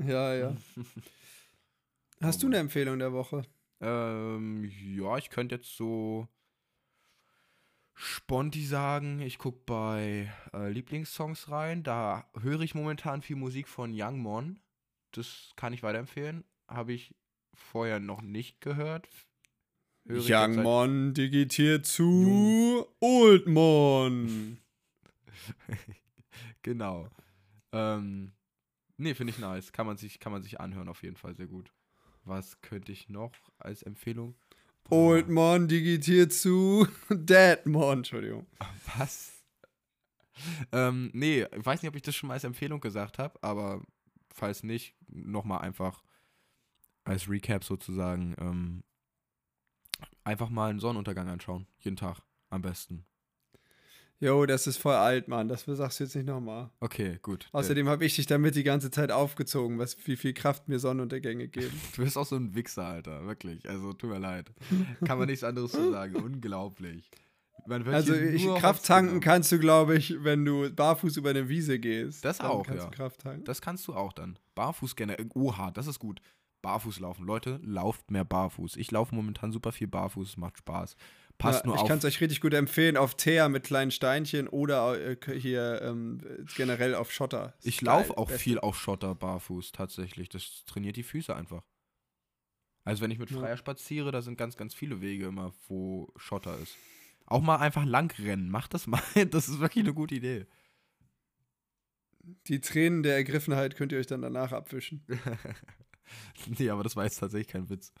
Ja, 0.00 0.34
ja. 0.34 0.56
Hast 2.22 2.42
du 2.42 2.46
eine 2.46 2.58
Empfehlung 2.58 2.98
der 2.98 3.12
Woche? 3.12 3.42
Ähm, 3.80 4.70
ja, 4.94 5.16
ich 5.16 5.30
könnte 5.30 5.54
jetzt 5.56 5.74
so 5.76 6.28
Sponti 7.94 8.64
sagen, 8.64 9.20
ich 9.20 9.38
gucke 9.38 9.60
bei 9.64 10.30
äh, 10.52 10.70
Lieblingssongs 10.70 11.50
rein. 11.50 11.82
Da 11.82 12.30
höre 12.40 12.60
ich 12.60 12.74
momentan 12.74 13.22
viel 13.22 13.36
Musik 13.36 13.68
von 13.68 13.90
Young 13.94 14.18
Mon. 14.18 14.60
Das 15.12 15.52
kann 15.56 15.72
ich 15.72 15.82
weiterempfehlen. 15.82 16.44
Habe 16.68 16.92
ich 16.92 17.14
vorher 17.56 17.98
noch 18.00 18.22
nicht 18.22 18.60
gehört. 18.60 19.08
Höre 20.06 20.18
ich 20.18 20.28
jetzt 20.28 20.38
Young 20.40 20.54
seit- 20.54 20.64
Mon 20.64 21.14
digitiert 21.14 21.86
zu 21.86 22.86
Old 23.00 23.46
Mon. 23.46 24.58
Genau. 26.62 27.08
Ähm, 27.72 28.32
nee, 28.96 29.14
finde 29.14 29.32
ich 29.32 29.38
nice. 29.38 29.72
Kann 29.72 29.86
man, 29.86 29.96
sich, 29.96 30.18
kann 30.18 30.32
man 30.32 30.42
sich 30.42 30.60
anhören, 30.60 30.88
auf 30.88 31.02
jeden 31.02 31.16
Fall 31.16 31.34
sehr 31.36 31.46
gut. 31.46 31.72
Was 32.24 32.60
könnte 32.60 32.90
ich 32.92 33.08
noch 33.08 33.32
als 33.58 33.82
Empfehlung? 33.82 34.34
Boah, 34.84 35.12
Old 35.12 35.28
Mon 35.28 35.68
digitiert 35.68 36.32
zu 36.32 36.88
Dead 37.10 37.64
Mon. 37.66 37.98
Entschuldigung. 37.98 38.46
Was? 38.98 39.32
ähm, 40.72 41.10
nee, 41.14 41.44
ich 41.56 41.64
weiß 41.64 41.82
nicht, 41.82 41.88
ob 41.88 41.96
ich 41.96 42.02
das 42.02 42.14
schon 42.16 42.28
mal 42.28 42.34
als 42.34 42.44
Empfehlung 42.44 42.80
gesagt 42.80 43.18
habe, 43.18 43.38
aber 43.42 43.80
falls 44.34 44.62
nicht, 44.64 44.94
nochmal 45.08 45.60
einfach 45.60 46.02
als 47.06 47.28
Recap 47.28 47.64
sozusagen 47.64 48.34
ähm, 48.38 48.82
einfach 50.24 50.50
mal 50.50 50.70
einen 50.70 50.80
Sonnenuntergang 50.80 51.28
anschauen. 51.28 51.66
Jeden 51.78 51.96
Tag 51.96 52.20
am 52.50 52.62
besten. 52.62 53.06
Jo, 54.18 54.46
das 54.46 54.66
ist 54.66 54.78
voll 54.78 54.94
alt, 54.94 55.28
Mann. 55.28 55.46
Das 55.48 55.64
sagst 55.66 56.00
du 56.00 56.04
jetzt 56.04 56.16
nicht 56.16 56.26
nochmal. 56.26 56.70
Okay, 56.80 57.18
gut. 57.20 57.48
Außerdem 57.52 57.86
habe 57.86 58.06
ich 58.06 58.16
dich 58.16 58.24
damit 58.24 58.54
die 58.54 58.62
ganze 58.62 58.90
Zeit 58.90 59.12
aufgezogen, 59.12 59.78
was 59.78 59.96
wie 60.06 60.16
viel 60.16 60.32
Kraft 60.32 60.68
mir 60.68 60.78
Sonnenuntergänge 60.78 61.48
geben. 61.48 61.78
Du 61.96 62.02
bist 62.02 62.16
auch 62.16 62.24
so 62.24 62.36
ein 62.36 62.54
Wichser, 62.54 62.86
Alter. 62.86 63.26
Wirklich. 63.26 63.68
Also, 63.68 63.92
tut 63.92 64.08
mir 64.08 64.18
leid. 64.18 64.50
Kann 65.04 65.18
man 65.18 65.28
nichts 65.28 65.44
anderes 65.44 65.72
zu 65.72 65.90
sagen. 65.90 66.16
Unglaublich. 66.24 67.10
Also 67.68 68.14
ich, 68.14 68.46
Kraft 68.58 68.86
tanken 68.86 69.20
kannst 69.20 69.50
du, 69.50 69.58
glaube 69.58 69.96
ich, 69.96 70.22
wenn 70.22 70.44
du 70.44 70.70
barfuß 70.70 71.16
über 71.16 71.30
eine 71.30 71.48
Wiese 71.48 71.80
gehst. 71.80 72.24
Das 72.24 72.40
auch, 72.40 72.64
kannst 72.64 72.84
ja. 72.84 72.90
Du 72.90 72.96
Kraft 72.96 73.20
tanken. 73.22 73.44
Das 73.44 73.60
kannst 73.60 73.88
du 73.88 73.94
auch 73.94 74.12
dann. 74.12 74.38
Barfuß 74.54 74.94
generell. 74.94 75.26
Oha, 75.34 75.72
das 75.72 75.88
ist 75.88 75.98
gut. 75.98 76.20
Barfuß 76.66 76.98
laufen. 76.98 77.24
Leute, 77.24 77.60
lauft 77.62 78.10
mehr 78.10 78.24
barfuß. 78.24 78.74
Ich 78.76 78.90
laufe 78.90 79.14
momentan 79.14 79.52
super 79.52 79.70
viel 79.70 79.86
barfuß. 79.86 80.30
Es 80.30 80.36
macht 80.36 80.58
Spaß. 80.58 80.96
Passt 81.38 81.60
ja, 81.60 81.66
nur 81.66 81.76
ich 81.76 81.82
auf. 81.82 81.88
kann 81.88 81.98
es 81.98 82.04
euch 82.04 82.20
richtig 82.20 82.40
gut 82.40 82.54
empfehlen 82.54 82.96
auf 82.96 83.14
Teer 83.14 83.48
mit 83.48 83.62
kleinen 83.62 83.92
Steinchen 83.92 84.48
oder 84.48 84.98
äh, 85.00 85.16
hier 85.38 85.80
ähm, 85.82 86.20
generell 86.56 86.96
auf 86.96 87.12
Schotter. 87.12 87.54
Ich 87.62 87.82
laufe 87.82 88.18
auch 88.18 88.26
beste. 88.26 88.42
viel 88.42 88.58
auf 88.58 88.76
Schotter 88.76 89.14
barfuß, 89.14 89.70
tatsächlich. 89.70 90.28
Das 90.28 90.64
trainiert 90.64 90.96
die 90.96 91.04
Füße 91.04 91.36
einfach. 91.36 91.62
Also 92.82 93.00
wenn 93.02 93.12
ich 93.12 93.20
mit 93.20 93.30
Ja. 93.30 93.38
Freier 93.38 93.56
spaziere, 93.56 94.10
da 94.10 94.20
sind 94.22 94.36
ganz, 94.36 94.56
ganz 94.56 94.74
viele 94.74 95.00
Wege 95.00 95.26
immer, 95.26 95.52
wo 95.68 96.12
Schotter 96.16 96.58
ist. 96.58 96.74
Auch 97.26 97.42
mal 97.42 97.58
einfach 97.58 97.84
lang 97.84 98.12
rennen. 98.18 98.48
Mach 98.50 98.66
das 98.66 98.88
mal. 98.88 99.00
Das 99.30 99.48
ist 99.48 99.60
wirklich 99.60 99.84
eine 99.84 99.94
gute 99.94 100.16
Idee. 100.16 100.46
Die 102.48 102.60
Tränen 102.60 103.04
der 103.04 103.14
Ergriffenheit 103.14 103.76
könnt 103.76 103.92
ihr 103.92 103.98
euch 103.98 104.08
dann 104.08 104.22
danach 104.22 104.50
abwischen. 104.50 105.04
nee, 106.58 106.70
aber 106.70 106.82
das 106.82 106.96
war 106.96 107.04
jetzt 107.04 107.18
tatsächlich 107.18 107.48
kein 107.48 107.68
Witz. 107.68 107.92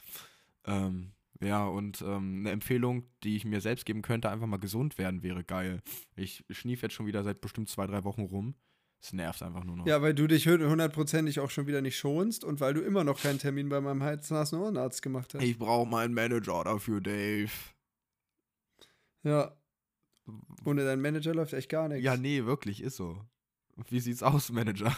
Ähm, 0.64 1.12
ja, 1.40 1.66
und 1.66 2.00
ähm, 2.02 2.38
eine 2.40 2.50
Empfehlung, 2.50 3.04
die 3.22 3.36
ich 3.36 3.44
mir 3.44 3.60
selbst 3.60 3.84
geben 3.84 4.02
könnte, 4.02 4.30
einfach 4.30 4.46
mal 4.46 4.56
gesund 4.58 4.96
werden, 4.98 5.22
wäre 5.22 5.44
geil. 5.44 5.82
Ich 6.14 6.44
schnief 6.50 6.82
jetzt 6.82 6.94
schon 6.94 7.06
wieder 7.06 7.22
seit 7.24 7.40
bestimmt 7.40 7.68
zwei, 7.68 7.86
drei 7.86 8.04
Wochen 8.04 8.22
rum. 8.22 8.54
Es 9.02 9.12
nervt 9.12 9.42
einfach 9.42 9.62
nur 9.62 9.76
noch. 9.76 9.86
Ja, 9.86 10.00
weil 10.00 10.14
du 10.14 10.26
dich 10.26 10.48
hundertprozentig 10.48 11.38
auch 11.40 11.50
schon 11.50 11.66
wieder 11.66 11.82
nicht 11.82 11.98
schonst 11.98 12.42
und 12.44 12.60
weil 12.60 12.72
du 12.74 12.80
immer 12.80 13.04
noch 13.04 13.20
keinen 13.20 13.38
Termin 13.38 13.68
bei 13.68 13.80
meinem 13.80 14.02
Hals-, 14.02 14.30
Nasen- 14.30 14.58
Ohrenarzt 14.58 15.02
gemacht 15.02 15.34
hast. 15.34 15.42
Ich 15.42 15.58
brauche 15.58 15.86
mal 15.86 16.06
einen 16.06 16.14
Manager 16.14 16.64
dafür, 16.64 17.00
Dave. 17.02 17.50
Ja. 19.22 19.54
Ohne 20.64 20.84
deinen 20.84 21.02
Manager 21.02 21.34
läuft 21.34 21.52
echt 21.52 21.68
gar 21.68 21.88
nichts. 21.88 22.04
Ja, 22.04 22.16
nee, 22.16 22.44
wirklich, 22.44 22.80
ist 22.82 22.96
so. 22.96 23.22
Wie 23.88 24.00
sieht's 24.00 24.22
aus, 24.22 24.50
Manager? 24.50 24.96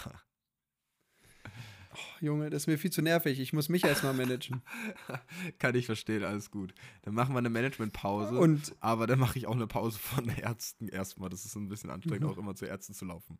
Junge, 2.21 2.51
das 2.51 2.63
ist 2.63 2.67
mir 2.67 2.79
viel 2.79 2.91
zu 2.91 3.03
nervig. 3.03 3.39
Ich 3.41 3.53
muss 3.53 3.69
mich 3.69 3.85
erstmal 3.85 4.15
managen. 4.15 4.63
Kann 5.59 5.75
ich 5.75 5.87
verstehen, 5.87 6.25
alles 6.25 6.51
gut. 6.51 6.75
Dann 7.03 7.15
machen 7.15 7.35
wir 7.35 7.39
eine 7.39 7.51
Managementpause. 7.51 8.39
Und 8.39 8.75
aber 8.81 9.07
dann 9.07 9.19
mache 9.19 9.39
ich 9.39 9.47
auch 9.47 9.55
eine 9.55 9.67
Pause 9.67 9.99
von 9.99 10.29
Ärzten 10.29 10.89
erstmal. 10.89 11.29
Das 11.31 11.45
ist 11.45 11.55
ein 11.57 11.69
bisschen 11.69 11.91
anstrengend, 11.91 12.25
Mhm. 12.25 12.31
auch 12.31 12.39
immer 12.39 12.55
zu 12.55 12.67
Ärzten 12.67 12.95
zu 12.95 13.05
laufen. 13.05 13.39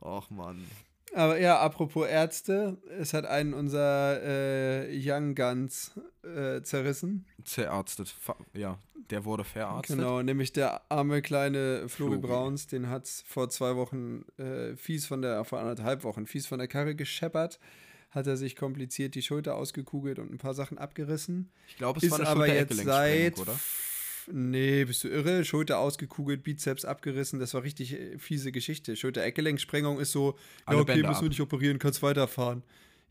Och, 0.00 0.30
Mann. 0.30 0.64
Aber 1.14 1.38
ja, 1.38 1.58
apropos 1.58 2.06
Ärzte, 2.06 2.78
es 2.98 3.12
hat 3.12 3.26
einen 3.26 3.52
unserer 3.54 4.20
äh, 4.22 4.88
Young 4.98 5.34
Guns 5.34 5.92
äh, 6.22 6.62
zerrissen. 6.62 7.26
Zerarztet. 7.44 8.08
Fa- 8.08 8.36
Ja, 8.54 8.78
der 9.10 9.24
wurde 9.26 9.44
verarztet. 9.44 9.96
Genau, 9.98 10.22
nämlich 10.22 10.52
der 10.52 10.80
arme 10.90 11.20
kleine 11.20 11.88
Flori. 11.88 12.16
Brauns, 12.18 12.66
den 12.66 12.88
hat 12.88 13.06
vor 13.26 13.50
zwei 13.50 13.76
Wochen 13.76 14.24
äh, 14.38 14.74
fies 14.76 15.04
von 15.06 15.20
der, 15.20 15.44
vor 15.44 15.58
anderthalb 15.60 16.02
Wochen 16.04 16.26
fies 16.26 16.46
von 16.46 16.58
der 16.58 16.68
Karre 16.68 16.94
gescheppert. 16.94 17.58
Hat 18.10 18.26
er 18.26 18.36
sich 18.36 18.56
kompliziert 18.56 19.14
die 19.14 19.22
Schulter 19.22 19.56
ausgekugelt 19.56 20.18
und 20.18 20.30
ein 20.32 20.38
paar 20.38 20.54
Sachen 20.54 20.76
abgerissen. 20.78 21.50
Ich 21.68 21.76
glaube, 21.76 21.98
es 21.98 22.04
ist 22.04 22.10
war 22.12 22.20
eine 22.20 22.28
aber 22.28 22.46
jetzt 22.46 22.76
seit. 22.76 23.38
Oder? 23.38 23.58
Nee, 24.30 24.84
bist 24.84 25.04
du 25.04 25.08
irre? 25.08 25.44
Schulter 25.44 25.78
ausgekugelt, 25.78 26.42
Bizeps 26.42 26.84
abgerissen. 26.84 27.38
Das 27.40 27.54
war 27.54 27.62
richtig 27.62 27.94
äh, 27.98 28.18
fiese 28.18 28.52
Geschichte. 28.52 28.96
Schulter-Eckgelenksprengung 28.96 29.98
ist 30.00 30.12
so, 30.12 30.36
Alle 30.66 30.78
ja, 30.78 30.82
okay, 30.82 30.92
Bänder 30.94 31.08
wir 31.10 31.16
ab. 31.16 31.22
nicht 31.22 31.40
operieren, 31.40 31.78
kannst 31.78 32.02
weiterfahren. 32.02 32.62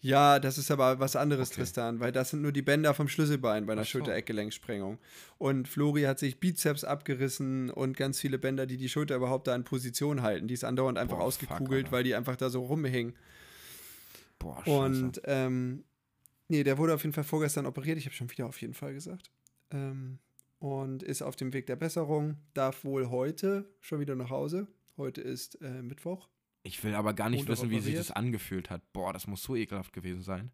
Ja, 0.04 0.40
das 0.40 0.58
ist 0.58 0.72
aber 0.72 1.00
was 1.00 1.16
anderes, 1.16 1.50
Okay. 1.52 1.58
Tristan, 1.62 2.00
weil 2.00 2.12
das 2.12 2.32
sind 2.32 2.42
nur 2.42 2.52
die 2.52 2.64
Bänder 2.64 2.94
vom 2.96 3.08
Schlüsselbein 3.08 3.68
bei 3.68 3.74
einer 3.74 3.84
so. 3.84 3.90
Schulter-Eckgelenksprengung. 3.90 4.98
Und 5.38 5.68
Flori 5.68 6.04
hat 6.04 6.18
sich 6.18 6.40
Bizeps 6.40 6.84
abgerissen 6.84 7.70
und 7.70 7.96
ganz 7.98 8.20
viele 8.20 8.40
Bänder, 8.40 8.66
die 8.66 8.78
die 8.78 8.90
Schulter 8.90 9.16
überhaupt 9.16 9.46
da 9.48 9.56
in 9.56 9.64
Position 9.64 10.24
halten. 10.24 10.48
Die 10.48 10.56
ist 10.56 10.64
andauernd 10.64 10.98
einfach 10.98 11.18
Boah, 11.18 11.32
fuck, 11.32 11.52
ausgekugelt, 11.52 11.86
Alter. 11.86 11.92
weil 11.98 12.04
die 12.04 12.16
einfach 12.16 12.36
da 12.36 12.50
so 12.50 12.64
rumhängen. 12.66 13.14
Boah, 14.40 14.58
scheiße. 14.66 14.72
Und 14.80 15.22
ähm, 15.26 15.84
nee, 16.48 16.64
der 16.64 16.80
wurde 16.80 16.96
auf 16.96 17.04
jeden 17.04 17.14
Fall 17.14 17.24
vorgestern 17.24 17.68
operiert. 17.68 18.00
Ich 18.00 18.06
habe 18.06 18.16
schon 18.16 18.32
wieder 18.32 18.48
auf 18.48 18.60
jeden 18.60 18.74
Fall 18.74 18.94
gesagt. 18.94 19.30
Ähm, 19.70 20.18
und 20.62 21.02
ist 21.02 21.24
auf 21.24 21.36
dem 21.36 21.54
Weg 21.54 21.66
der 21.66 21.76
Besserung. 21.76 22.38
Darf 22.54 22.86
wohl 22.86 23.10
heute 23.10 23.66
schon 23.80 24.00
wieder 24.00 24.16
nach 24.16 24.30
Hause. 24.30 24.68
Heute 24.96 25.20
ist 25.20 25.60
äh, 25.62 25.82
Mittwoch. 25.82 26.30
Ich 26.62 26.84
will 26.84 26.94
aber 26.94 27.16
gar 27.16 27.32
nicht 27.32 27.48
wissen, 27.48 27.72
wie 27.72 27.80
sich 27.80 27.96
operiert? 27.96 28.00
das 28.00 28.12
angefühlt 28.12 28.70
hat. 28.70 28.94
Boah, 28.94 29.12
das 29.12 29.26
muss 29.26 29.42
so 29.42 29.56
ekelhaft 29.56 29.92
gewesen 29.92 30.22
sein. 30.22 30.52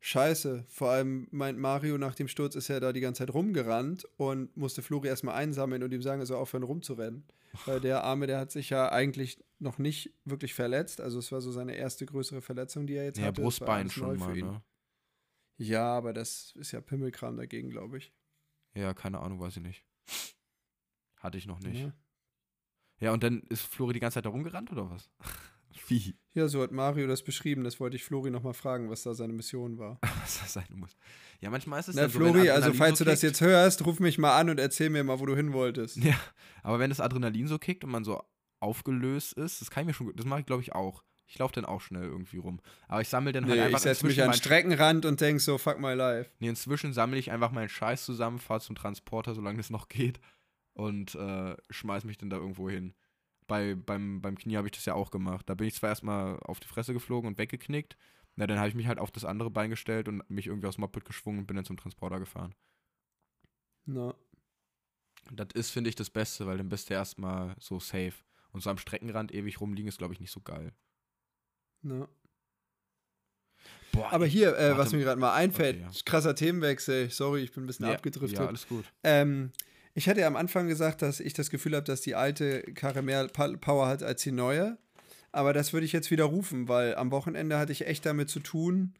Scheiße. 0.00 0.66
Vor 0.68 0.90
allem 0.90 1.26
meint 1.30 1.58
Mario, 1.58 1.96
nach 1.96 2.14
dem 2.14 2.28
Sturz 2.28 2.54
ist 2.54 2.68
er 2.68 2.80
da 2.80 2.92
die 2.92 3.00
ganze 3.00 3.20
Zeit 3.20 3.32
rumgerannt 3.32 4.06
und 4.18 4.54
musste 4.58 4.82
Flori 4.82 5.08
erstmal 5.08 5.36
einsammeln 5.36 5.82
und 5.82 5.94
ihm 5.94 6.02
sagen, 6.02 6.20
er 6.20 6.26
soll 6.26 6.36
aufhören 6.36 6.62
rumzurennen. 6.62 7.24
Weil 7.64 7.80
der 7.80 8.04
Arme, 8.04 8.26
der 8.26 8.38
hat 8.38 8.52
sich 8.52 8.68
ja 8.68 8.92
eigentlich 8.92 9.42
noch 9.58 9.78
nicht 9.78 10.12
wirklich 10.26 10.52
verletzt. 10.52 11.00
Also 11.00 11.18
es 11.18 11.32
war 11.32 11.40
so 11.40 11.50
seine 11.50 11.74
erste 11.74 12.04
größere 12.04 12.42
Verletzung, 12.42 12.86
die 12.86 12.96
er 12.96 13.04
jetzt 13.04 13.18
Ja, 13.18 13.28
hatte. 13.28 13.38
War 13.38 13.44
Brustbein 13.44 13.88
schon 13.88 14.18
mal, 14.18 14.36
ne? 14.36 14.62
Ja, 15.56 15.96
aber 15.96 16.12
das 16.12 16.52
ist 16.56 16.72
ja 16.72 16.82
Pimmelkram 16.82 17.38
dagegen, 17.38 17.70
glaube 17.70 17.96
ich. 17.96 18.12
Ja, 18.74 18.94
keine 18.94 19.20
Ahnung, 19.20 19.40
weiß 19.40 19.56
ich 19.56 19.62
nicht. 19.62 19.84
Hatte 21.16 21.38
ich 21.38 21.46
noch 21.46 21.60
nicht. 21.60 21.80
Ja. 21.80 21.92
Ja, 23.00 23.12
und 23.12 23.22
dann 23.22 23.42
ist 23.48 23.62
Flori 23.62 23.92
die 23.92 24.00
ganze 24.00 24.14
Zeit 24.14 24.26
da 24.26 24.30
rumgerannt 24.30 24.70
oder 24.72 24.90
was? 24.90 25.10
Wie? 25.88 26.16
ja, 26.34 26.46
so 26.46 26.62
hat 26.62 26.70
Mario 26.70 27.06
das 27.06 27.24
beschrieben. 27.24 27.64
Das 27.64 27.80
wollte 27.80 27.96
ich 27.96 28.04
Flori 28.04 28.30
nochmal 28.30 28.54
fragen, 28.54 28.90
was 28.90 29.02
da 29.02 29.12
seine 29.12 29.32
Mission 29.32 29.76
war. 29.76 29.98
Was 30.22 30.40
das 30.40 30.52
sein 30.52 30.66
muss. 30.70 30.96
Ja, 31.40 31.50
manchmal 31.50 31.80
ist 31.80 31.88
es 31.88 31.96
Na, 31.96 32.08
so, 32.08 32.18
Flori, 32.18 32.48
also 32.48 32.72
falls 32.72 32.98
so 32.98 33.04
du 33.04 33.10
das 33.10 33.22
jetzt 33.22 33.40
hörst, 33.40 33.84
ruf 33.84 34.00
mich 34.00 34.16
mal 34.18 34.38
an 34.38 34.50
und 34.50 34.58
erzähl 34.58 34.88
mir 34.88 35.02
mal, 35.04 35.18
wo 35.18 35.26
du 35.26 35.34
hin 35.34 35.52
wolltest. 35.52 35.96
Ja, 35.96 36.18
aber 36.62 36.78
wenn 36.78 36.90
das 36.90 37.00
Adrenalin 37.00 37.48
so 37.48 37.58
kickt 37.58 37.84
und 37.84 37.90
man 37.90 38.04
so 38.04 38.22
aufgelöst 38.60 39.34
ist, 39.34 39.60
das 39.60 39.70
kann 39.70 39.82
ich 39.82 39.86
mir 39.88 39.94
schon, 39.94 40.14
das 40.14 40.26
mache 40.26 40.40
ich 40.40 40.46
glaube 40.46 40.62
ich 40.62 40.72
auch. 40.72 41.02
Ich 41.26 41.38
laufe 41.38 41.54
dann 41.54 41.64
auch 41.64 41.80
schnell 41.80 42.04
irgendwie 42.04 42.36
rum. 42.36 42.60
Aber 42.86 43.00
ich 43.00 43.08
sammle 43.08 43.32
dann 43.32 43.46
halt 43.46 43.54
Nee, 43.54 43.62
einfach 43.62 43.78
ich 43.78 43.82
setze 43.82 44.06
mich 44.06 44.22
an 44.22 44.30
den 44.30 44.36
Streckenrand 44.36 45.06
und 45.06 45.20
denk 45.20 45.40
so, 45.40 45.58
fuck 45.58 45.80
my 45.80 45.94
life. 45.94 46.30
Nee, 46.38 46.48
inzwischen 46.48 46.92
sammle 46.92 47.18
ich 47.18 47.30
einfach 47.30 47.50
meinen 47.50 47.68
Scheiß 47.68 48.04
zusammen, 48.04 48.38
fahre 48.38 48.60
zum 48.60 48.76
Transporter, 48.76 49.34
solange 49.34 49.60
es 49.60 49.70
noch 49.70 49.88
geht, 49.88 50.20
und 50.74 51.14
äh, 51.14 51.56
schmeiß 51.70 52.04
mich 52.04 52.18
dann 52.18 52.30
da 52.30 52.36
irgendwo 52.36 52.68
hin. 52.68 52.94
Bei, 53.46 53.74
beim, 53.74 54.20
beim 54.20 54.36
Knie 54.36 54.56
habe 54.56 54.68
ich 54.68 54.72
das 54.72 54.84
ja 54.84 54.94
auch 54.94 55.10
gemacht. 55.10 55.48
Da 55.48 55.54
bin 55.54 55.66
ich 55.66 55.74
zwar 55.74 55.90
erstmal 55.90 56.38
auf 56.40 56.60
die 56.60 56.68
Fresse 56.68 56.92
geflogen 56.92 57.28
und 57.28 57.38
weggeknickt. 57.38 57.96
Na, 58.36 58.46
dann 58.46 58.58
habe 58.58 58.68
ich 58.68 58.74
mich 58.74 58.86
halt 58.86 58.98
auf 58.98 59.10
das 59.10 59.24
andere 59.24 59.50
Bein 59.50 59.70
gestellt 59.70 60.08
und 60.08 60.28
mich 60.28 60.46
irgendwie 60.46 60.66
aus 60.66 60.76
dem 60.76 60.82
Moped 60.82 61.04
geschwungen 61.04 61.40
und 61.40 61.46
bin 61.46 61.56
dann 61.56 61.64
zum 61.64 61.76
Transporter 61.76 62.18
gefahren. 62.18 62.54
Na, 63.86 64.14
das 65.30 65.48
ist, 65.54 65.70
finde 65.70 65.90
ich, 65.90 65.96
das 65.96 66.10
Beste, 66.10 66.46
weil 66.46 66.58
dann 66.58 66.68
bist 66.68 66.90
du 66.90 66.94
erstmal 66.94 67.54
so 67.58 67.80
safe. 67.80 68.14
Und 68.52 68.62
so 68.62 68.70
am 68.70 68.78
Streckenrand 68.78 69.32
ewig 69.32 69.60
rumliegen 69.60 69.88
ist, 69.88 69.98
glaube 69.98 70.14
ich, 70.14 70.20
nicht 70.20 70.30
so 70.30 70.40
geil. 70.40 70.72
Na. 71.84 72.08
Boah, 73.92 74.12
Aber 74.12 74.26
hier, 74.26 74.56
äh, 74.58 74.76
was 74.76 74.92
mir 74.92 75.00
gerade 75.00 75.20
mal 75.20 75.34
einfällt, 75.34 75.76
Okay, 75.76 75.86
ja. 75.92 76.00
krasser 76.04 76.34
Themenwechsel. 76.34 77.10
Sorry, 77.10 77.42
ich 77.42 77.52
bin 77.52 77.64
ein 77.64 77.66
bisschen 77.66 77.86
ja, 77.86 77.92
abgedriftet. 77.94 78.40
Ja, 78.40 78.46
alles 78.46 78.66
gut. 78.66 78.84
Ähm, 79.04 79.52
ich 79.94 80.08
hatte 80.08 80.20
ja 80.20 80.26
am 80.26 80.36
Anfang 80.36 80.66
gesagt, 80.66 81.02
dass 81.02 81.20
ich 81.20 81.34
das 81.34 81.50
Gefühl 81.50 81.76
habe, 81.76 81.84
dass 81.84 82.00
die 82.00 82.16
alte 82.16 82.62
Karre 82.74 83.02
mehr 83.02 83.28
Power 83.28 83.86
hat 83.86 84.02
als 84.02 84.22
die 84.22 84.32
neue. 84.32 84.76
Aber 85.30 85.52
das 85.52 85.72
würde 85.72 85.86
ich 85.86 85.92
jetzt 85.92 86.10
widerrufen, 86.10 86.68
weil 86.68 86.96
am 86.96 87.10
Wochenende 87.12 87.58
hatte 87.58 87.72
ich 87.72 87.86
echt 87.86 88.04
damit 88.04 88.30
zu 88.30 88.40
tun, 88.40 88.94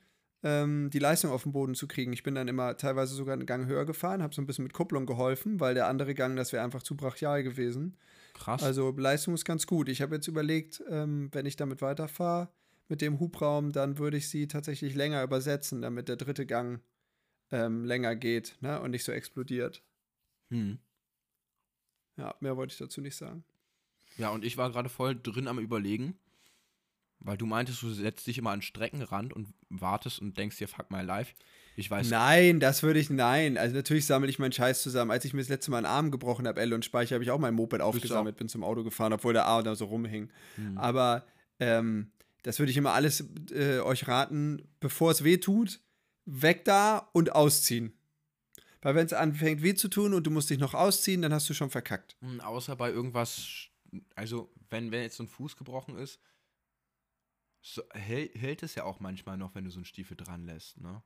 ähm, 0.45 0.91
die 0.93 0.99
Leistung 0.99 1.31
auf 1.33 1.45
den 1.45 1.53
Boden 1.53 1.75
zu 1.75 1.89
kriegen. 1.89 2.13
Ich 2.13 2.23
bin 2.23 2.35
dann 2.35 2.49
immer 2.49 2.77
teilweise 2.77 3.15
sogar 3.15 3.33
einen 3.35 3.47
Gang 3.47 3.67
höher 3.67 3.85
gefahren, 3.87 4.23
habe 4.23 4.35
so 4.35 4.43
ein 4.43 4.47
bisschen 4.47 4.65
mit 4.65 4.73
Kupplung 4.73 5.07
geholfen, 5.07 5.59
weil 5.59 5.75
der 5.75 5.89
andere 5.89 6.15
Gang, 6.15 6.37
das 6.37 6.53
wäre 6.53 6.65
einfach 6.65 6.83
zu 6.83 6.97
brachial 6.97 7.43
gewesen. 7.43 7.97
Krass. 8.35 8.63
Also 8.63 8.93
Leistung 8.97 9.35
ist 9.35 9.45
ganz 9.45 9.67
gut. 9.67 9.89
Ich 9.89 10.03
habe 10.03 10.17
jetzt 10.17 10.29
überlegt, 10.29 10.83
ähm, 10.91 11.29
wenn 11.33 11.47
ich 11.47 11.57
damit 11.57 11.83
weiterfahre, 11.83 12.49
mit 12.89 13.01
dem 13.01 13.21
Hubraum, 13.21 13.73
dann 13.73 13.99
würde 13.99 14.17
ich 14.17 14.29
sie 14.29 14.47
tatsächlich 14.47 14.95
länger 14.95 15.23
übersetzen, 15.23 15.83
damit 15.83 16.09
der 16.09 16.17
dritte 16.17 16.47
Gang 16.47 16.81
ähm, 17.51 17.85
länger 17.85 18.17
geht 18.17 18.57
ne? 18.61 18.81
und 18.81 18.91
nicht 18.91 19.05
so 19.05 19.13
explodiert. 19.13 19.83
hm. 20.51 20.79
Ja, 22.17 22.35
mehr 22.39 22.57
wollte 22.57 22.73
ich 22.73 22.79
dazu 22.79 23.01
nicht 23.01 23.17
sagen. 23.17 23.45
Ja, 24.19 24.29
und 24.29 24.45
ich 24.45 24.57
war 24.57 24.71
gerade 24.71 24.89
voll 24.89 25.19
drin 25.21 25.49
am 25.49 25.59
Überlegen, 25.59 26.17
weil 27.19 27.37
du 27.37 27.47
meintest, 27.47 27.83
du 27.83 27.91
setzt 27.91 28.27
dich 28.27 28.39
immer 28.39 28.51
an 28.51 28.61
den 28.61 28.63
Streckenrand 28.63 29.33
und 29.33 29.53
wartest 29.69 30.21
und 30.21 30.39
denkst 30.39 30.59
dir, 30.59 30.69
fuck 30.69 30.91
my 30.91 31.03
life. 31.03 31.35
Ich 31.77 31.91
weiß, 31.91 32.09
Nein, 32.11 32.61
das 32.61 32.85
würde 32.85 33.01
ich, 33.01 33.11
nein. 33.11 33.59
Also 33.59 33.75
natürlich 33.75 34.07
sammle 34.07 34.31
ich 34.31 34.39
meinen 34.39 34.53
Scheiß 34.53 34.83
zusammen. 34.83 35.11
Als 35.11 35.25
ich 35.25 35.35
mir 35.35 35.41
das 35.41 35.49
letzte 35.49 35.73
Mal 35.73 35.79
einen 35.79 35.87
Arm 35.87 36.13
gebrochen 36.13 36.47
habe, 36.47 36.61
Elle 36.61 36.75
und 36.75 36.85
Speicher, 36.85 37.17
habe 37.17 37.25
ich 37.25 37.33
auch 37.33 37.41
mein 37.41 37.55
Moped 37.55 37.81
aufgesammelt, 37.81 38.37
bin 38.37 38.49
zum 38.49 38.63
Auto 38.63 38.85
gefahren, 38.85 39.13
obwohl 39.13 39.33
der 39.33 39.47
Arm 39.47 39.65
da 39.65 39.75
so 39.75 39.87
rumhing. 39.87 40.31
Hm. 40.55 40.79
Aber 40.79 41.27
ähm, 41.59 42.13
das 42.45 42.59
würde 42.59 42.71
ich 42.71 42.77
immer 42.77 42.93
alles 42.93 43.25
äh, 43.51 43.81
euch 43.81 44.07
raten, 44.07 44.63
bevor 44.79 45.11
es 45.11 45.25
weh 45.25 45.39
tut, 45.39 45.81
weg 46.27 46.65
da 46.65 47.09
und 47.13 47.33
ausziehen. 47.33 47.99
Weil 48.83 48.95
wenn 48.95 49.07
es 49.07 49.15
anfängt 49.15 49.63
weh 49.63 49.75
zu 49.75 49.89
tun 49.89 50.13
und 50.13 50.27
du 50.27 50.31
musst 50.31 50.51
dich 50.51 50.59
noch 50.59 50.75
ausziehen, 50.75 51.23
dann 51.23 51.33
hast 51.33 51.49
du 51.49 51.55
schon 51.55 51.71
verkackt. 51.71 52.17
Hm, 52.21 52.41
außer 52.41 52.77
bei 52.77 52.91
irgendwas, 52.91 53.69
also 54.15 54.53
wenn, 54.69 54.93
wenn 54.93 55.03
jetzt 55.03 55.17
so 55.17 55.25
ein 55.25 55.29
Fuß 55.29 55.57
gebrochen 55.57 55.97
ist, 55.97 56.21
so, 57.63 57.83
hält, 57.95 58.35
hält 58.35 58.63
es 58.63 58.75
ja 58.75 58.85
auch 58.85 59.01
manchmal 59.01 59.39
noch, 59.39 59.55
wenn 59.55 59.65
du 59.65 59.71
so 59.71 59.79
einen 59.79 59.87
Stiefel 59.87 60.19
dran 60.19 60.45
lässt, 60.45 60.79
ne? 60.81 61.03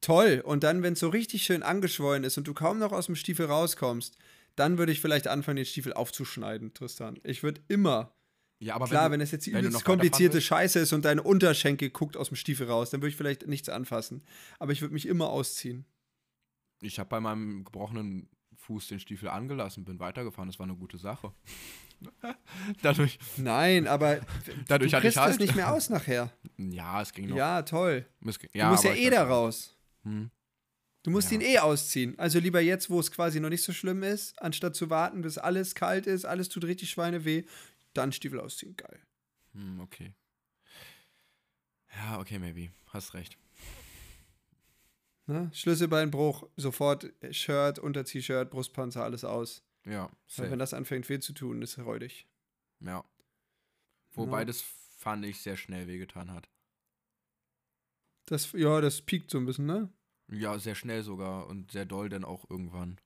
Toll. 0.00 0.42
Und 0.44 0.64
dann, 0.64 0.82
wenn 0.82 0.94
es 0.94 0.98
so 0.98 1.10
richtig 1.10 1.44
schön 1.44 1.62
angeschwollen 1.62 2.24
ist 2.24 2.36
und 2.36 2.48
du 2.48 2.54
kaum 2.54 2.80
noch 2.80 2.90
aus 2.90 3.06
dem 3.06 3.14
Stiefel 3.14 3.46
rauskommst, 3.46 4.18
dann 4.56 4.76
würde 4.76 4.90
ich 4.90 5.00
vielleicht 5.00 5.28
anfangen, 5.28 5.56
den 5.56 5.64
Stiefel 5.64 5.92
aufzuschneiden, 5.92 6.74
Tristan. 6.74 7.20
Ich 7.22 7.44
würde 7.44 7.60
immer 7.68 8.12
Ja, 8.62 8.76
aber 8.76 8.86
Klar, 8.86 9.10
wenn, 9.10 9.20
es 9.20 9.32
jetzt 9.32 9.44
die 9.46 9.50
übelst 9.50 9.84
komplizierte 9.84 10.40
Scheiße 10.40 10.78
ist 10.78 10.92
und 10.92 11.04
dein 11.04 11.18
Unterschenkel 11.18 11.90
guckt 11.90 12.16
aus 12.16 12.28
dem 12.28 12.36
Stiefel 12.36 12.68
raus, 12.68 12.90
dann 12.90 13.00
würde 13.00 13.08
ich 13.10 13.16
vielleicht 13.16 13.46
nichts 13.48 13.68
anfassen. 13.68 14.22
Aber 14.60 14.70
ich 14.70 14.80
würde 14.82 14.94
mich 14.94 15.06
immer 15.06 15.30
ausziehen. 15.30 15.84
ich 16.80 16.98
habe 17.00 17.08
bei 17.08 17.18
meinem 17.20 17.64
gebrochenen 17.64 18.28
Fuß 18.56 18.86
den 18.86 19.00
Stiefel 19.00 19.28
angelassen, 19.30 19.84
bin 19.84 19.98
weitergefahren, 19.98 20.48
das 20.48 20.60
war 20.60 20.66
eine 20.66 20.76
gute 20.76 20.96
Sache. 20.98 21.32
Dadurch, 22.82 23.18
Nein, 23.36 23.86
aber 23.86 24.20
dadurch 24.68 24.90
du 24.92 24.96
hatte 24.96 25.08
ich 25.08 25.14
kriegst 25.14 25.16
halt. 25.16 25.32
es 25.34 25.38
nicht 25.38 25.54
mehr 25.56 25.72
aus 25.72 25.88
nachher. 25.90 26.32
Ja, 26.58 27.02
es 27.02 27.12
ging 27.12 27.28
noch. 27.28 27.36
Ja, 27.36 27.62
toll. 27.62 28.06
Ging, 28.20 28.32
Du 28.52 28.58
ja, 28.58 28.70
musst 28.70 28.84
ja 28.84 28.92
eh 28.94 29.10
da 29.10 29.24
raus. 29.24 29.76
Hm. 30.04 30.30
Du 31.04 31.10
musst 31.10 31.30
Ja. 31.32 31.36
ihn 31.38 31.40
eh 31.40 31.58
ausziehen. 31.58 32.16
Also 32.18 32.38
lieber 32.38 32.60
jetzt, 32.60 32.88
wo 32.90 33.00
es 33.00 33.10
quasi 33.10 33.40
noch 33.40 33.48
nicht 33.48 33.62
so 33.64 33.72
schlimm 33.72 34.02
ist, 34.04 34.40
anstatt 34.40 34.76
zu 34.76 34.88
warten, 34.90 35.22
bis 35.22 35.38
alles 35.38 35.74
kalt 35.74 36.06
ist, 36.06 36.24
alles 36.24 36.48
tut 36.48 36.64
richtig 36.64 36.90
Schweine 36.90 37.24
weh, 37.24 37.44
dann 37.94 38.12
Stiefel 38.12 38.40
ausziehen. 38.40 38.76
Geil. 38.76 39.00
Hm, 39.52 39.80
okay. 39.80 40.14
Ja, 41.96 42.18
okay, 42.20 42.38
maybe. 42.38 42.70
Hast 42.86 43.14
recht. 43.14 43.36
Ne? 45.26 45.50
Schlüsselbeinbruch, 45.54 46.48
sofort 46.56 47.12
Shirt, 47.30 47.78
Unter-T-Shirt, 47.78 48.50
Brustpanzer, 48.50 49.04
alles 49.04 49.24
aus. 49.24 49.62
Ja, 49.84 50.04
Weil 50.06 50.10
safe. 50.26 50.50
wenn 50.50 50.58
das 50.58 50.74
anfängt 50.74 51.08
weh 51.08 51.20
zu 51.20 51.32
tun, 51.32 51.62
ist 51.62 51.78
räudig. 51.78 52.26
ja. 52.80 53.04
Wobei 54.14 54.40
Ja. 54.40 54.44
das 54.44 54.60
fand 54.98 55.24
ich 55.24 55.40
sehr 55.40 55.56
schnell 55.56 55.86
wehgetan 55.86 56.30
hat. 56.32 56.50
Das, 58.26 58.52
ja, 58.52 58.80
das 58.82 59.00
piekt 59.00 59.30
so 59.30 59.38
ein 59.38 59.46
bisschen, 59.46 59.64
ne? 59.64 59.90
Ja, 60.28 60.58
sehr 60.58 60.74
schnell 60.74 61.02
sogar 61.02 61.46
und 61.46 61.72
sehr 61.72 61.86
doll 61.86 62.10
dann 62.10 62.24
auch 62.24 62.48
irgendwann. 62.50 63.00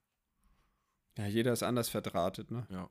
Ja, 1.17 1.25
jeder 1.27 1.53
ist 1.53 1.63
anders 1.63 1.87
verdrahtet, 1.89 2.51
ne? 2.51 2.67
Ja. 2.69 2.89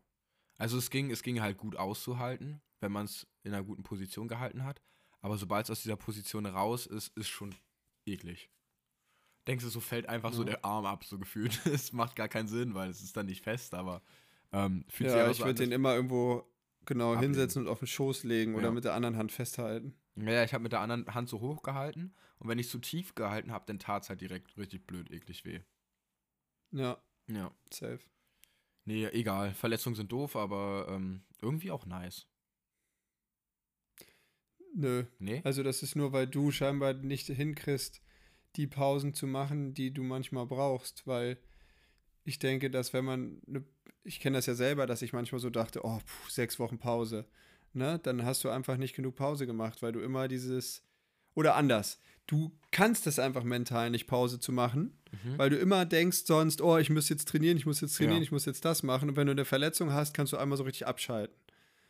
Also 0.58 0.78
es 0.78 0.90
ging, 0.90 1.10
es 1.10 1.22
ging 1.22 1.40
halt 1.40 1.58
gut 1.58 1.76
auszuhalten, 1.76 2.60
wenn 2.80 2.92
man 2.92 3.04
es 3.06 3.26
in 3.42 3.52
einer 3.52 3.62
guten 3.64 3.82
Position 3.82 4.28
gehalten 4.28 4.64
hat. 4.64 4.80
Aber 5.20 5.36
sobald 5.38 5.66
es 5.66 5.70
aus 5.70 5.82
dieser 5.82 5.96
Position 5.96 6.46
raus 6.46 6.86
ist, 6.86 7.16
ist 7.16 7.28
schon 7.28 7.54
eklig. 8.06 8.50
Denkst 9.46 9.64
du, 9.64 9.70
so 9.70 9.80
fällt 9.80 10.08
einfach 10.08 10.32
so 10.32 10.42
Ja. 10.42 10.50
der 10.50 10.64
Arm 10.64 10.86
ab, 10.86 11.04
so 11.04 11.18
gefühlt. 11.18 11.60
Es 11.66 11.92
macht 11.92 12.16
gar 12.16 12.28
keinen 12.28 12.48
Sinn, 12.48 12.74
weil 12.74 12.90
es 12.90 13.02
ist 13.02 13.16
dann 13.16 13.26
nicht 13.26 13.42
fest, 13.44 13.74
aber 13.74 14.02
ähm, 14.52 14.84
fühlt 14.88 15.10
sich 15.10 15.16
Ja, 15.18 15.24
aber 15.24 15.30
ich 15.32 15.38
so 15.38 15.44
würde 15.44 15.62
den 15.62 15.72
immer 15.72 15.94
irgendwo 15.94 16.44
genau 16.84 17.12
Ablegen. 17.12 17.34
hinsetzen 17.34 17.62
und 17.62 17.68
auf 17.68 17.80
den 17.80 17.88
Schoß 17.88 18.24
legen 18.24 18.54
oder 18.54 18.66
Ja. 18.68 18.72
mit 18.72 18.84
der 18.84 18.94
anderen 18.94 19.16
Hand 19.16 19.32
festhalten. 19.32 19.94
Ja, 20.16 20.42
ich 20.44 20.54
habe 20.54 20.62
mit 20.62 20.72
der 20.72 20.80
anderen 20.80 21.12
Hand 21.14 21.28
so 21.28 21.40
hoch 21.40 21.62
gehalten 21.62 22.14
und 22.38 22.48
wenn 22.48 22.58
ich 22.58 22.70
zu 22.70 22.78
tief 22.78 23.14
gehalten 23.14 23.52
habe, 23.52 23.66
dann 23.66 23.78
tat 23.78 24.04
es 24.04 24.08
halt 24.08 24.20
direkt 24.20 24.56
richtig 24.56 24.86
blöd, 24.86 25.10
eklig 25.10 25.44
weh. 25.44 25.60
Ja, 26.72 26.98
Ja. 27.28 27.50
safe. 27.72 28.00
Nee, 28.86 29.06
egal. 29.08 29.52
Verletzungen 29.52 29.96
sind 29.96 30.12
doof, 30.12 30.36
aber 30.36 30.86
ähm, 30.88 31.22
irgendwie 31.42 31.72
auch 31.72 31.86
nice. 31.86 32.26
Nö. 34.74 35.04
Nee? 35.18 35.40
Also 35.44 35.62
das 35.62 35.82
ist 35.82 35.96
nur, 35.96 36.12
weil 36.12 36.26
du 36.28 36.52
scheinbar 36.52 36.94
nicht 36.94 37.26
hinkriegst, 37.26 38.00
die 38.54 38.68
Pausen 38.68 39.12
zu 39.12 39.26
machen, 39.26 39.74
die 39.74 39.92
du 39.92 40.02
manchmal 40.02 40.46
brauchst, 40.46 41.06
weil 41.06 41.36
ich 42.24 42.38
denke, 42.38 42.70
dass 42.70 42.92
wenn 42.92 43.04
man, 43.04 43.42
ne, 43.46 43.64
ich 44.04 44.20
kenne 44.20 44.38
das 44.38 44.46
ja 44.46 44.54
selber, 44.54 44.86
dass 44.86 45.02
ich 45.02 45.12
manchmal 45.12 45.40
so 45.40 45.50
dachte, 45.50 45.84
oh, 45.84 45.98
puh, 45.98 46.30
sechs 46.30 46.58
Wochen 46.58 46.78
Pause, 46.78 47.26
ne, 47.72 47.98
dann 47.98 48.24
hast 48.24 48.44
du 48.44 48.50
einfach 48.50 48.76
nicht 48.76 48.94
genug 48.94 49.16
Pause 49.16 49.46
gemacht, 49.46 49.82
weil 49.82 49.92
du 49.92 50.00
immer 50.00 50.28
dieses, 50.28 50.82
oder 51.34 51.56
anders, 51.56 52.00
du 52.26 52.56
kannst 52.76 53.06
es 53.06 53.18
einfach 53.18 53.42
mental 53.44 53.90
nicht 53.90 54.06
Pause 54.06 54.38
zu 54.38 54.52
machen, 54.52 54.98
Mhm. 55.24 55.38
weil 55.38 55.50
du 55.50 55.56
immer 55.56 55.84
denkst 55.86 56.24
sonst, 56.26 56.60
oh, 56.60 56.76
ich 56.78 56.90
muss 56.90 57.08
jetzt 57.08 57.26
trainieren, 57.28 57.56
ich 57.56 57.64
muss 57.66 57.80
jetzt 57.80 57.96
trainieren, 57.96 58.18
Ja. 58.18 58.22
ich 58.24 58.32
muss 58.32 58.44
jetzt 58.44 58.64
das 58.64 58.82
machen 58.82 59.08
und 59.08 59.16
wenn 59.16 59.26
du 59.26 59.30
eine 59.32 59.44
Verletzung 59.44 59.92
hast, 59.92 60.12
kannst 60.14 60.32
du 60.32 60.36
einmal 60.36 60.58
so 60.58 60.64
richtig 60.64 60.86
abschalten. 60.86 61.34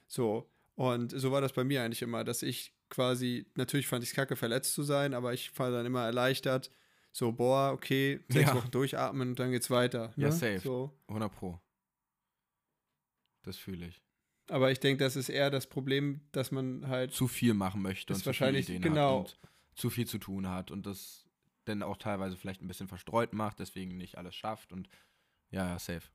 So, 0.07 0.49
und 0.77 1.11
so 1.19 1.33
war 1.33 1.41
das 1.41 1.53
bei 1.53 1.65
mir 1.65 1.83
eigentlich 1.83 2.03
immer, 2.03 2.23
dass 2.23 2.43
ich 2.43 2.73
quasi, 2.89 3.47
natürlich 3.57 3.89
fand 3.89 4.05
ich 4.05 4.11
es 4.11 4.15
kacke, 4.17 4.37
verletzt 4.37 4.75
zu 4.75 4.83
sein, 4.85 5.13
aber 5.15 5.33
ich 5.35 5.59
war 5.59 5.71
dann 5.73 5.87
immer 5.87 6.05
erleichtert. 6.05 6.71
So, 7.13 7.33
boah, 7.33 7.73
okay, 7.73 8.21
sechs 8.29 8.51
Ja. 8.51 8.55
Wochen 8.55 8.71
durchatmen 8.71 9.31
und 9.31 9.39
dann 9.41 9.51
geht's 9.51 9.71
weiter. 9.71 10.13
Ja, 10.17 10.27
ne? 10.29 10.33
safe. 10.33 10.61
So. 10.61 10.93
100 11.09 11.33
Pro. 11.33 11.59
Das 13.43 13.57
fühle 13.57 13.87
ich. 13.89 14.01
Aber 14.49 14.71
ich 14.71 14.79
denke, 14.81 15.03
das 15.03 15.17
ist 15.17 15.29
eher 15.29 15.51
das 15.51 15.67
Problem, 15.67 16.21
dass 16.33 16.51
man 16.53 16.87
halt. 16.87 17.13
Zu 17.13 17.27
viel 17.27 17.55
machen 17.55 17.83
möchte 17.83 18.13
Ist 18.13 18.19
und 18.19 18.23
zu 18.23 18.27
wahrscheinlich- 18.27 18.67
viele 18.67 18.79
Ideen 18.79 18.93
genau. 18.95 19.21
hat 19.25 19.39
und 19.43 19.49
zu 19.77 19.91
viel 19.91 20.07
zu 20.07 20.19
tun 20.19 20.49
hat 20.49 20.71
und 20.71 20.87
das 20.87 21.25
dann 21.65 21.83
auch 21.83 21.97
teilweise 21.97 22.37
vielleicht 22.37 22.63
ein 22.63 22.69
bisschen 22.69 22.89
verstreut 22.89 23.33
macht, 23.33 23.59
deswegen 23.59 23.97
nicht 23.97 24.19
alles 24.19 24.35
schafft 24.35 24.73
und 24.73 24.89
ja, 25.51 25.69
ja, 25.69 25.79
safe. 25.79 26.09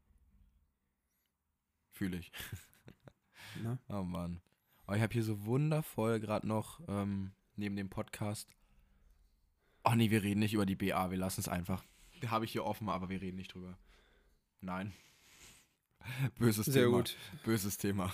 Fühle 1.92 2.18
ich. 2.18 2.32
Ne? 3.62 3.78
Oh 3.90 4.04
Mann. 4.04 4.40
Aber 4.86 4.96
ich 4.96 5.04
habe 5.04 5.12
hier 5.12 5.26
so 5.26 5.46
wundervoll 5.46 6.22
gerade 6.22 6.48
noch 6.48 6.80
ähm, 6.88 7.34
neben 7.58 7.76
dem 7.76 7.90
Podcast. 7.90 8.48
Oh 9.84 9.94
nee, 9.94 10.10
wir 10.10 10.24
reden 10.24 10.40
nicht 10.40 10.54
über 10.54 10.66
die 10.66 10.78
BA, 10.78 11.12
wir 11.12 11.18
lassen 11.18 11.42
es 11.42 11.50
einfach. 11.50 11.84
Habe 12.28 12.46
ich 12.46 12.54
hier 12.54 12.64
offen, 12.64 12.88
aber 12.88 13.10
wir 13.10 13.20
reden 13.22 13.36
nicht 13.36 13.54
drüber. 13.54 13.78
Nein. 14.62 14.94
Böses 16.40 16.68
Sehr 16.68 16.86
Thema. 16.86 16.98
gut. 16.98 17.18
Böses 17.44 17.78
Thema. 17.78 18.14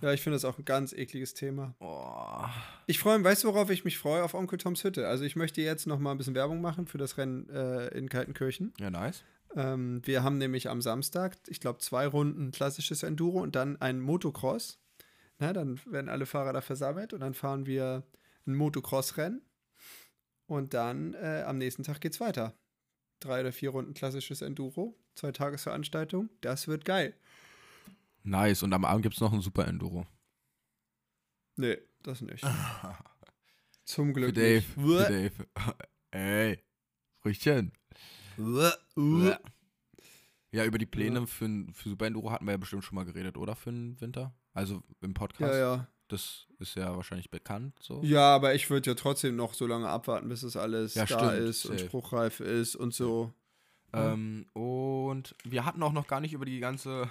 Ja, 0.00 0.12
ich 0.12 0.22
finde 0.22 0.36
das 0.36 0.44
auch 0.44 0.58
ein 0.58 0.64
ganz 0.64 0.92
ekliges 0.92 1.34
Thema. 1.34 1.74
Oh. 1.80 2.44
Ich 2.86 2.98
freue 2.98 3.18
mich, 3.18 3.26
weißt 3.26 3.44
du, 3.44 3.48
worauf 3.48 3.70
ich 3.70 3.84
mich 3.84 3.98
freue? 3.98 4.22
Auf 4.22 4.34
Onkel 4.34 4.58
Toms 4.58 4.84
Hütte. 4.84 5.08
Also 5.08 5.24
ich 5.24 5.36
möchte 5.36 5.60
jetzt 5.60 5.86
noch 5.86 5.98
mal 5.98 6.12
ein 6.12 6.18
bisschen 6.18 6.34
Werbung 6.34 6.60
machen 6.60 6.86
für 6.86 6.98
das 6.98 7.18
Rennen 7.18 7.48
äh, 7.50 7.88
in 7.88 8.08
Kaltenkirchen. 8.08 8.72
Ja, 8.78 8.90
nice. 8.90 9.24
Ähm, 9.56 10.02
wir 10.04 10.22
haben 10.22 10.38
nämlich 10.38 10.68
am 10.68 10.80
Samstag, 10.82 11.36
ich 11.48 11.60
glaube, 11.60 11.78
zwei 11.80 12.06
Runden 12.06 12.50
klassisches 12.50 13.02
Enduro 13.02 13.40
und 13.40 13.56
dann 13.56 13.80
ein 13.80 14.00
Motocross. 14.00 14.78
Na, 15.38 15.52
dann 15.52 15.80
werden 15.86 16.08
alle 16.08 16.26
Fahrer 16.26 16.52
da 16.52 16.60
versammelt 16.60 17.12
und 17.12 17.20
dann 17.20 17.34
fahren 17.34 17.66
wir 17.66 18.04
ein 18.46 18.54
Motocross-Rennen. 18.54 19.42
Und 20.46 20.74
dann 20.74 21.14
äh, 21.14 21.44
am 21.46 21.58
nächsten 21.58 21.82
Tag 21.82 22.00
geht's 22.00 22.20
weiter. 22.20 22.54
Drei 23.20 23.40
oder 23.40 23.52
vier 23.52 23.70
Runden 23.70 23.94
klassisches 23.94 24.42
Enduro, 24.42 24.96
zwei 25.14 25.32
Tagesveranstaltung. 25.32 26.30
Das 26.40 26.68
wird 26.68 26.84
geil. 26.84 27.14
Nice. 28.28 28.62
Und 28.62 28.72
am 28.72 28.84
Abend 28.84 29.02
gibt 29.02 29.14
es 29.14 29.20
noch 29.20 29.32
ein 29.32 29.40
Super 29.40 29.66
Enduro. 29.66 30.06
Nee, 31.56 31.78
das 32.02 32.20
nicht. 32.20 32.44
Zum 33.84 34.12
Glück 34.12 34.34
Für 34.34 34.40
Dave. 34.40 34.54
nicht. 34.54 34.66
Für 34.74 35.08
Dave. 35.08 35.46
Ey. 36.10 36.62
Früchtchen. 37.20 37.72
Ja, 40.50 40.64
über 40.64 40.78
die 40.78 40.86
Pläne 40.86 41.26
für, 41.26 41.44
ein- 41.46 41.72
für 41.74 41.88
Super 41.90 42.06
Enduro 42.06 42.30
hatten 42.30 42.44
wir 42.46 42.52
ja 42.52 42.56
bestimmt 42.58 42.84
schon 42.84 42.94
mal 42.96 43.04
geredet, 43.04 43.36
oder? 43.36 43.54
Für 43.56 43.70
den 43.70 44.00
Winter? 44.00 44.32
Also 44.54 44.82
im 45.00 45.14
Podcast. 45.14 45.52
Ja, 45.54 45.58
ja. 45.58 45.88
Das 46.08 46.46
ist 46.58 46.74
ja 46.74 46.96
wahrscheinlich 46.96 47.30
bekannt 47.30 47.76
so. 47.82 48.00
Ja, 48.02 48.34
aber 48.34 48.54
ich 48.54 48.70
würde 48.70 48.90
ja 48.90 48.94
trotzdem 48.94 49.36
noch 49.36 49.52
so 49.52 49.66
lange 49.66 49.88
abwarten, 49.88 50.28
bis 50.30 50.42
es 50.42 50.56
alles 50.56 50.94
Ja, 50.94 51.04
da 51.04 51.18
stimmt, 51.30 51.48
ist 51.48 51.66
und 51.66 51.76
safe. 51.78 51.86
spruchreif 51.88 52.40
ist 52.40 52.76
und 52.76 52.94
so. 52.94 53.32
Ähm, 53.92 54.46
und 54.54 55.34
wir 55.44 55.66
hatten 55.66 55.82
auch 55.82 55.92
noch 55.92 56.06
gar 56.06 56.20
nicht 56.20 56.32
über 56.32 56.46
die 56.46 56.60
ganze, 56.60 57.10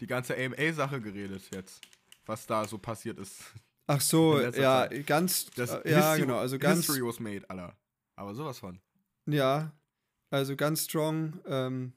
die 0.00 0.06
ganze 0.06 0.36
AMA-Sache 0.36 1.00
geredet 1.00 1.42
jetzt. 1.54 1.80
Was 2.26 2.46
da 2.46 2.66
so 2.66 2.78
passiert 2.78 3.18
ist. 3.18 3.42
Ach 3.86 4.00
so, 4.00 4.40
ja, 4.56 4.88
Zeit. 4.88 5.06
ganz, 5.06 5.46
Das 5.56 5.70
äh, 5.70 5.90
ja, 5.90 5.96
History- 6.12 6.20
genau, 6.26 6.38
also 6.38 6.58
ganz, 6.58 6.86
History 6.86 7.02
was 7.06 7.20
made, 7.20 7.48
Alter. 7.48 7.74
Aber 8.16 8.34
sowas 8.34 8.58
von. 8.58 8.80
ja, 9.26 9.72
also 10.30 10.56
ganz 10.56 10.84
strong. 10.84 11.40
Ähm, 11.46 11.92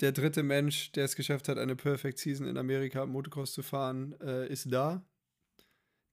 der 0.00 0.10
dritte 0.12 0.42
Mensch, 0.42 0.90
der 0.92 1.04
es 1.04 1.14
geschafft 1.14 1.48
hat, 1.48 1.58
eine 1.58 1.76
Perfect 1.76 2.18
Season 2.18 2.46
in 2.48 2.58
Amerika 2.58 3.06
Motocross 3.06 3.52
zu 3.52 3.62
fahren, 3.62 4.18
äh, 4.20 4.48
ist 4.48 4.72
da. 4.72 5.04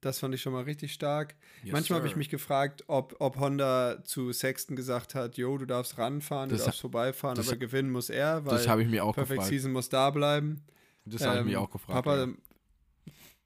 Das 0.02 0.18
fand 0.20 0.34
ich 0.34 0.41
schon 0.41 0.52
mal 0.54 0.64
richtig 0.64 0.93
stark. 0.93 1.36
Yes, 1.64 1.74
Manchmal 1.74 1.99
habe 1.99 2.08
ich 2.08 2.16
mich 2.16 2.30
gefragt, 2.30 2.84
ob, 2.88 3.16
ob 3.20 3.38
Honda 3.39 4.04
zu 4.04 4.34
Sexton 4.34 4.76
gesagt 4.76 5.14
hat, 5.14 5.38
jo, 5.38 5.58
du 5.60 5.66
darfst 5.66 5.97
ranfahren, 5.99 6.49
du 6.49 6.56
Das 6.56 6.66
darfst 6.66 6.80
ha- 6.80 6.82
vorbeifahren, 6.82 7.38
aber 7.39 7.56
gewinnen 7.56 7.91
muss 7.91 8.10
er, 8.10 8.43
weil 8.45 8.54
Das 8.58 8.68
habe 8.68 8.82
ich 8.82 8.89
mir 8.89 9.06
auch 9.06 9.14
Perfect 9.14 9.32
gefragt. 9.34 9.49
Season 9.49 9.72
muss 9.72 9.89
da 9.89 10.10
bleiben. 10.10 10.64
Das 11.06 11.22
habe 11.24 11.36
ich 11.36 11.41
Ähm, 11.41 11.47
mir 11.47 11.62
auch 11.62 11.70
gefragt. 11.70 12.04
Papa, 12.04 12.18
ja. 12.26 12.28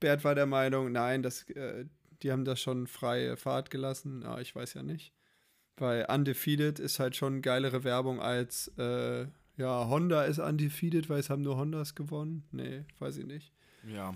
Bert 0.00 0.24
war 0.24 0.34
der 0.34 0.46
Meinung, 0.46 0.92
nein, 0.92 1.22
das, 1.22 1.48
äh, 1.50 1.84
die 2.22 2.32
haben 2.32 2.44
das 2.44 2.60
schon 2.60 2.86
freie 2.86 3.36
Fahrt 3.36 3.70
gelassen. 3.70 4.22
Ja, 4.22 4.38
ich 4.40 4.54
weiß 4.54 4.74
ja 4.74 4.82
nicht. 4.82 5.12
Weil 5.76 6.06
Undefeated 6.08 6.78
ist 6.78 6.98
halt 7.00 7.16
schon 7.16 7.42
geilere 7.42 7.84
Werbung 7.84 8.20
als, 8.20 8.68
äh, 8.78 9.26
ja, 9.58 9.88
Honda 9.88 10.24
ist 10.24 10.38
undefeated, 10.38 11.08
weil 11.10 11.20
es 11.20 11.28
haben 11.30 11.42
nur 11.42 11.56
Hondas 11.58 11.94
gewonnen. 11.94 12.44
Nee, 12.50 12.84
weiß 12.98 13.18
ich 13.18 13.26
nicht. 13.26 13.52
Ja. 13.86 14.14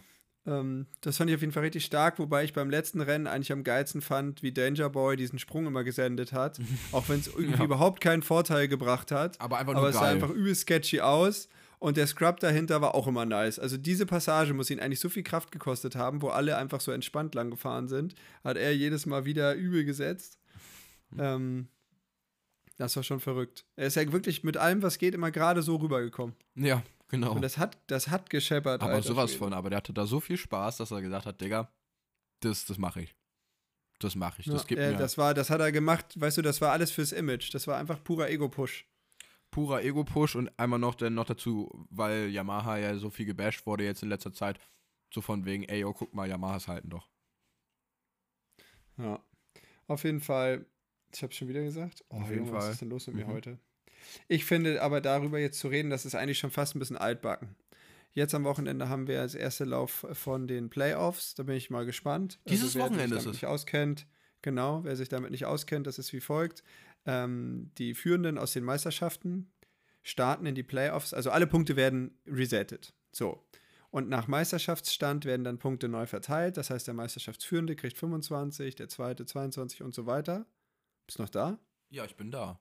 Ähm, 0.50 0.86
das 1.00 1.16
fand 1.18 1.30
ich 1.30 1.36
auf 1.36 1.40
jeden 1.42 1.52
Fall 1.52 1.62
richtig 1.62 1.84
stark, 1.84 2.18
wobei 2.18 2.44
ich 2.44 2.52
beim 2.52 2.68
letzten 2.70 3.00
Rennen 3.00 3.26
eigentlich 3.26 3.52
am 3.52 3.62
geilsten 3.64 4.00
fand, 4.02 4.42
wie 4.42 4.52
Danger 4.52 4.90
Boy 4.90 5.16
diesen 5.16 5.38
Sprung 5.38 5.66
immer 5.66 5.84
gesendet 5.84 6.32
hat. 6.32 6.58
auch 6.92 7.08
wenn 7.08 7.20
es 7.20 7.28
irgendwie 7.28 7.58
Ja. 7.58 7.64
überhaupt 7.64 8.00
keinen 8.00 8.22
Vorteil 8.22 8.66
gebracht 8.68 9.12
hat. 9.12 9.40
Aber 9.40 9.58
einfach 9.58 9.72
nur 9.74 9.80
Aber 9.82 9.88
es 9.90 9.94
sah 9.94 10.02
geil. 10.02 10.14
einfach 10.14 10.30
übel 10.30 10.54
sketchy 10.54 11.00
aus. 11.00 11.48
Und 11.78 11.96
der 11.96 12.06
Scrub 12.06 12.40
dahinter 12.40 12.82
war 12.82 12.94
auch 12.94 13.06
immer 13.06 13.24
nice. 13.24 13.58
Also 13.58 13.78
diese 13.78 14.04
Passage 14.04 14.52
muss 14.52 14.68
ihn 14.68 14.80
eigentlich 14.80 15.00
so 15.00 15.08
viel 15.08 15.22
Kraft 15.22 15.50
gekostet 15.50 15.96
haben, 15.96 16.20
wo 16.20 16.28
alle 16.28 16.58
einfach 16.58 16.80
so 16.82 16.92
entspannt 16.92 17.34
lang 17.34 17.50
gefahren 17.50 17.88
sind. 17.88 18.14
Hat 18.44 18.58
er 18.58 18.74
jedes 18.76 19.06
Mal 19.06 19.24
wieder 19.24 19.54
übel 19.54 19.84
gesetzt. 19.86 20.38
Hm. 21.12 21.18
Ähm, 21.20 21.68
das 22.76 22.96
war 22.96 23.02
schon 23.02 23.20
verrückt. 23.20 23.64
Er 23.76 23.86
ist 23.86 23.96
ja 23.96 24.12
wirklich 24.12 24.44
mit 24.44 24.56
allem, 24.58 24.82
was 24.82 24.98
geht, 24.98 25.14
immer 25.14 25.30
gerade 25.30 25.62
so 25.62 25.76
rübergekommen. 25.76 26.34
ja, 26.54 26.82
genau. 27.10 27.32
Und 27.32 27.42
das 27.42 27.58
hat, 27.58 27.76
das 27.88 28.08
hat 28.08 28.30
gescheppert. 28.30 28.80
aber 28.82 28.92
alter 28.92 29.06
sowas 29.08 29.30
Schwede. 29.30 29.38
von. 29.44 29.52
Aber 29.52 29.68
der 29.70 29.76
hatte 29.78 29.92
da 29.92 30.06
so 30.06 30.20
viel 30.20 30.36
Spaß, 30.38 30.78
dass 30.78 30.90
er 30.90 31.02
gesagt 31.02 31.26
hat, 31.26 31.40
Digga, 31.40 31.70
das, 32.40 32.64
das 32.64 32.78
mache 32.78 33.02
ich. 33.02 33.14
Das 33.98 34.14
mache 34.16 34.40
ich. 34.40 34.46
Das 34.46 34.62
Ja, 34.62 34.66
gibt 34.68 34.80
äh, 34.80 34.92
mir 34.92 34.96
das, 34.98 35.18
war, 35.18 35.34
das 35.34 35.50
hat 35.50 35.60
er 35.60 35.72
gemacht, 35.72 36.18
weißt 36.18 36.38
du, 36.38 36.42
das 36.42 36.60
war 36.62 36.72
alles 36.72 36.90
fürs 36.90 37.12
Image. 37.12 37.52
Das 37.52 37.66
war 37.66 37.76
einfach 37.76 38.02
purer 38.02 38.30
Ego-Push. 38.30 38.86
purer 39.50 39.82
Ego-Push 39.82 40.36
und 40.36 40.50
einmal 40.58 40.78
noch 40.78 40.94
dann 40.94 41.14
noch 41.14 41.26
dazu, 41.26 41.68
weil 41.90 42.30
Yamaha 42.30 42.78
ja 42.78 42.96
so 42.96 43.10
viel 43.10 43.26
gebasht 43.26 43.66
wurde 43.66 43.84
jetzt 43.84 44.02
in 44.02 44.08
letzter 44.08 44.32
Zeit, 44.32 44.58
so 45.12 45.20
von 45.20 45.44
wegen, 45.44 45.64
ey, 45.64 45.80
yo, 45.80 45.92
guck 45.92 46.14
mal, 46.14 46.26
Yamahas 46.28 46.66
halten 46.68 46.88
doch. 46.88 47.08
Ja. 48.96 49.22
Auf 49.86 50.04
jeden 50.04 50.20
Fall, 50.20 50.66
ich 51.12 51.22
habe 51.22 51.32
schon 51.32 51.48
wieder 51.48 51.62
gesagt. 51.62 52.04
Oh, 52.10 52.16
Auf 52.20 52.30
jeden 52.30 52.46
Junge, 52.46 52.52
Was 52.52 52.64
Fall. 52.64 52.72
ist 52.72 52.80
denn 52.82 52.90
los 52.90 53.06
mit 53.08 53.16
mir 53.16 53.26
Mhm. 53.26 53.32
heute? 53.32 53.58
Ich 54.28 54.44
finde 54.44 54.82
aber 54.82 55.00
darüber 55.00 55.38
jetzt 55.38 55.58
zu 55.58 55.68
reden, 55.68 55.90
das 55.90 56.06
ist 56.06 56.14
eigentlich 56.14 56.38
schon 56.38 56.50
fast 56.50 56.74
ein 56.74 56.78
bisschen 56.78 56.96
altbacken. 56.96 57.56
Jetzt 58.12 58.34
am 58.34 58.44
Wochenende 58.44 58.88
haben 58.88 59.06
wir 59.06 59.22
das 59.22 59.34
erste 59.34 59.64
Lauf 59.64 60.04
von 60.12 60.48
den 60.48 60.68
Playoffs. 60.68 61.34
Da 61.34 61.44
bin 61.44 61.56
ich 61.56 61.70
mal 61.70 61.86
gespannt. 61.86 62.40
Dieses 62.48 62.74
wer 62.74 62.84
Wochenende 62.84 63.02
sich 63.02 63.18
ist 63.18 63.24
damit 63.24 63.26
es. 63.26 63.42
nicht 63.42 63.46
auskennt, 63.46 64.06
genau, 64.42 64.82
wer 64.84 64.96
sich 64.96 65.08
damit 65.08 65.30
nicht 65.30 65.46
auskennt, 65.46 65.86
das 65.86 65.98
ist 65.98 66.12
wie 66.12 66.20
folgt. 66.20 66.64
Ähm, 67.06 67.70
die 67.78 67.94
Führenden 67.94 68.36
aus 68.36 68.52
den 68.52 68.64
Meisterschaften 68.64 69.52
starten 70.02 70.46
in 70.46 70.54
die 70.54 70.62
Playoffs. 70.62 71.14
Also 71.14 71.30
alle 71.30 71.46
Punkte 71.46 71.76
werden 71.76 72.18
resettet. 72.26 72.94
So. 73.12 73.44
Und 73.90 74.08
nach 74.08 74.28
Meisterschaftsstand 74.28 75.24
werden 75.24 75.44
dann 75.44 75.58
Punkte 75.58 75.88
neu 75.88 76.06
verteilt. 76.06 76.56
Das 76.56 76.70
heißt, 76.70 76.86
der 76.86 76.94
Meisterschaftsführende 76.94 77.74
kriegt 77.74 77.98
25, 77.98 78.76
der 78.76 78.88
zweite 78.88 79.26
22 79.26 79.82
und 79.82 79.94
so 79.94 80.06
weiter. 80.06 80.46
Bist 81.06 81.18
noch 81.18 81.28
da? 81.28 81.58
Ja, 81.90 82.04
ich 82.04 82.16
bin 82.16 82.30
da. 82.30 82.60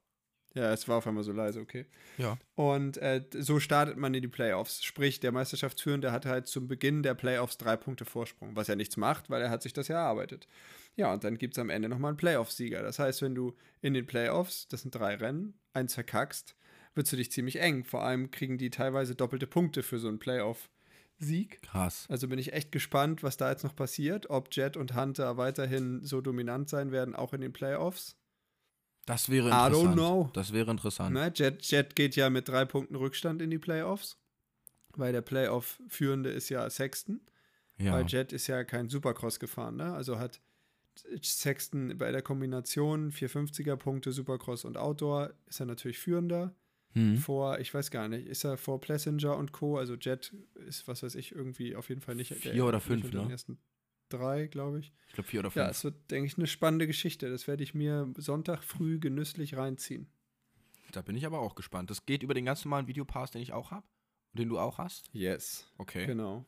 Ja, 0.55 0.73
es 0.73 0.87
war 0.87 0.97
auf 0.97 1.07
einmal 1.07 1.23
so 1.23 1.31
leise, 1.31 1.59
okay. 1.59 1.85
Ja. 2.17 2.37
Und 2.55 2.97
äh, 2.97 3.23
so 3.37 3.59
startet 3.59 3.97
man 3.97 4.13
in 4.13 4.21
die 4.21 4.27
Playoffs. 4.27 4.83
Sprich, 4.83 5.19
der 5.19 5.31
Meisterschaftsführende 5.31 6.11
hat 6.11 6.25
halt 6.25 6.47
zum 6.47 6.67
Beginn 6.67 7.03
der 7.03 7.13
Playoffs 7.13 7.57
drei 7.57 7.77
Punkte 7.77 8.05
Vorsprung, 8.05 8.55
was 8.55 8.67
ja 8.67 8.75
nichts 8.75 8.97
macht, 8.97 9.29
weil 9.29 9.41
er 9.41 9.51
hat 9.51 9.61
sich 9.61 9.73
das 9.73 9.87
ja 9.87 9.97
erarbeitet. 9.97 10.47
Ja, 10.95 11.13
und 11.13 11.23
dann 11.23 11.37
gibt 11.37 11.53
es 11.55 11.59
am 11.59 11.69
Ende 11.69 11.87
nochmal 11.87 12.09
einen 12.09 12.17
Playoff-Sieger. 12.17 12.81
Das 12.81 12.99
heißt, 12.99 13.21
wenn 13.21 13.35
du 13.35 13.55
in 13.81 13.93
den 13.93 14.07
Playoffs, 14.07 14.67
das 14.67 14.81
sind 14.81 14.95
drei 14.95 15.15
Rennen, 15.15 15.53
eins 15.73 15.93
verkackst, 15.93 16.55
wird 16.95 17.11
du 17.11 17.15
dich 17.15 17.31
ziemlich 17.31 17.61
eng. 17.61 17.85
Vor 17.85 18.03
allem 18.03 18.31
kriegen 18.31 18.57
die 18.57 18.71
teilweise 18.71 19.15
doppelte 19.15 19.47
Punkte 19.47 19.83
für 19.83 19.99
so 19.99 20.07
einen 20.07 20.19
Playoff-Sieg. 20.19 21.61
Krass. 21.61 22.07
Also 22.09 22.27
bin 22.27 22.39
ich 22.39 22.53
echt 22.53 22.71
gespannt, 22.71 23.21
was 23.21 23.37
da 23.37 23.51
jetzt 23.51 23.63
noch 23.63 23.75
passiert, 23.75 24.29
ob 24.31 24.49
Jet 24.51 24.75
und 24.75 24.95
Hunter 24.95 25.37
weiterhin 25.37 26.03
so 26.03 26.21
dominant 26.21 26.69
sein 26.69 26.91
werden, 26.91 27.15
auch 27.15 27.33
in 27.33 27.41
den 27.41 27.53
Playoffs. 27.53 28.18
Das 29.05 29.29
wäre 29.29 29.49
I 29.49 29.51
don't 29.51 29.67
interessant. 29.67 29.93
know. 29.95 30.29
Das 30.33 30.53
wäre 30.53 30.71
interessant. 30.71 31.13
Ne? 31.13 31.31
Jet, 31.35 31.63
Jet 31.63 31.95
geht 31.95 32.15
ja 32.15 32.29
mit 32.29 32.47
drei 32.47 32.65
Punkten 32.65 32.95
Rückstand 32.95 33.41
in 33.41 33.49
die 33.49 33.57
Playoffs, 33.57 34.17
weil 34.95 35.11
der 35.13 35.21
Playoff-Führende 35.21 36.29
ist 36.29 36.49
ja 36.49 36.69
Sexton, 36.69 37.21
Ja. 37.77 37.93
weil 37.93 38.05
Jet 38.07 38.31
ist 38.33 38.47
ja 38.47 38.63
kein 38.63 38.89
Supercross 38.89 39.39
gefahren, 39.39 39.77
ne? 39.77 39.93
Also 39.93 40.19
hat 40.19 40.39
Sexton 41.23 41.97
bei 41.97 42.11
der 42.11 42.21
Kombination 42.21 43.11
450er 43.11 43.75
Punkte 43.77 44.11
Supercross 44.11 44.65
und 44.65 44.77
Outdoor 44.77 45.31
ist 45.47 45.59
er 45.59 45.65
natürlich 45.65 45.97
führender. 45.97 46.53
Hm. 46.93 47.17
Vor, 47.17 47.59
ich 47.59 47.71
weiß 47.73 47.91
gar 47.91 48.07
nicht, 48.07 48.27
ist 48.27 48.43
er 48.43 48.57
vor 48.57 48.81
Plessinger 48.81 49.37
und 49.37 49.51
Co. 49.51 49.77
Also 49.77 49.93
Jet 49.95 50.33
ist, 50.67 50.87
was 50.87 51.03
weiß 51.03 51.15
ich, 51.15 51.33
irgendwie 51.33 51.75
auf 51.75 51.89
jeden 51.89 52.01
Fall 52.01 52.15
nicht. 52.15 52.33
Vier 52.33 52.65
oder 52.65 52.77
nicht 52.77 52.87
fünf, 52.87 53.11
ne? 53.13 53.27
ersten 53.31 53.59
drei, 54.09 54.47
glaube 54.47 54.79
ich. 54.79 54.93
Ich 55.07 55.13
glaube 55.13 55.27
vier 55.29 55.39
oder 55.41 55.49
Ja, 55.49 55.65
fünf. 55.65 55.77
es 55.77 55.83
wird, 55.83 56.11
denke 56.11 56.27
ich, 56.27 56.37
eine 56.37 56.47
spannende 56.47 56.87
Geschichte. 56.87 57.29
Das 57.29 57.47
werde 57.47 57.63
ich 57.63 57.73
mir 57.73 58.11
Sonntag 58.17 58.63
früh 58.63 58.99
genüsslich 58.99 59.55
reinziehen. 59.57 60.07
da 60.91 61.01
bin 61.01 61.15
ich 61.15 61.25
aber 61.25 61.39
auch 61.39 61.55
gespannt. 61.55 61.89
Das 61.89 62.05
geht 62.05 62.23
über 62.23 62.33
den 62.33 62.45
ganz 62.45 62.65
normalen 62.65 62.87
Videopass, 62.87 63.31
den 63.31 63.41
ich 63.41 63.53
auch 63.53 63.71
habe. 63.71 63.85
Den 64.33 64.49
du 64.49 64.59
auch 64.59 64.77
hast. 64.77 65.09
Yes. 65.13 65.67
Okay. 65.77 66.05
Genau. 66.05 66.45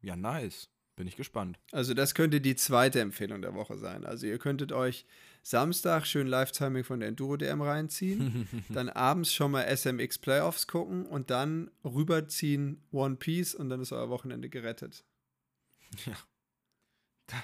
Ja, 0.00 0.16
nice. 0.16 0.68
Bin 0.96 1.08
ich 1.08 1.16
gespannt. 1.16 1.58
Also 1.72 1.92
das 1.92 2.14
könnte 2.14 2.40
die 2.40 2.54
zweite 2.54 3.00
Empfehlung 3.00 3.42
der 3.42 3.54
Woche 3.54 3.76
sein. 3.78 4.04
Also 4.04 4.26
ihr 4.28 4.38
könntet 4.38 4.70
euch 4.70 5.06
Samstag 5.42 6.06
schön 6.06 6.28
Live-Timing 6.28 6.84
von 6.84 7.00
der 7.00 7.08
Enduro-DM 7.08 7.60
reinziehen, 7.62 8.48
dann 8.68 8.88
abends 8.88 9.34
schon 9.34 9.50
mal 9.50 9.64
SMX 9.76 10.18
Playoffs 10.18 10.68
gucken 10.68 11.04
und 11.06 11.30
dann 11.30 11.68
rüberziehen 11.84 12.80
One 12.92 13.16
Piece 13.16 13.56
und 13.56 13.70
dann 13.70 13.80
ist 13.80 13.90
euer 13.92 14.08
Wochenende 14.08 14.48
gerettet. 14.48 15.04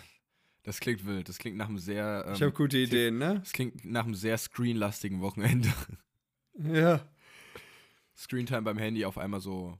Das 0.62 0.78
klingt 0.78 1.06
wild. 1.06 1.26
Das 1.28 1.38
klingt 1.38 1.56
nach 1.56 1.68
einem 1.70 1.78
sehr. 1.78 2.24
Ähm, 2.26 2.34
ich 2.34 2.42
habe 2.42 2.52
gute 2.52 2.76
Ideen, 2.76 3.16
ne? 3.16 3.38
Das 3.40 3.52
klingt 3.52 3.82
nach 3.84 4.04
einem 4.04 4.14
sehr 4.14 4.36
screenlastigen 4.38 5.20
Wochenende. 5.20 5.72
Ja. 6.62 7.08
Screentime 8.16 8.60
beim 8.62 8.76
Handy 8.76 9.04
auf 9.06 9.16
einmal 9.16 9.40
so 9.40 9.78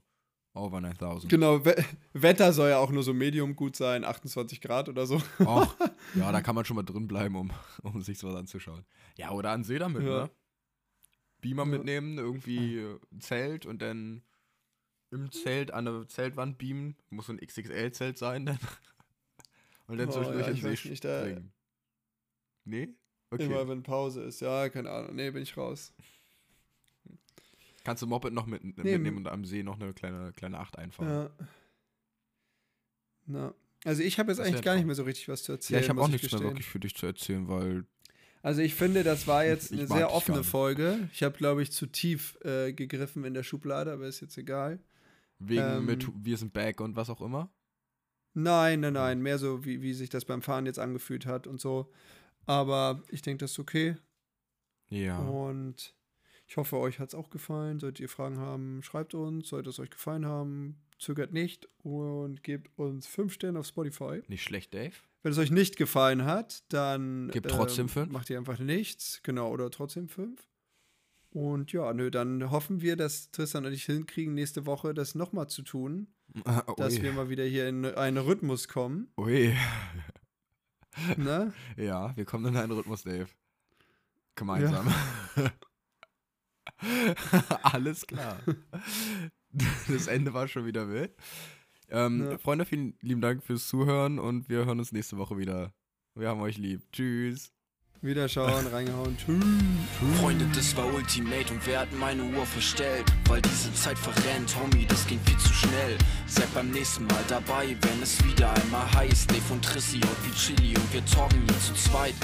over 0.55 0.81
9000. 0.81 1.29
Genau, 1.29 1.63
We 1.63 1.75
Wetter 2.13 2.51
soll 2.53 2.69
ja 2.69 2.77
auch 2.79 2.89
nur 2.89 3.03
so 3.03 3.13
medium 3.13 3.55
gut 3.55 3.75
sein, 3.75 4.03
28 4.03 4.59
Grad 4.61 4.89
oder 4.89 5.05
so. 5.05 5.21
Och, 5.39 5.75
ja, 6.15 6.31
da 6.31 6.41
kann 6.41 6.55
man 6.55 6.65
schon 6.65 6.75
mal 6.77 6.83
drin 6.83 7.07
bleiben, 7.07 7.35
um, 7.35 7.51
um 7.83 8.01
sich 8.01 8.23
was 8.23 8.33
anzuschauen. 8.35 8.83
Ja, 9.17 9.29
oder 9.31 9.51
an 9.51 9.63
See 9.63 9.77
damit, 9.77 10.01
Ja. 10.01 10.23
ne? 10.23 10.31
Beamer 11.41 11.63
Ja. 11.63 11.69
mitnehmen, 11.69 12.17
irgendwie 12.17 12.83
ein 13.11 13.21
Zelt 13.21 13.65
und 13.67 13.81
dann 13.81 14.23
im 15.11 15.31
Zelt 15.31 15.71
an 15.71 15.87
eine 15.87 16.07
Zeltwand 16.07 16.57
beamen. 16.57 16.95
Muss 17.11 17.27
so 17.27 17.33
ein 17.33 17.39
XXL-Zelt 17.39 18.17
sein 18.17 18.45
dann. 18.47 18.59
Und 19.91 19.97
dann 19.97 20.09
Oh, 20.09 20.11
zwischendurch 20.13 20.41
ja, 20.45 20.47
in 20.51 20.73
ich 20.73 20.81
den 20.83 20.95
See 20.95 20.99
da-. 21.01 21.41
Nee? 22.65 22.89
Okay. 23.29 23.45
Immer 23.45 23.67
wenn 23.67 23.83
Pause 23.83 24.23
ist. 24.23 24.41
Ja, 24.41 24.69
keine 24.69 24.89
Ahnung. 24.89 25.15
Nee, 25.15 25.31
bin 25.31 25.43
ich 25.43 25.55
raus. 25.57 25.93
Kannst 27.83 28.03
du 28.03 28.07
Moped 28.07 28.31
noch 28.33 28.45
mit, 28.45 28.63
Nee, 28.63 28.71
mitnehmen 28.77 29.17
und 29.17 29.27
am 29.27 29.43
See 29.45 29.63
noch 29.63 29.79
eine 29.79 29.93
kleine, 29.93 30.31
kleine 30.33 30.59
Acht 30.59 30.77
einfahren? 30.77 31.09
Ja. 31.09 31.29
Na. 33.25 33.53
Also 33.83 34.03
ich 34.03 34.19
habe 34.19 34.31
jetzt 34.31 34.39
Das 34.39 34.47
eigentlich 34.47 34.61
gar 34.61 34.75
nicht 34.75 34.85
mehr 34.85 34.95
so 34.95 35.03
richtig 35.03 35.27
was 35.27 35.43
zu 35.43 35.51
Ja, 35.51 35.55
erzählen. 35.55 35.81
ich 35.83 35.89
habe 35.89 36.01
auch 36.01 36.07
nichts 36.07 36.31
mehr 36.31 36.41
wirklich 36.41 36.67
für 36.67 36.79
dich 36.79 36.95
zu 36.95 37.05
erzählen, 37.07 37.47
weil 37.47 37.85
Also 38.43 38.61
ich 38.61 38.75
finde, 38.75 39.03
das 39.03 39.25
war 39.27 39.43
jetzt 39.45 39.71
eine 39.71 39.87
sehr 39.87 40.11
offene. 40.11 40.43
Folge. 40.43 41.09
Ich 41.13 41.23
habe, 41.23 41.35
glaube 41.37 41.63
ich, 41.63 41.71
zu 41.71 41.87
tief 41.87 42.37
äh, 42.43 42.71
gegriffen 42.73 43.23
in 43.25 43.33
der 43.33 43.43
Schublade, 43.43 43.91
aber 43.91 44.05
ist 44.07 44.19
jetzt 44.21 44.37
egal. 44.37 44.79
wegen 45.39 45.61
Ähm. 45.61 45.85
mit 45.85 46.07
Wir 46.23 46.37
sind 46.37 46.53
back 46.53 46.79
und 46.81 46.95
was 46.95 47.09
auch 47.09 47.21
immer. 47.21 47.49
Nein, 48.33 48.79
nein, 48.81 48.93
nein. 48.93 49.21
Mehr 49.21 49.37
so, 49.37 49.65
wie, 49.65 49.81
wie 49.81 49.93
sich 49.93 50.09
das 50.09 50.25
beim 50.25 50.41
Fahren 50.41 50.65
jetzt 50.65 50.79
angefühlt 50.79 51.25
hat 51.25 51.47
und 51.47 51.59
so. 51.59 51.91
Aber 52.45 53.03
ich 53.09 53.21
denke, 53.21 53.43
das 53.43 53.51
ist 53.51 53.59
okay. 53.59 53.95
Ja. 54.89 55.19
Und 55.19 55.95
ich 56.47 56.57
hoffe, 56.57 56.77
euch 56.77 56.99
hat 56.99 57.09
es 57.09 57.15
auch 57.15 57.29
gefallen. 57.29 57.79
Solltet 57.79 57.99
ihr 58.01 58.09
Fragen 58.09 58.39
haben, 58.39 58.83
schreibt 58.83 59.13
uns. 59.13 59.49
Sollte 59.49 59.69
es 59.69 59.79
euch 59.79 59.89
gefallen 59.89 60.25
haben, 60.25 60.81
zögert 60.99 61.33
nicht 61.33 61.67
und 61.79 62.43
gebt 62.43 62.77
uns 62.77 63.07
5 63.07 63.33
Sterne 63.33 63.59
auf 63.59 63.67
Spotify. 63.67 64.21
Nicht 64.27 64.43
schlecht, 64.43 64.73
Dave. 64.73 64.95
Wenn 65.23 65.31
es 65.31 65.37
euch 65.37 65.51
nicht 65.51 65.77
gefallen 65.77 66.25
hat, 66.25 66.63
dann 66.73 67.29
Gebt 67.29 67.49
trotzdem 67.51 67.85
ähm, 67.85 67.89
fünf. 67.89 68.11
macht 68.11 68.29
ihr 68.29 68.37
einfach 68.37 68.59
nichts. 68.59 69.21
Genau, 69.23 69.51
oder 69.51 69.69
trotzdem 69.69 70.09
5. 70.09 70.41
Und 71.29 71.71
ja, 71.71 71.93
nö, 71.93 72.11
dann 72.11 72.51
hoffen 72.51 72.81
wir, 72.81 72.97
dass 72.97 73.31
Tristan 73.31 73.65
und 73.65 73.71
ich 73.71 73.85
hinkriegen, 73.85 74.33
nächste 74.33 74.65
Woche 74.65 74.93
das 74.93 75.15
nochmal 75.15 75.47
zu 75.47 75.61
tun, 75.61 76.07
Ah, 76.45 76.63
dass 76.77 77.01
wir 77.01 77.11
mal 77.13 77.29
wieder 77.29 77.43
hier 77.43 77.67
in 77.67 77.85
einen 77.85 78.17
Rhythmus 78.17 78.67
kommen. 78.67 79.11
Ui. 79.17 79.55
Ne? 81.17 81.53
Ja, 81.77 82.15
wir 82.15 82.25
kommen 82.25 82.45
in 82.47 82.57
einen 82.57 82.71
Rhythmus, 82.71 83.03
Dave. 83.03 83.27
Gemeinsam. 84.35 84.93
Alles 87.63 88.05
klar. 88.07 88.39
Das 89.87 90.07
Ende 90.07 90.33
war 90.33 90.47
schon 90.47 90.65
wieder 90.65 90.89
wild. 90.89 91.15
Ähm, 91.89 92.31
Ja. 92.31 92.37
Freunde, 92.37 92.65
vielen 92.65 92.97
lieben 93.01 93.21
Dank 93.21 93.43
fürs 93.43 93.67
Zuhören 93.67 94.19
und 94.19 94.49
wir 94.49 94.65
hören 94.65 94.79
uns 94.79 94.91
nächste 94.91 95.17
Woche 95.17 95.37
wieder. 95.37 95.73
Wir 96.15 96.29
haben 96.29 96.41
euch 96.41 96.57
lieb. 96.57 96.81
Tschüss. 96.91 97.51
Wiederschauen, 98.03 98.65
reingehauen. 98.65 99.15
Tschüss. 99.15 99.43
Freunde, 100.19 100.45
das 100.55 100.75
war 100.75 100.91
Ultimate 100.91 101.53
und 101.53 101.65
wer 101.67 101.81
hat 101.81 101.93
meine 101.99 102.23
Uhr 102.23 102.45
verstellt? 102.47 103.05
Weil 103.27 103.43
diese 103.43 103.71
Zeit 103.75 103.97
verrennt, 103.97 104.55
Homie, 104.59 104.87
das 104.87 105.05
ging 105.05 105.19
viel 105.23 105.37
zu 105.37 105.53
schnell. 105.53 105.97
Seid 106.25 106.51
beim 106.55 106.71
nächsten 106.71 107.05
Mal 107.05 107.23
dabei, 107.27 107.77
wenn 107.79 108.01
es 108.01 108.23
wieder 108.25 108.51
einmal 108.53 108.91
heißt. 108.91 109.29
Dave 109.29 109.53
und 109.53 109.63
Trissi 109.63 109.97
und 109.97 110.25
wie 110.25 110.35
Chili 110.35 110.75
und 110.75 110.93
wir 110.93 111.05
talken 111.05 111.43
hier 111.47 111.59
zu 111.59 111.75
zweit. 111.75 112.15